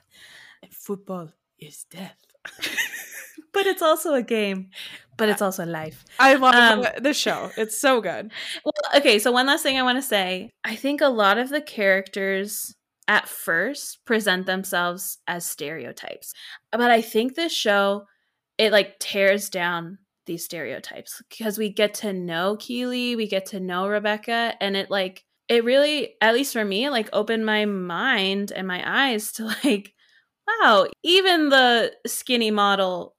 And 0.64 0.74
football 0.74 1.30
is 1.60 1.86
death 1.90 2.18
but 3.54 3.66
it's 3.68 3.82
also 3.82 4.14
a 4.14 4.22
game. 4.24 4.70
But 5.18 5.30
it's 5.30 5.42
also 5.42 5.66
life. 5.66 6.06
I 6.20 6.36
love 6.36 6.56
Um, 6.56 6.86
the 7.02 7.14
show. 7.14 7.52
It's 7.58 7.80
so 7.80 8.02
good. 8.02 8.32
Well, 8.64 8.74
okay, 8.96 9.20
so 9.20 9.32
one 9.32 9.48
last 9.48 9.64
thing 9.64 9.78
I 9.78 9.84
want 9.84 9.98
to 9.98 10.02
say. 10.04 10.52
I 10.64 10.76
think 10.76 11.02
a 11.02 11.10
lot 11.10 11.38
of 11.38 11.50
the 11.50 11.62
characters 11.62 12.76
at 13.08 13.28
first 13.28 14.00
present 14.06 14.46
themselves 14.46 15.18
as 15.28 15.46
stereotypes. 15.46 16.34
But 16.72 16.92
I 16.92 17.02
think 17.02 17.36
this 17.36 17.54
show 17.54 18.06
it 18.58 18.72
like 18.72 19.00
tears 19.00 19.50
down 19.50 20.00
these 20.26 20.44
stereotypes 20.44 21.22
because 21.30 21.58
we 21.58 21.70
get 21.70 21.94
to 21.96 22.12
know 22.14 22.58
Keeley, 22.60 23.16
we 23.16 23.28
get 23.28 23.48
to 23.48 23.60
know 23.60 23.88
Rebecca, 23.88 24.54
and 24.60 24.76
it 24.76 24.90
like 24.92 25.24
it 25.48 25.64
really, 25.64 26.16
at 26.22 26.34
least 26.34 26.54
for 26.54 26.66
me, 26.66 26.90
like 26.90 27.10
opened 27.14 27.46
my 27.46 27.66
mind 27.66 28.52
and 28.52 28.68
my 28.68 28.84
eyes 28.86 29.32
to 29.34 29.46
like, 29.64 29.94
wow, 30.48 30.88
even 31.04 31.50
the 31.50 31.94
skinny 32.06 32.52
model 32.52 33.16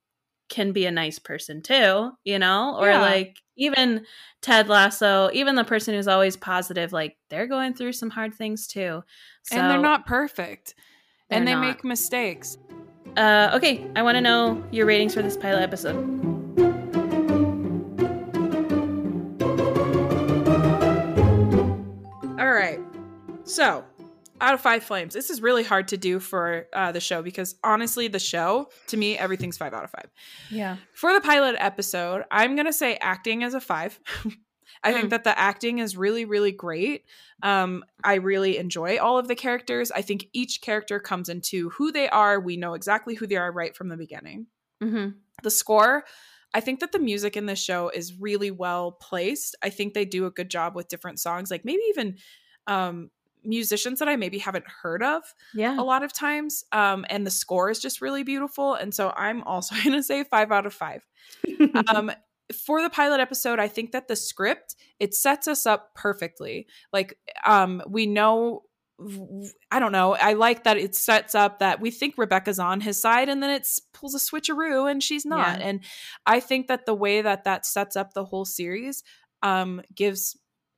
can 0.49 0.73
be 0.73 0.87
a 0.87 0.91
nice 0.91 1.19
person 1.19 1.63
too, 1.63 2.11
you 2.25 2.39
know? 2.39 2.77
Or 2.79 2.89
Yeah. 2.89 3.01
like 3.01 3.39
even 3.57 4.07
Ted 4.41 4.69
Lasso, 4.69 5.31
even 5.33 5.55
the 5.57 5.65
person 5.65 5.95
who's 5.95 6.09
always 6.09 6.37
positive, 6.37 6.93
like 6.93 7.17
they're 7.29 7.47
going 7.47 7.75
through 7.75 7.93
some 7.93 8.11
hard 8.11 8.35
things 8.35 8.67
too. 8.67 9.03
So 9.45 9.57
and 9.57 9.71
they're 9.71 9.79
not 9.79 10.07
perfect. 10.07 10.75
and 11.31 11.47
they're 11.47 11.55
they 11.55 11.61
not. 11.61 11.67
make 11.69 11.85
mistakes. 11.85 12.57
Uh, 13.17 13.51
okay, 13.55 13.85
I 13.97 14.03
want 14.03 14.17
to 14.17 14.21
know 14.21 14.63
your 14.71 14.87
ratings 14.87 15.15
for 15.15 15.23
this 15.23 15.37
pilot 15.37 15.63
episode. 15.63 15.97
All 22.39 22.53
right. 22.53 22.79
So, 23.45 23.85
out 24.41 24.55
of 24.55 24.61
five 24.61 24.83
flames. 24.83 25.15
This 25.15 25.31
is 25.31 25.41
really 25.43 25.65
hard 25.65 25.89
to 25.89 25.97
do 25.97 26.21
for 26.21 26.67
uh, 26.73 26.93
the 26.93 27.01
show 27.01 27.23
because 27.23 27.57
honestly, 27.65 28.09
the 28.09 28.19
show 28.19 28.71
to 28.89 28.97
me, 28.97 29.17
everything's 29.19 29.57
five 29.57 29.75
out 29.75 29.85
of 29.85 29.91
five. 29.91 30.11
Yeah. 30.51 30.77
For 30.95 31.13
the 31.13 31.21
pilot 31.21 31.57
episode, 31.59 32.25
I'm 32.31 32.57
gonna 32.57 32.73
say 32.73 32.97
acting 33.01 33.43
as 33.45 33.55
a 33.55 33.61
five. 33.61 33.99
I 34.85 34.93
think 34.93 35.07
Mm. 35.07 35.11
that 35.11 35.25
the 35.25 35.37
acting 35.37 35.81
is 35.81 35.97
really, 35.97 36.25
really 36.25 36.53
great. 36.53 37.05
Um, 37.43 37.83
I 38.05 38.15
really 38.15 38.59
enjoy 38.59 38.99
all 38.99 39.19
of 39.19 39.27
the 39.27 39.35
characters. 39.35 39.91
I 39.91 40.03
think 40.03 40.27
each 40.33 40.61
character 40.61 41.01
comes 41.01 41.29
into 41.29 41.71
who 41.71 41.91
they 41.91 42.09
are. 42.09 42.39
We 42.39 42.57
know 42.57 42.75
exactly 42.75 43.17
who 43.17 43.27
they 43.27 43.37
are 43.37 43.51
right 43.51 43.75
from 43.75 43.89
the 43.89 43.97
beginning. 43.97 44.47
Mm-hmm. 44.81 45.19
The 45.43 45.51
score, 45.51 46.05
I 46.55 46.61
think 46.61 46.79
that 46.81 46.93
the 46.93 47.01
music 47.01 47.37
in 47.37 47.47
this 47.47 47.59
show 47.63 47.89
is 47.89 48.15
really 48.21 48.53
well 48.53 48.93
placed. 48.93 49.57
I 49.65 49.71
think 49.71 49.95
they 49.95 50.05
do 50.05 50.27
a 50.27 50.31
good 50.31 50.49
job 50.51 50.77
with 50.77 50.89
different 50.89 51.19
songs, 51.19 51.51
like 51.51 51.65
maybe 51.65 51.83
even 51.89 52.17
um, 52.69 53.11
musicians 53.49 53.99
that 53.99 54.09
I 54.09 54.15
maybe 54.17 54.39
haven't 54.39 54.67
heard 54.83 55.03
of 55.03 55.23
Yeah. 55.55 55.81
a 55.81 55.83
lot 55.83 56.05
of 56.05 56.13
times. 56.13 56.63
Um, 56.71 57.05
and 57.11 57.27
the 57.27 57.31
score 57.31 57.71
is 57.71 57.81
just 57.81 58.01
really 58.01 58.23
beautiful. 58.23 58.75
And 58.75 58.95
so 58.95 59.13
I'm 59.17 59.43
also 59.43 59.75
going 59.85 59.97
to 59.97 60.03
say 60.03 60.23
five 60.25 60.53
out 60.53 60.67
of 60.67 60.75
five. 60.75 61.05
Um, 61.95 62.13
for 62.65 62.81
the 62.81 62.89
pilot 62.89 63.21
episode, 63.21 63.59
I 63.59 63.69
think 63.69 63.93
that 63.93 64.09
the 64.09 64.17
script 64.17 64.75
it 64.99 65.15
sets 65.15 65.47
us 65.49 65.67
up 65.67 65.95
perfectly. 65.95 66.67
Like, 66.93 67.19
um, 67.45 67.83
we 67.89 68.07
know. 68.07 68.63
I 69.71 69.79
don't 69.79 69.93
know. 69.93 70.15
I 70.17 70.33
like 70.33 70.65
that 70.65 70.77
it 70.77 70.95
sets 70.95 71.35
up 71.35 71.61
that 71.61 71.81
we 71.81 71.91
think 71.91 72.15
Rebecca's 72.19 72.59
on 72.59 72.81
his 72.81 73.01
side, 73.01 73.29
and 73.29 73.43
then 73.43 73.51
it 73.51 73.69
pulls 73.93 74.15
a 74.15 74.19
switcheroo, 74.19 74.91
and 74.91 75.03
she's 75.03 75.25
not. 75.27 75.61
Yeah. 75.61 75.67
And 75.69 75.81
I 76.27 76.41
think 76.41 76.67
that 76.69 76.85
the 76.87 76.95
way 76.95 77.21
that 77.23 77.45
that 77.45 77.65
sets 77.67 77.95
up 77.97 78.15
the 78.15 78.25
whole 78.25 78.45
series 78.45 79.05
um, 79.43 79.83
gives 79.95 80.37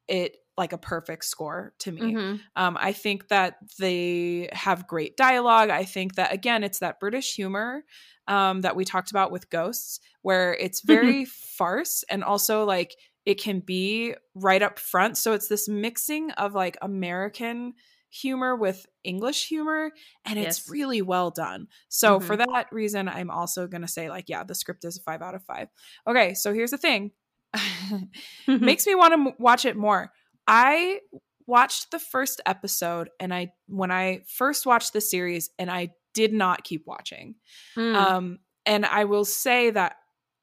it 0.08 0.36
like 0.60 0.72
a 0.72 0.78
perfect 0.78 1.24
score 1.24 1.72
to 1.80 1.90
me. 1.90 2.14
Mhm. 2.14 2.40
Um, 2.54 2.76
I 2.80 2.92
think 2.92 3.26
that 3.28 3.56
they 3.80 4.48
have 4.52 4.86
great 4.86 5.16
dialogue. 5.16 5.70
I 5.70 5.84
think 5.84 6.14
that 6.14 6.32
again, 6.32 6.62
it's 6.62 6.78
that 6.78 7.00
British 7.00 7.34
humor 7.34 7.82
um, 8.28 8.60
that 8.60 8.76
we 8.76 8.84
talked 8.84 9.10
about 9.10 9.32
with 9.32 9.50
Ghosts, 9.50 9.98
where 10.22 10.54
it's 10.54 10.82
very 10.82 11.24
farce 11.24 12.04
and 12.08 12.22
also 12.22 12.64
like 12.64 12.94
it 13.26 13.40
can 13.42 13.58
be 13.60 14.14
right 14.34 14.62
up 14.62 14.78
front. 14.78 15.16
So 15.18 15.32
it's 15.32 15.48
this 15.48 15.68
mixing 15.68 16.30
of 16.32 16.54
like 16.54 16.76
American 16.80 17.74
humor 18.12 18.54
with 18.56 18.86
English 19.04 19.48
humor, 19.48 19.90
and 20.24 20.38
it's 20.38 20.58
Yes. 20.58 20.68
really 20.68 21.00
well 21.02 21.30
done. 21.30 21.66
So 21.88 22.18
Mhm. 22.18 22.22
for 22.24 22.36
that 22.36 22.66
reason, 22.72 23.08
I'm 23.08 23.30
also 23.30 23.66
gonna 23.66 23.88
say 23.88 24.08
like, 24.10 24.28
yeah, 24.28 24.44
the 24.44 24.54
script 24.54 24.84
is 24.84 24.98
a 24.98 25.02
five 25.02 25.22
out 25.22 25.34
of 25.34 25.42
five. 25.44 25.68
Okay, 26.06 26.34
so 26.34 26.52
here's 26.52 26.70
the 26.72 26.78
thing. 26.78 27.12
makes 28.46 28.86
me 28.86 28.94
want 28.94 29.12
to 29.14 29.20
m- 29.30 29.34
watch 29.38 29.64
it 29.64 29.76
more. 29.76 30.12
I 30.50 31.00
watched 31.46 31.90
the 31.90 31.98
first 31.98 32.40
episode 32.44 33.08
and 33.18 33.32
I 33.32 33.52
when 33.66 33.90
I 33.90 34.22
first 34.28 34.66
watched 34.66 34.92
the 34.92 35.00
series 35.00 35.50
and 35.58 35.70
I 35.70 35.90
did 36.14 36.32
not 36.32 36.64
keep 36.64 36.86
watching. 36.86 37.36
Mm. 37.76 37.94
Um 37.94 38.38
and 38.66 38.84
I 38.84 39.04
will 39.04 39.24
say 39.24 39.70
that 39.70 39.96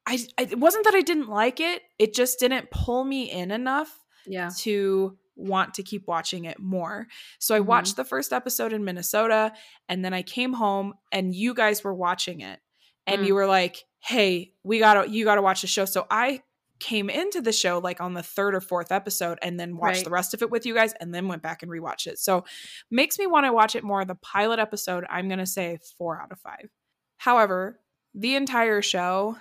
I, 0.06 0.18
I 0.38 0.42
it 0.42 0.58
wasn't 0.58 0.84
that 0.84 0.94
I 0.94 1.02
didn't 1.02 1.28
like 1.28 1.60
it, 1.60 1.82
it 1.98 2.14
just 2.14 2.38
didn't 2.40 2.70
pull 2.70 3.04
me 3.04 3.30
in 3.30 3.50
enough 3.50 3.90
yeah. 4.26 4.50
to 4.58 5.16
want 5.36 5.74
to 5.74 5.82
keep 5.82 6.06
watching 6.08 6.46
it 6.46 6.58
more. 6.58 7.06
So 7.38 7.54
I 7.54 7.60
Mhm. 7.60 7.66
watched 7.66 7.96
the 7.96 8.04
first 8.04 8.32
episode 8.32 8.72
in 8.72 8.84
Minnesota 8.84 9.52
and 9.88 10.04
then 10.04 10.12
I 10.14 10.22
came 10.22 10.54
home 10.54 10.94
and 11.12 11.34
you 11.34 11.54
guys 11.54 11.84
were 11.84 11.94
watching 11.94 12.40
it 12.40 12.58
and 13.06 13.22
Mm. 13.22 13.26
you 13.28 13.34
were 13.34 13.46
like, 13.46 13.84
"Hey, 14.00 14.52
we 14.64 14.78
got 14.78 14.94
to 15.04 15.10
you 15.10 15.24
got 15.24 15.36
to 15.36 15.42
watch 15.42 15.60
the 15.60 15.66
show." 15.68 15.84
So 15.84 16.06
I 16.10 16.42
came 16.80 17.10
into 17.10 17.40
the 17.40 17.52
show 17.52 17.78
like 17.78 18.00
on 18.00 18.14
the 18.14 18.22
third 18.22 18.54
or 18.54 18.60
fourth 18.60 18.92
episode 18.92 19.38
and 19.42 19.58
then 19.58 19.76
watched 19.76 19.96
Right. 19.96 20.04
the 20.04 20.10
rest 20.10 20.32
of 20.34 20.42
it 20.42 20.50
with 20.50 20.64
you 20.64 20.74
guys 20.74 20.92
and 21.00 21.12
then 21.14 21.26
went 21.28 21.42
back 21.42 21.62
and 21.62 21.70
rewatched 21.72 22.06
it. 22.06 22.18
So 22.18 22.44
makes 22.90 23.18
me 23.18 23.26
want 23.26 23.46
to 23.46 23.52
watch 23.52 23.74
it 23.74 23.82
more. 23.84 24.04
The 24.04 24.14
pilot 24.16 24.58
episode, 24.58 25.04
I'm 25.10 25.28
going 25.28 25.38
to 25.40 25.46
say 25.46 25.78
4 25.98 26.20
out 26.22 26.30
of 26.32 26.38
5. 26.40 26.68
However, 27.16 27.80
the 28.14 28.34
entire 28.36 28.80
show 28.82 29.36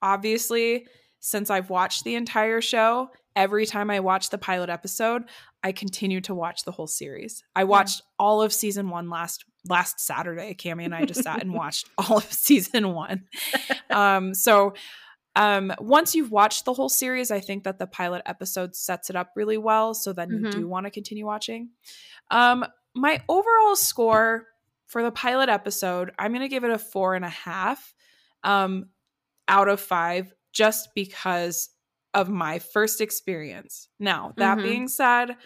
obviously 0.00 0.86
since 1.20 1.50
I've 1.50 1.70
watched 1.70 2.02
the 2.02 2.16
entire 2.16 2.60
show, 2.60 3.10
every 3.36 3.64
time 3.64 3.90
I 3.90 4.00
watch 4.00 4.30
the 4.30 4.38
pilot 4.38 4.68
episode, 4.70 5.22
I 5.62 5.70
continue 5.70 6.20
to 6.22 6.34
watch 6.34 6.64
the 6.64 6.72
whole 6.72 6.88
series. 6.88 7.44
I 7.54 7.62
watched 7.62 8.02
all 8.18 8.42
of 8.42 8.52
season 8.52 8.88
1 8.90 9.08
last 9.08 9.44
last 9.68 10.00
Saturday. 10.00 10.54
Cami 10.54 10.84
and 10.86 10.92
I 10.94 11.04
just 11.04 11.22
sat 11.22 11.40
and 11.40 11.54
watched 11.54 11.88
all 11.96 12.16
of 12.18 12.24
season 12.32 12.92
1. 12.92 13.22
Um 13.90 14.34
so 14.34 14.74
um 15.36 15.72
once 15.78 16.14
you've 16.14 16.30
watched 16.30 16.64
the 16.64 16.74
whole 16.74 16.88
series, 16.88 17.30
I 17.30 17.40
think 17.40 17.64
that 17.64 17.78
the 17.78 17.86
pilot 17.86 18.22
episode 18.26 18.74
sets 18.76 19.10
it 19.10 19.16
up 19.16 19.30
really 19.36 19.58
well 19.58 19.94
so 19.94 20.12
then 20.12 20.32
you 20.32 20.44
Mhm. 20.44 20.50
do 20.52 20.68
want 20.68 20.86
to 20.86 20.90
continue 20.90 21.26
watching. 21.26 21.70
Um 22.30 22.64
my 22.94 23.22
overall 23.28 23.76
score 23.76 24.46
for 24.86 25.02
the 25.02 25.12
pilot 25.12 25.48
episode, 25.48 26.12
I'm 26.18 26.32
gonna 26.32 26.48
give 26.48 26.64
it 26.64 26.70
a 26.70 26.78
four 26.78 27.14
and 27.14 27.24
a 27.24 27.28
half 27.30 27.94
um 28.44 28.90
out 29.48 29.68
of 29.68 29.80
five 29.80 30.32
just 30.52 30.90
because 30.94 31.70
of 32.14 32.28
my 32.28 32.58
first 32.58 33.00
experience. 33.00 33.88
Now, 33.98 34.34
that 34.38 34.58
Mhm. 34.58 34.62
being 34.62 34.88
said, 34.88 35.36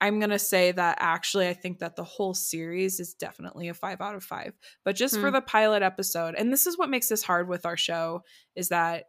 I'm 0.00 0.18
going 0.18 0.30
to 0.30 0.38
say 0.38 0.72
that 0.72 0.98
actually 1.00 1.48
I 1.48 1.54
think 1.54 1.78
that 1.78 1.96
the 1.96 2.04
whole 2.04 2.34
series 2.34 3.00
is 3.00 3.14
definitely 3.14 3.68
a 3.68 3.74
5 3.74 4.00
out 4.00 4.14
of 4.16 4.24
5. 4.24 4.52
But 4.84 4.96
just 4.96 5.18
for 5.20 5.28
Hmm. 5.28 5.34
the 5.34 5.40
pilot 5.42 5.82
episode, 5.82 6.34
and 6.34 6.52
this 6.52 6.66
is 6.66 6.76
what 6.76 6.90
makes 6.90 7.08
this 7.08 7.22
hard 7.22 7.48
with 7.48 7.64
our 7.64 7.76
show 7.76 8.22
is 8.56 8.68
that 8.70 9.04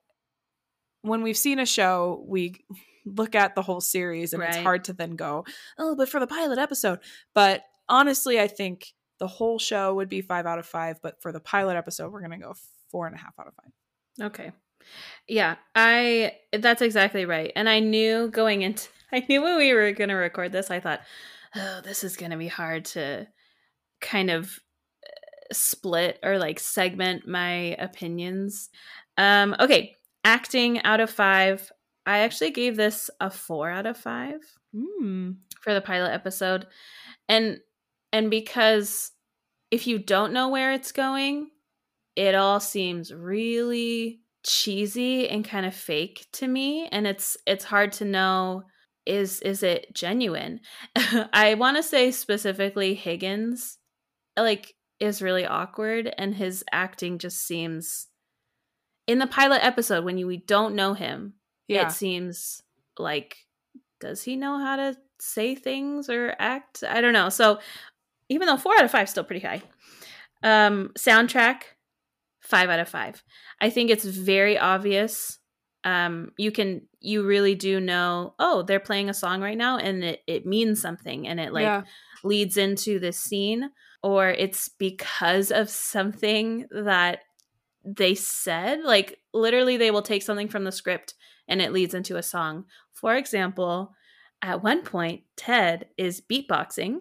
when 1.04 1.22
we've 1.22 1.38
seen 1.38 1.60
a 1.60 1.66
show, 1.66 2.24
we 2.28 2.56
look 3.06 3.36
at 3.36 3.54
the 3.54 3.62
whole 3.62 3.82
series 3.82 4.34
and 4.34 4.42
it's 4.42 4.58
hard 4.58 4.86
to 4.86 4.94
then 4.94 5.16
go, 5.16 5.46
"Oh, 5.78 5.96
but 5.96 6.10
for 6.10 6.20
the 6.20 6.28
pilot 6.28 6.58
episode." 6.58 7.00
But 7.36 7.64
honestly, 7.88 8.40
I 8.40 8.48
think 8.48 8.94
the 9.20 9.28
whole 9.28 9.60
show 9.60 9.94
would 9.94 10.10
be 10.10 10.22
5 10.22 10.46
out 10.46 10.60
of 10.60 10.66
5, 10.66 11.02
but 11.02 11.22
for 11.22 11.32
the 11.32 11.40
pilot 11.40 11.78
episode, 11.78 12.12
we're 12.12 12.22
going 12.22 12.32
to 12.32 12.46
go 12.46 12.56
four 12.90 13.08
and 13.08 13.16
a 13.16 13.20
half 13.20 13.34
out 13.40 13.48
of 13.48 13.54
5. 14.20 14.26
Okay. 14.28 14.52
Yeah, 15.28 15.56
I 15.76 16.34
that's 16.52 16.82
exactly 16.82 17.26
right. 17.26 17.52
And 17.56 17.70
I 17.70 17.80
knew 17.80 18.30
going 18.30 18.62
into 18.64 18.88
I 19.14 19.26
knew 19.30 19.42
when 19.42 19.58
we 19.58 19.74
were 19.74 19.92
going 19.92 20.10
to 20.10 20.16
record 20.16 20.52
this, 20.52 20.72
I 20.72 20.80
thought, 20.80 21.02
"Oh, 21.56 21.82
this 21.84 22.04
is 22.04 22.18
going 22.18 22.32
to 22.32 22.38
be 22.38 22.48
hard 22.48 22.86
to 22.86 23.28
kind 24.02 24.30
of 24.30 24.60
uh, 25.06 25.54
split 25.54 26.20
or 26.24 26.38
like 26.38 26.60
segment 26.60 27.28
my 27.28 27.76
opinions." 27.80 28.70
Um 29.18 29.56
okay, 29.60 29.96
acting 30.24 30.82
out 30.84 31.00
of 31.00 31.10
5. 31.10 31.72
I 32.06 32.20
actually 32.20 32.52
gave 32.52 32.76
this 32.76 33.10
a 33.20 33.30
4 33.30 33.70
out 33.70 33.86
of 33.86 33.98
5 33.98 34.40
Mm. 34.76 35.36
for 35.62 35.74
the 35.74 35.82
pilot 35.82 36.12
episode. 36.12 36.66
And 37.30 37.60
and 38.12 38.30
because 38.30 39.12
if 39.72 39.88
you 39.88 40.00
don't 40.00 40.34
know 40.34 40.50
where 40.50 40.74
it's 40.74 40.92
going, 40.92 41.50
it 42.16 42.36
all 42.36 42.60
seems 42.60 43.14
really 43.14 44.22
cheesy 44.46 45.30
and 45.30 45.46
kind 45.46 45.66
of 45.66 45.74
fake 45.74 46.28
to 46.34 46.48
me 46.48 46.88
and 46.92 47.08
it's 47.08 47.38
it's 47.48 47.64
hard 47.64 47.92
to 47.94 48.06
know 48.06 48.64
is 49.06 49.40
is 49.42 49.64
it 49.64 49.94
genuine. 49.94 50.60
I 51.34 51.54
want 51.56 51.78
to 51.78 51.84
say 51.84 52.12
specifically 52.12 52.94
Higgins 52.96 53.78
like 54.38 54.74
is 55.00 55.22
really 55.22 55.46
awkward 55.46 56.14
and 56.18 56.34
his 56.36 56.64
acting 56.72 57.20
just 57.20 57.46
seems 57.46 58.08
in 59.08 59.20
the 59.20 59.28
pilot 59.28 59.64
episode 59.64 60.04
when 60.06 60.18
you 60.18 60.28
we 60.28 60.38
don't 60.38 60.76
know 60.76 60.94
him 60.94 61.34
Yeah. 61.68 61.88
it 61.88 61.92
seems 61.92 62.62
like 62.98 63.38
does 64.00 64.24
he 64.24 64.36
know 64.36 64.58
how 64.60 64.76
to 64.76 64.98
say 65.20 65.56
things 65.56 66.10
or 66.10 66.36
act 66.40 66.84
i 66.88 67.02
don't 67.02 67.14
know 67.14 67.30
so 67.30 67.60
even 68.30 68.48
though 68.48 68.58
four 68.58 68.74
out 68.78 68.84
of 68.84 68.92
five 68.92 69.06
is 69.06 69.10
still 69.12 69.24
pretty 69.24 69.46
high 69.46 69.62
um 70.44 70.92
soundtrack 70.98 71.62
five 72.42 72.70
out 72.70 72.80
of 72.80 72.90
five 72.90 73.24
i 73.62 73.70
think 73.70 73.90
it's 73.90 74.04
very 74.04 74.58
obvious 74.58 75.40
um 75.86 76.32
you 76.38 76.52
can 76.52 76.82
you 77.00 77.26
really 77.26 77.56
do 77.56 77.80
know 77.80 78.34
oh 78.40 78.64
they're 78.64 78.80
playing 78.80 79.10
a 79.10 79.14
song 79.14 79.42
right 79.42 79.58
now 79.58 79.78
and 79.78 80.04
it, 80.04 80.22
it 80.28 80.46
means 80.46 80.82
something 80.82 81.28
and 81.28 81.40
it 81.40 81.54
like 81.54 81.64
yeah. 81.64 81.84
leads 82.24 82.58
into 82.58 83.00
this 83.00 83.18
scene 83.20 83.70
or 84.02 84.30
it's 84.30 84.70
because 84.70 85.52
of 85.52 85.70
something 85.70 86.68
that 86.72 87.20
they 87.86 88.16
said 88.16 88.82
like 88.84 89.20
literally 89.34 89.78
they 89.78 89.92
will 89.92 90.02
take 90.02 90.24
something 90.24 90.48
from 90.48 90.64
the 90.64 90.72
script 90.72 91.16
and 91.48 91.62
it 91.62 91.74
leads 91.74 91.94
into 91.94 92.18
a 92.18 92.24
song. 92.24 92.66
For 92.94 93.16
example 93.16 93.94
at 94.42 94.64
one 94.64 94.82
point 94.84 95.22
ted 95.38 95.88
is 95.98 96.22
beatboxing 96.22 97.00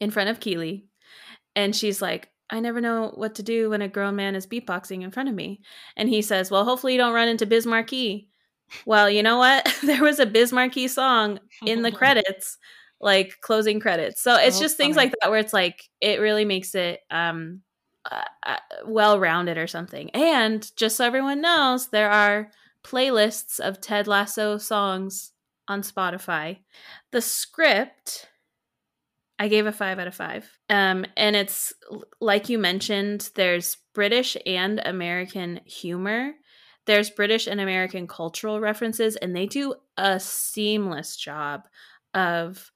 in 0.00 0.10
front 0.10 0.28
of 0.28 0.40
keeley 0.40 0.86
and 1.56 1.74
she's 1.74 2.02
like 2.02 2.28
i 2.50 2.60
never 2.60 2.80
know 2.80 3.12
what 3.14 3.34
to 3.36 3.42
do 3.42 3.70
when 3.70 3.80
a 3.82 3.88
grown 3.88 4.16
man 4.16 4.34
is 4.34 4.46
beatboxing 4.46 5.02
in 5.02 5.10
front 5.10 5.28
of 5.28 5.34
me. 5.34 5.60
And 5.96 6.08
he 6.08 6.22
says 6.22 6.50
well 6.50 6.64
hopefully 6.64 6.92
you 6.92 6.98
don't 6.98 7.14
run 7.14 7.28
into 7.28 7.46
biz 7.46 7.66
markie 7.66 8.28
well 8.86 9.08
you 9.10 9.22
know 9.22 9.38
what? 9.38 9.66
There 9.82 10.02
was 10.02 10.18
a 10.18 10.26
biz 10.26 10.52
markie 10.52 10.88
song 10.88 11.40
in 11.66 11.82
the 11.82 11.92
credits 11.92 12.58
like 13.00 13.34
closing 13.42 13.80
credits. 13.80 14.22
So 14.22 14.36
it's 14.36 14.58
Oh, 14.58 14.60
just 14.62 14.76
things 14.76 14.96
like 14.96 15.12
that 15.20 15.30
where 15.30 15.40
it's 15.40 15.52
like 15.52 15.84
it 16.00 16.20
really 16.20 16.44
makes 16.44 16.74
it 16.74 17.00
um 17.10 17.60
uh, 18.10 18.22
uh 18.44 18.56
well 18.86 19.18
rounded 19.18 19.58
or 19.58 19.66
something. 19.66 20.10
And 20.10 20.70
just 20.76 20.96
so 20.96 21.04
everyone 21.04 21.40
knows, 21.40 21.88
there 21.88 22.10
are 22.10 22.50
playlists 22.82 23.58
of 23.60 23.80
Ted 23.80 24.06
Lasso 24.06 24.58
songs 24.58 25.32
on 25.68 25.82
Spotify. 25.82 26.58
The 27.12 27.22
script 27.22 28.28
I 29.38 29.48
gave 29.48 29.66
a 29.66 29.72
five 29.72 29.98
out 29.98 30.06
of 30.06 30.14
five. 30.14 30.48
Um, 30.70 31.04
and 31.16 31.34
it's 31.34 31.72
like 32.20 32.48
you 32.48 32.58
mentioned, 32.58 33.30
there's 33.34 33.76
British 33.92 34.36
and 34.46 34.80
American 34.84 35.60
humor. 35.64 36.32
There's 36.86 37.10
British 37.10 37.46
and 37.46 37.60
American 37.60 38.06
cultural 38.06 38.60
references, 38.60 39.16
and 39.16 39.34
they 39.34 39.46
do 39.46 39.74
a 39.96 40.20
seamless 40.20 41.16
job 41.16 41.62
of 42.12 42.70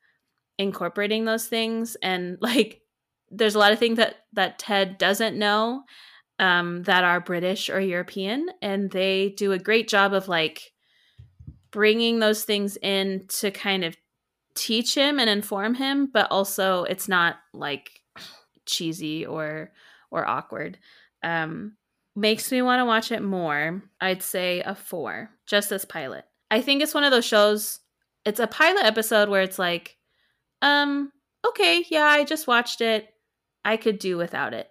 incorporating 0.58 1.24
those 1.24 1.46
things. 1.46 1.96
And 2.02 2.38
like, 2.42 2.82
there's 3.30 3.54
a 3.54 3.58
lot 3.58 3.72
of 3.72 3.78
things 3.78 3.96
that 3.98 4.16
that 4.32 4.58
Ted 4.58 4.98
doesn't 4.98 5.38
know 5.38 5.82
um, 6.38 6.82
that 6.84 7.04
are 7.04 7.20
British 7.20 7.68
or 7.68 7.80
European, 7.80 8.48
and 8.62 8.90
they 8.90 9.30
do 9.36 9.52
a 9.52 9.58
great 9.58 9.88
job 9.88 10.12
of 10.12 10.28
like 10.28 10.72
bringing 11.70 12.18
those 12.18 12.44
things 12.44 12.76
in 12.82 13.26
to 13.28 13.50
kind 13.50 13.84
of 13.84 13.96
teach 14.54 14.94
him 14.94 15.18
and 15.18 15.30
inform 15.30 15.74
him, 15.74 16.08
but 16.12 16.30
also 16.30 16.84
it's 16.84 17.08
not 17.08 17.36
like 17.52 18.00
cheesy 18.66 19.24
or 19.26 19.72
or 20.10 20.26
awkward. 20.26 20.78
Um, 21.22 21.76
makes 22.14 22.50
me 22.50 22.62
want 22.62 22.80
to 22.80 22.84
watch 22.84 23.12
it 23.12 23.22
more. 23.22 23.82
I'd 24.00 24.22
say 24.22 24.60
a 24.60 24.74
four, 24.74 25.30
just 25.46 25.70
this 25.70 25.84
pilot. 25.84 26.24
I 26.50 26.60
think 26.60 26.82
it's 26.82 26.94
one 26.94 27.04
of 27.04 27.10
those 27.10 27.24
shows. 27.24 27.80
It's 28.24 28.40
a 28.40 28.46
pilot 28.46 28.84
episode 28.84 29.28
where 29.28 29.42
it's 29.42 29.58
like, 29.58 29.96
um, 30.62 31.12
okay, 31.46 31.84
yeah, 31.90 32.04
I 32.04 32.24
just 32.24 32.46
watched 32.46 32.80
it. 32.80 33.08
I 33.68 33.76
could 33.76 33.98
do 33.98 34.16
without 34.16 34.54
it. 34.54 34.70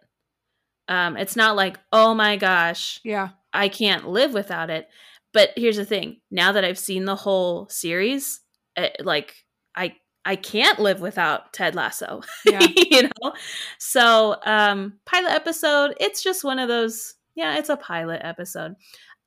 Um, 0.87 1.17
it's 1.17 1.35
not 1.35 1.55
like, 1.55 1.77
oh 1.93 2.15
my 2.15 2.35
gosh, 2.35 2.99
yeah, 3.03 3.29
I 3.53 3.69
can't 3.69 4.07
live 4.09 4.33
without 4.33 4.71
it. 4.71 4.87
But 5.33 5.51
here's 5.55 5.77
the 5.77 5.85
thing: 5.85 6.21
now 6.31 6.53
that 6.53 6.65
I've 6.65 6.79
seen 6.79 7.05
the 7.05 7.15
whole 7.15 7.67
series, 7.69 8.41
it, 8.75 8.95
eh, 8.99 9.03
like 9.03 9.35
I 9.75 9.97
I 10.25 10.35
can't 10.35 10.79
live 10.79 10.99
without 10.99 11.53
Ted 11.53 11.75
Lasso. 11.75 12.21
Yeah. 12.45 12.65
you 12.75 13.03
know? 13.03 13.33
So, 13.77 14.37
um, 14.45 14.99
pilot 15.05 15.31
episode, 15.31 15.93
it's 15.99 16.23
just 16.23 16.43
one 16.43 16.57
of 16.57 16.67
those, 16.67 17.13
yeah, 17.35 17.57
it's 17.57 17.69
a 17.69 17.77
pilot 17.77 18.21
episode. 18.23 18.73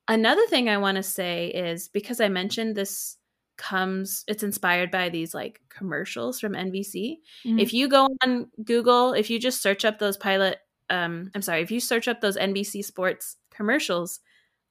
Another 0.08 0.44
thing 0.46 0.68
I 0.68 0.78
want 0.78 0.96
to 0.96 1.02
say 1.02 1.46
is 1.48 1.88
because 1.88 2.20
I 2.20 2.28
mentioned 2.28 2.74
this 2.74 3.16
comes, 3.60 4.24
it's 4.26 4.42
inspired 4.42 4.90
by 4.90 5.10
these 5.10 5.34
like 5.34 5.60
commercials 5.68 6.40
from 6.40 6.54
NBC. 6.54 7.18
Mm-hmm. 7.44 7.58
If 7.58 7.72
you 7.72 7.88
go 7.88 8.08
on 8.24 8.48
Google, 8.64 9.12
if 9.12 9.30
you 9.30 9.38
just 9.38 9.62
search 9.62 9.84
up 9.84 9.98
those 9.98 10.16
pilot, 10.16 10.58
um, 10.88 11.30
I'm 11.34 11.42
sorry, 11.42 11.60
if 11.60 11.70
you 11.70 11.78
search 11.78 12.08
up 12.08 12.20
those 12.20 12.36
NBC 12.36 12.84
sports 12.84 13.36
commercials, 13.54 14.20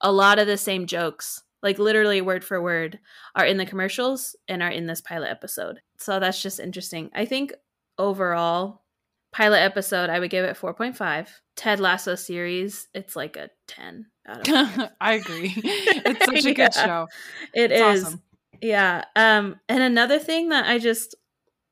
a 0.01 0.11
lot 0.11 0.39
of 0.39 0.47
the 0.47 0.57
same 0.57 0.87
jokes 0.87 1.43
like 1.61 1.79
literally 1.79 2.21
word 2.21 2.43
for 2.43 2.61
word, 2.61 2.99
are 3.35 3.45
in 3.45 3.57
the 3.57 3.65
commercials 3.65 4.35
and 4.47 4.63
are 4.63 4.69
in 4.69 4.87
this 4.87 5.01
pilot 5.01 5.29
episode. 5.29 5.81
So 5.97 6.19
that's 6.19 6.41
just 6.41 6.59
interesting. 6.59 7.09
I 7.13 7.25
think 7.25 7.53
overall, 7.97 8.81
pilot 9.31 9.59
episode, 9.59 10.09
I 10.09 10.19
would 10.19 10.29
give 10.31 10.45
it 10.45 10.57
4.5. 10.57 11.27
Ted 11.55 11.79
Lasso 11.79 12.15
series, 12.15 12.87
it's 12.93 13.15
like 13.15 13.35
a 13.35 13.49
10 13.67 14.05
out 14.27 14.47
I 15.01 15.13
agree. 15.13 15.53
It's 15.57 16.25
such 16.25 16.45
a 16.45 16.53
good 16.53 16.57
yeah, 16.75 16.85
show. 16.85 17.07
It 17.53 17.71
it's 17.71 17.81
is. 17.81 18.05
Awesome. 18.05 18.21
Yeah. 18.61 19.05
Um, 19.15 19.59
and 19.67 19.81
another 19.81 20.19
thing 20.19 20.49
that 20.49 20.65
I 20.67 20.79
just 20.79 21.15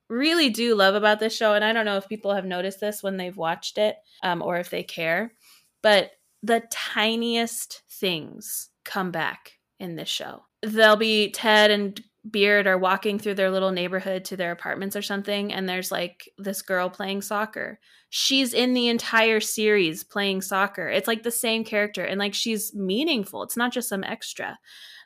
really 0.10 0.50
do 0.50 0.76
love 0.76 0.96
about 0.96 1.20
this 1.20 1.36
show, 1.36 1.54
and 1.54 1.64
I 1.64 1.74
don't 1.74 1.86
know 1.86 1.98
if 1.98 2.08
people 2.08 2.34
have 2.34 2.46
noticed 2.46 2.80
this 2.80 3.04
when 3.04 3.18
they've 3.18 3.36
watched 3.36 3.78
it, 3.78 3.98
um, 4.24 4.42
or 4.42 4.58
if 4.58 4.70
they 4.70 4.84
care, 4.84 5.34
but 5.82 6.12
the 6.44 6.64
tiniest 6.72 7.82
things 7.92 8.70
come 8.86 9.12
back 9.12 9.54
in 9.80 9.96
this 9.96 10.10
show. 10.10 10.46
They'll 10.64 10.96
be 10.96 11.32
Ted 11.32 11.72
and 11.72 12.02
Beard 12.30 12.68
are 12.68 12.78
walking 12.78 13.20
through 13.20 13.36
their 13.36 13.52
little 13.52 13.72
neighborhood 13.72 14.26
to 14.26 14.38
their 14.38 14.52
apartments 14.52 14.96
or 14.96 15.02
something, 15.02 15.54
and 15.54 15.68
there's 15.68 15.92
like 15.92 16.30
this 16.38 16.62
girl 16.62 16.90
playing 16.90 17.22
soccer. 17.22 17.80
She's 18.10 18.54
in 18.54 18.74
the 18.74 18.88
entire 18.88 19.40
series 19.40 20.04
playing 20.04 20.42
soccer. 20.42 20.90
It's 20.90 21.08
like 21.08 21.24
the 21.24 21.32
same 21.32 21.64
character, 21.64 22.04
and 22.04 22.20
like 22.20 22.34
she's 22.34 22.74
meaningful. 22.74 23.44
It's 23.44 23.58
not 23.58 23.72
just 23.74 23.90
some 23.90 24.04
extra. 24.04 24.58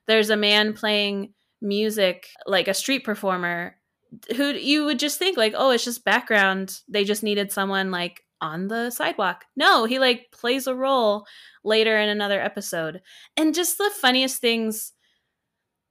There's 0.07 0.29
a 0.29 0.37
man 0.37 0.73
playing 0.73 1.33
music, 1.61 2.27
like 2.45 2.67
a 2.67 2.73
street 2.73 3.03
performer, 3.03 3.75
who 4.35 4.51
you 4.51 4.85
would 4.85 4.99
just 4.99 5.19
think 5.19 5.37
like, 5.37 5.53
oh, 5.55 5.71
it's 5.71 5.85
just 5.85 6.03
background. 6.03 6.79
They 6.87 7.03
just 7.03 7.23
needed 7.23 7.51
someone 7.51 7.91
like 7.91 8.23
on 8.41 8.67
the 8.67 8.89
sidewalk. 8.89 9.45
No, 9.55 9.85
he 9.85 9.99
like 9.99 10.31
plays 10.31 10.67
a 10.67 10.75
role 10.75 11.25
later 11.63 11.97
in 11.97 12.09
another 12.09 12.41
episode. 12.41 13.01
And 13.37 13.53
just 13.53 13.77
the 13.77 13.91
funniest 14.01 14.41
things 14.41 14.93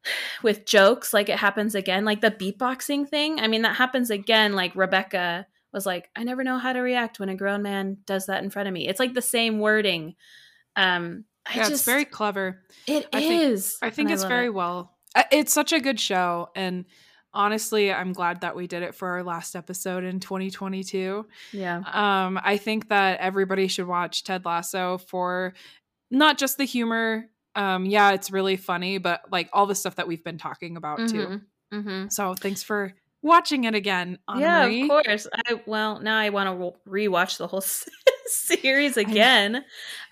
with 0.42 0.66
jokes, 0.66 1.14
like 1.14 1.28
it 1.28 1.38
happens 1.38 1.74
again, 1.74 2.04
like 2.04 2.20
the 2.20 2.30
beatboxing 2.30 3.08
thing. 3.08 3.40
I 3.40 3.46
mean, 3.46 3.62
that 3.62 3.76
happens 3.76 4.10
again. 4.10 4.52
Like 4.52 4.74
Rebecca 4.74 5.46
was 5.72 5.86
like, 5.86 6.10
I 6.16 6.24
never 6.24 6.44
know 6.44 6.58
how 6.58 6.72
to 6.72 6.80
react 6.80 7.20
when 7.20 7.28
a 7.28 7.36
grown 7.36 7.62
man 7.62 7.98
does 8.06 8.26
that 8.26 8.42
in 8.42 8.50
front 8.50 8.68
of 8.68 8.74
me. 8.74 8.88
It's 8.88 9.00
like 9.00 9.14
the 9.14 9.22
same 9.22 9.60
wording. 9.60 10.16
Um, 10.76 11.24
I 11.46 11.56
yeah, 11.56 11.62
just, 11.62 11.72
it's 11.72 11.84
very 11.84 12.04
clever. 12.04 12.60
It 12.86 13.08
I 13.12 13.20
is. 13.20 13.76
Think, 13.78 13.92
I 13.92 13.94
think 13.94 14.10
it's 14.10 14.24
I 14.24 14.28
very 14.28 14.46
it. 14.46 14.54
well. 14.54 14.96
It's 15.32 15.52
such 15.52 15.72
a 15.72 15.80
good 15.80 15.98
show, 15.98 16.50
and 16.54 16.84
honestly 17.32 17.92
i'm 17.92 18.12
glad 18.12 18.40
that 18.40 18.56
we 18.56 18.66
did 18.66 18.82
it 18.82 18.94
for 18.94 19.08
our 19.08 19.22
last 19.22 19.54
episode 19.54 20.04
in 20.04 20.20
2022 20.20 21.26
yeah. 21.52 21.82
Um 21.92 22.40
i 22.42 22.56
think 22.56 22.88
that 22.88 23.20
everybody 23.20 23.68
should 23.68 23.86
watch 23.86 24.24
ted 24.24 24.44
lasso 24.44 24.98
for 24.98 25.54
not 26.11 26.38
just 26.38 26.58
the 26.58 26.64
humor 26.64 27.26
um 27.54 27.86
yeah 27.86 28.12
it's 28.12 28.30
really 28.30 28.56
funny 28.56 28.98
but 28.98 29.22
like 29.30 29.48
all 29.52 29.66
the 29.66 29.74
stuff 29.74 29.96
that 29.96 30.08
we've 30.08 30.24
been 30.24 30.38
talking 30.38 30.76
about 30.76 30.98
mm-hmm. 30.98 31.16
too. 31.16 31.40
Mm-hmm. 31.72 32.08
so 32.08 32.34
thanks 32.34 32.64
for 32.64 32.94
watching 33.22 33.64
it 33.64 33.76
again 33.76 34.18
yeah 34.36 34.64
of 34.64 34.88
course. 34.88 35.28
I 35.46 35.61
well 35.66 36.00
now 36.00 36.18
i 36.18 36.30
want 36.30 36.48
to 36.48 36.90
rewatch 36.90 37.38
the 37.38 37.46
whole 37.46 37.61
series 38.31 38.97
again. 38.97 39.64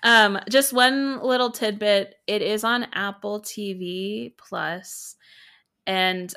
Um 0.03 0.39
just 0.49 0.73
one 0.73 1.21
little 1.21 1.51
tidbit 1.51 2.15
it 2.27 2.41
is 2.41 2.63
on 2.63 2.87
apple 2.93 3.41
tv 3.41 4.33
plus 4.37 5.15
and 5.85 6.33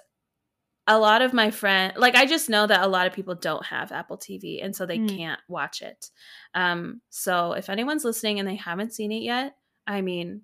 a 0.89 0.99
lot 0.99 1.23
of 1.23 1.33
my 1.33 1.51
friends 1.51 1.95
like 1.97 2.17
i 2.17 2.27
just 2.27 2.51
know 2.51 2.67
that 2.67 2.83
a 2.83 2.89
lot 2.89 3.07
of 3.07 3.13
people 3.13 3.37
don't 3.37 3.65
have 3.67 3.93
apple 3.93 4.19
tv 4.19 4.65
and 4.65 4.75
so 4.75 4.85
they 4.85 4.99
mm. 4.99 5.17
can't 5.17 5.41
watch 5.49 5.81
it. 5.81 6.11
Um 6.55 7.01
so 7.09 7.53
if 7.53 7.71
anyone's 7.71 8.05
listening 8.05 8.41
and 8.41 8.49
they 8.49 8.57
haven't 8.57 8.93
seen 8.93 9.13
it 9.13 9.23
yet 9.23 9.55
i 9.87 10.01
mean 10.01 10.43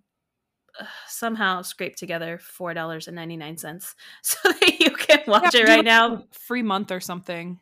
somehow 1.07 1.63
scrape 1.63 1.97
together 1.97 2.39
four 2.39 2.75
dollars 2.75 3.09
and 3.09 3.17
99 3.17 3.57
cents 3.57 3.95
so 4.23 4.39
that 4.45 4.81
you 4.81 4.91
can 4.91 5.21
watch 5.27 5.55
yeah, 5.55 5.63
it 5.63 5.69
right 5.69 5.85
now. 5.85 6.25
free 6.33 6.63
month 6.63 6.93
or 6.93 7.01
something 7.01 7.59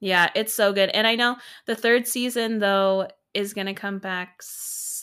yeah 0.00 0.30
it's 0.34 0.54
so 0.54 0.72
good 0.72 0.90
and 0.90 1.06
i 1.06 1.14
know 1.14 1.36
the 1.66 1.76
third 1.76 2.06
season 2.06 2.58
though 2.58 3.08
is 3.34 3.54
going 3.54 3.66
to 3.66 3.74
come 3.74 3.98
back 3.98 4.42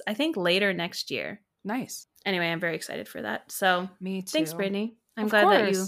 i 0.07 0.13
think 0.13 0.35
later 0.35 0.73
next 0.73 1.11
year 1.11 1.41
nice 1.63 2.07
anyway 2.25 2.47
i'm 2.47 2.59
very 2.59 2.75
excited 2.75 3.07
for 3.07 3.21
that 3.21 3.51
so 3.51 3.89
me 4.01 4.21
too 4.21 4.31
thanks 4.31 4.53
brittany 4.53 4.95
i'm 5.15 5.25
of 5.25 5.31
glad 5.31 5.43
course. 5.43 5.59
that 5.59 5.73
you 5.73 5.87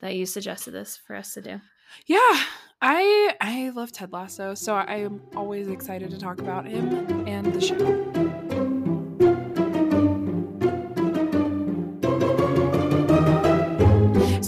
that 0.00 0.14
you 0.14 0.26
suggested 0.26 0.72
this 0.72 0.96
for 0.96 1.16
us 1.16 1.34
to 1.34 1.42
do. 1.42 1.60
Yeah, 2.06 2.40
I 2.80 3.34
I 3.40 3.70
love 3.74 3.92
Ted 3.92 4.12
Lasso, 4.12 4.54
so 4.54 4.74
I 4.74 4.96
am 4.96 5.22
always 5.34 5.68
excited 5.68 6.10
to 6.10 6.18
talk 6.18 6.40
about 6.40 6.66
him 6.66 7.26
and 7.26 7.52
the 7.52 7.60
show. 7.60 8.17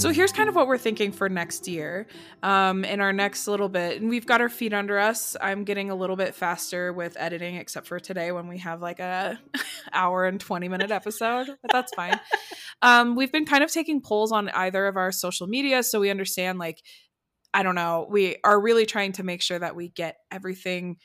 So 0.01 0.09
here's 0.09 0.33
kind 0.33 0.49
of 0.49 0.55
what 0.55 0.67
we're 0.67 0.79
thinking 0.79 1.13
for 1.13 1.29
next 1.29 1.69
year, 1.69 2.07
um, 2.43 2.87
in 2.87 3.03
our 3.03 3.13
next 3.13 3.47
little 3.47 3.69
bit, 3.69 4.01
and 4.01 4.09
we've 4.09 4.25
got 4.25 4.41
our 4.41 4.49
feet 4.49 4.73
under 4.73 4.99
us. 4.99 5.37
I'm 5.39 5.65
getting 5.65 5.91
a 5.91 5.95
little 5.95 6.17
bit 6.17 6.35
faster 6.35 6.91
with 6.91 7.19
editing, 7.19 7.57
except 7.57 7.87
for 7.87 8.01
today 8.01 8.33
when 8.33 8.49
we 8.49 8.57
have 8.61 8.81
like 8.81 8.99
a 8.99 9.39
hour 9.93 10.25
and 10.25 10.41
20 10.41 10.71
minute 10.71 10.91
episode, 10.91 11.49
but 11.49 11.71
that's 11.71 11.93
fine. 11.93 12.19
Um, 12.81 13.15
we've 13.15 13.31
been 13.31 13.45
kind 13.45 13.63
of 13.63 13.71
taking 13.71 14.01
polls 14.01 14.33
on 14.33 14.49
either 14.49 14.87
of 14.87 14.97
our 14.97 15.13
social 15.13 15.47
media, 15.47 15.83
so 15.83 16.01
we 16.01 16.09
understand 16.09 16.59
like 16.59 16.81
I 17.53 17.63
don't 17.63 17.75
know, 17.75 18.07
we 18.09 18.39
are 18.43 18.59
really 18.59 18.87
trying 18.87 19.13
to 19.13 19.23
make 19.23 19.43
sure 19.43 19.59
that 19.59 19.77
we 19.77 19.91
get 19.91 20.17
everything, 20.31 20.97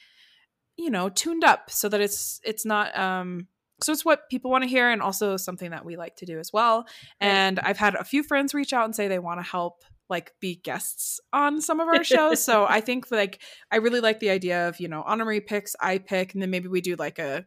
you 0.78 0.90
know, 0.90 1.10
tuned 1.10 1.44
up 1.44 1.70
so 1.70 1.90
that 1.90 2.00
it's 2.00 2.40
it's 2.46 2.66
not 2.66 2.98
um 2.98 3.48
so 3.82 3.92
it's 3.92 4.06
what 4.06 4.30
people 4.30 4.52
want 4.52 4.64
to 4.64 4.70
hear 4.70 4.90
and 4.90 5.02
also 5.02 5.38
something 5.38 5.72
that 5.72 5.86
we 5.86 5.98
like 5.98 6.16
to 6.18 6.26
do 6.26 6.40
as 6.40 6.52
well. 6.54 6.86
And 7.20 7.60
i've 7.60 7.78
had 7.78 7.96
a 7.96 8.04
few 8.04 8.24
friends 8.24 8.54
reach 8.54 8.74
out 8.74 8.86
and 8.86 8.96
say 8.96 9.08
they 9.08 9.20
want 9.20 9.40
to 9.40 9.50
help 9.50 9.84
like 10.10 10.34
be 10.40 10.56
guests 10.56 11.20
on 11.34 11.62
some 11.62 11.80
of 11.80 11.88
our 11.88 12.04
shows. 12.04 12.44
So 12.44 12.66
i 12.70 12.80
think 12.82 13.12
like 13.12 13.42
i 13.72 13.78
really 13.78 14.02
like 14.02 14.20
the 14.20 14.30
idea 14.30 14.68
of 14.68 14.80
you 14.80 14.88
know 14.88 15.04
honorary 15.06 15.42
picks 15.42 15.76
i 15.80 15.98
pick 15.98 16.34
and 16.34 16.42
then 16.42 16.52
maybe 16.52 16.68
we 16.68 16.82
do 16.82 16.96
like 16.96 17.20
a 17.20 17.46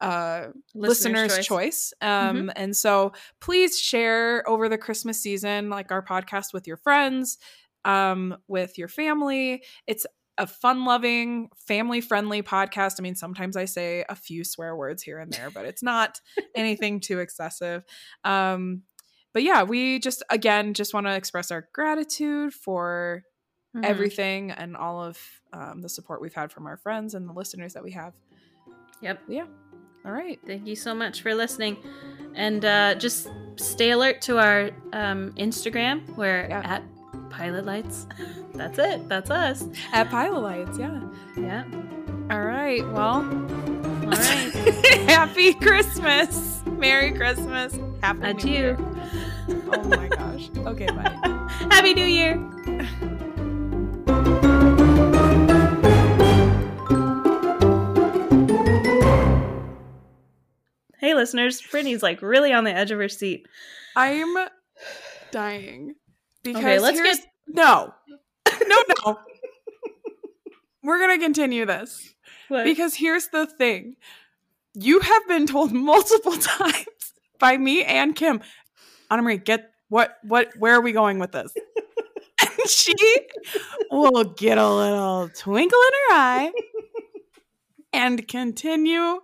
uh 0.00 0.48
listener's, 0.74 1.30
listener's 1.30 1.36
choice, 1.36 1.46
choice. 1.46 1.92
um 2.00 2.36
mm-hmm. 2.36 2.48
and 2.56 2.76
so 2.76 3.12
please 3.40 3.78
share 3.78 4.46
over 4.48 4.68
the 4.68 4.76
christmas 4.76 5.22
season 5.22 5.70
like 5.70 5.92
our 5.92 6.04
podcast 6.04 6.52
with 6.52 6.66
your 6.66 6.76
friends 6.76 7.38
um 7.84 8.36
with 8.48 8.78
your 8.78 8.88
family. 8.88 9.62
It's 9.86 10.06
a 10.38 10.46
fun 10.46 10.84
loving, 10.84 11.48
family 11.56 12.00
friendly 12.00 12.42
podcast. 12.42 12.94
I 12.98 13.02
mean, 13.02 13.14
sometimes 13.14 13.56
I 13.56 13.64
say 13.66 14.04
a 14.08 14.16
few 14.16 14.44
swear 14.44 14.74
words 14.76 15.02
here 15.02 15.18
and 15.18 15.32
there, 15.32 15.50
but 15.50 15.64
it's 15.64 15.82
not 15.82 16.20
anything 16.54 17.00
too 17.00 17.20
excessive. 17.20 17.84
Um, 18.24 18.82
but 19.32 19.42
yeah, 19.42 19.62
we 19.62 19.98
just, 19.98 20.22
again, 20.30 20.74
just 20.74 20.94
want 20.94 21.06
to 21.06 21.14
express 21.14 21.50
our 21.50 21.68
gratitude 21.72 22.52
for 22.52 23.22
mm-hmm. 23.76 23.84
everything 23.84 24.50
and 24.50 24.76
all 24.76 25.02
of 25.02 25.18
um, 25.52 25.82
the 25.82 25.88
support 25.88 26.20
we've 26.20 26.34
had 26.34 26.52
from 26.52 26.66
our 26.66 26.76
friends 26.76 27.14
and 27.14 27.28
the 27.28 27.32
listeners 27.32 27.74
that 27.74 27.82
we 27.82 27.92
have. 27.92 28.14
Yep. 29.02 29.22
Yeah. 29.28 29.46
All 30.04 30.12
right. 30.12 30.38
Thank 30.46 30.66
you 30.66 30.76
so 30.76 30.94
much 30.94 31.22
for 31.22 31.34
listening. 31.34 31.76
And 32.34 32.64
uh, 32.64 32.94
just 32.96 33.28
stay 33.56 33.90
alert 33.90 34.20
to 34.22 34.38
our 34.38 34.70
um, 34.92 35.32
Instagram. 35.32 36.16
We're 36.16 36.46
yeah. 36.48 36.62
at 36.64 36.82
Pilot 37.36 37.66
Lights. 37.66 38.06
That's 38.54 38.78
it. 38.78 39.08
That's 39.08 39.28
us. 39.28 39.64
At 39.92 40.08
Pilot 40.08 40.40
Lights, 40.40 40.78
yeah. 40.78 41.00
Yeah. 41.36 41.64
All 42.30 42.42
right. 42.42 42.86
Well, 42.92 43.24
all 43.24 43.24
right. 44.04 44.52
Happy 45.08 45.52
Christmas. 45.54 46.62
Merry 46.66 47.10
Christmas. 47.12 47.76
Happy 48.02 48.20
Adieu. 48.22 48.46
New 48.46 48.52
Year. 48.52 48.78
Oh 49.46 49.84
my 49.84 50.08
gosh. 50.08 50.48
Okay, 50.56 50.86
bye. 50.86 51.10
Happy 51.70 51.92
New 51.92 52.06
Year. 52.06 52.36
Hey, 60.98 61.14
listeners, 61.14 61.60
Brittany's 61.60 62.02
like 62.02 62.22
really 62.22 62.52
on 62.52 62.64
the 62.64 62.72
edge 62.72 62.90
of 62.90 62.98
her 62.98 63.08
seat. 63.10 63.46
I'm 63.96 64.34
dying 65.30 65.96
because 66.44 66.62
okay, 66.62 66.78
let's 66.78 67.00
get 67.00 67.26
no, 67.48 67.92
no, 68.66 68.76
no. 69.04 69.18
We're 70.82 71.00
gonna 71.00 71.18
continue 71.18 71.66
this 71.66 72.14
what? 72.48 72.64
because 72.64 72.94
here's 72.94 73.28
the 73.28 73.46
thing: 73.46 73.96
you 74.74 75.00
have 75.00 75.28
been 75.28 75.46
told 75.46 75.72
multiple 75.90 76.36
times 76.36 77.12
by 77.38 77.56
me 77.56 77.84
and 77.84 78.14
Kim, 78.14 78.40
Annemarie, 79.10 79.42
get 79.42 79.70
what, 79.88 80.18
what, 80.22 80.50
where 80.58 80.74
are 80.74 80.80
we 80.80 80.92
going 80.92 81.18
with 81.18 81.32
this? 81.32 81.54
and 82.40 82.68
she 82.68 82.94
will 83.90 84.24
get 84.24 84.58
a 84.58 84.68
little 84.68 85.28
twinkle 85.28 85.78
in 85.78 85.92
her 85.92 86.16
eye 86.16 86.52
and 87.92 88.26
continue 88.26 89.20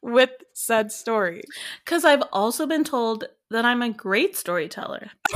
with 0.00 0.30
said 0.52 0.92
story. 0.92 1.42
Because 1.84 2.04
I've 2.04 2.22
also 2.32 2.66
been 2.66 2.84
told 2.84 3.24
that 3.50 3.64
I'm 3.64 3.82
a 3.82 3.90
great 3.90 4.36
storyteller. 4.36 5.10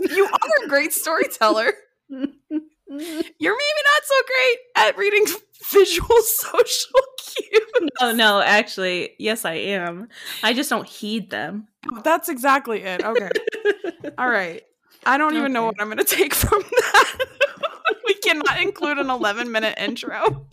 you 0.00 0.24
are 0.24 0.64
a 0.64 0.68
great 0.68 0.92
storyteller. 0.92 1.72
You're 2.08 3.56
maybe 3.56 3.82
not 3.86 4.04
so 4.04 4.14
great 4.26 4.58
at 4.76 4.98
reading 4.98 5.24
visual 5.72 6.20
social 6.22 7.00
cues. 7.18 7.90
No, 8.00 8.12
no, 8.12 8.40
actually, 8.40 9.14
yes, 9.18 9.44
I 9.44 9.54
am. 9.54 10.08
I 10.42 10.52
just 10.52 10.68
don't 10.68 10.86
heed 10.86 11.30
them. 11.30 11.68
Oh, 11.90 12.00
that's 12.04 12.28
exactly 12.28 12.82
it. 12.82 13.02
Okay. 13.02 13.30
All 14.18 14.28
right. 14.28 14.62
I 15.04 15.16
don't 15.16 15.32
even 15.32 15.44
okay. 15.44 15.52
know 15.52 15.64
what 15.64 15.76
I'm 15.80 15.88
going 15.88 15.98
to 15.98 16.04
take 16.04 16.34
from 16.34 16.62
that. 16.62 17.18
we 18.06 18.14
cannot 18.14 18.60
include 18.60 18.98
an 18.98 19.10
11 19.10 19.50
minute 19.50 19.74
intro. 19.78 20.46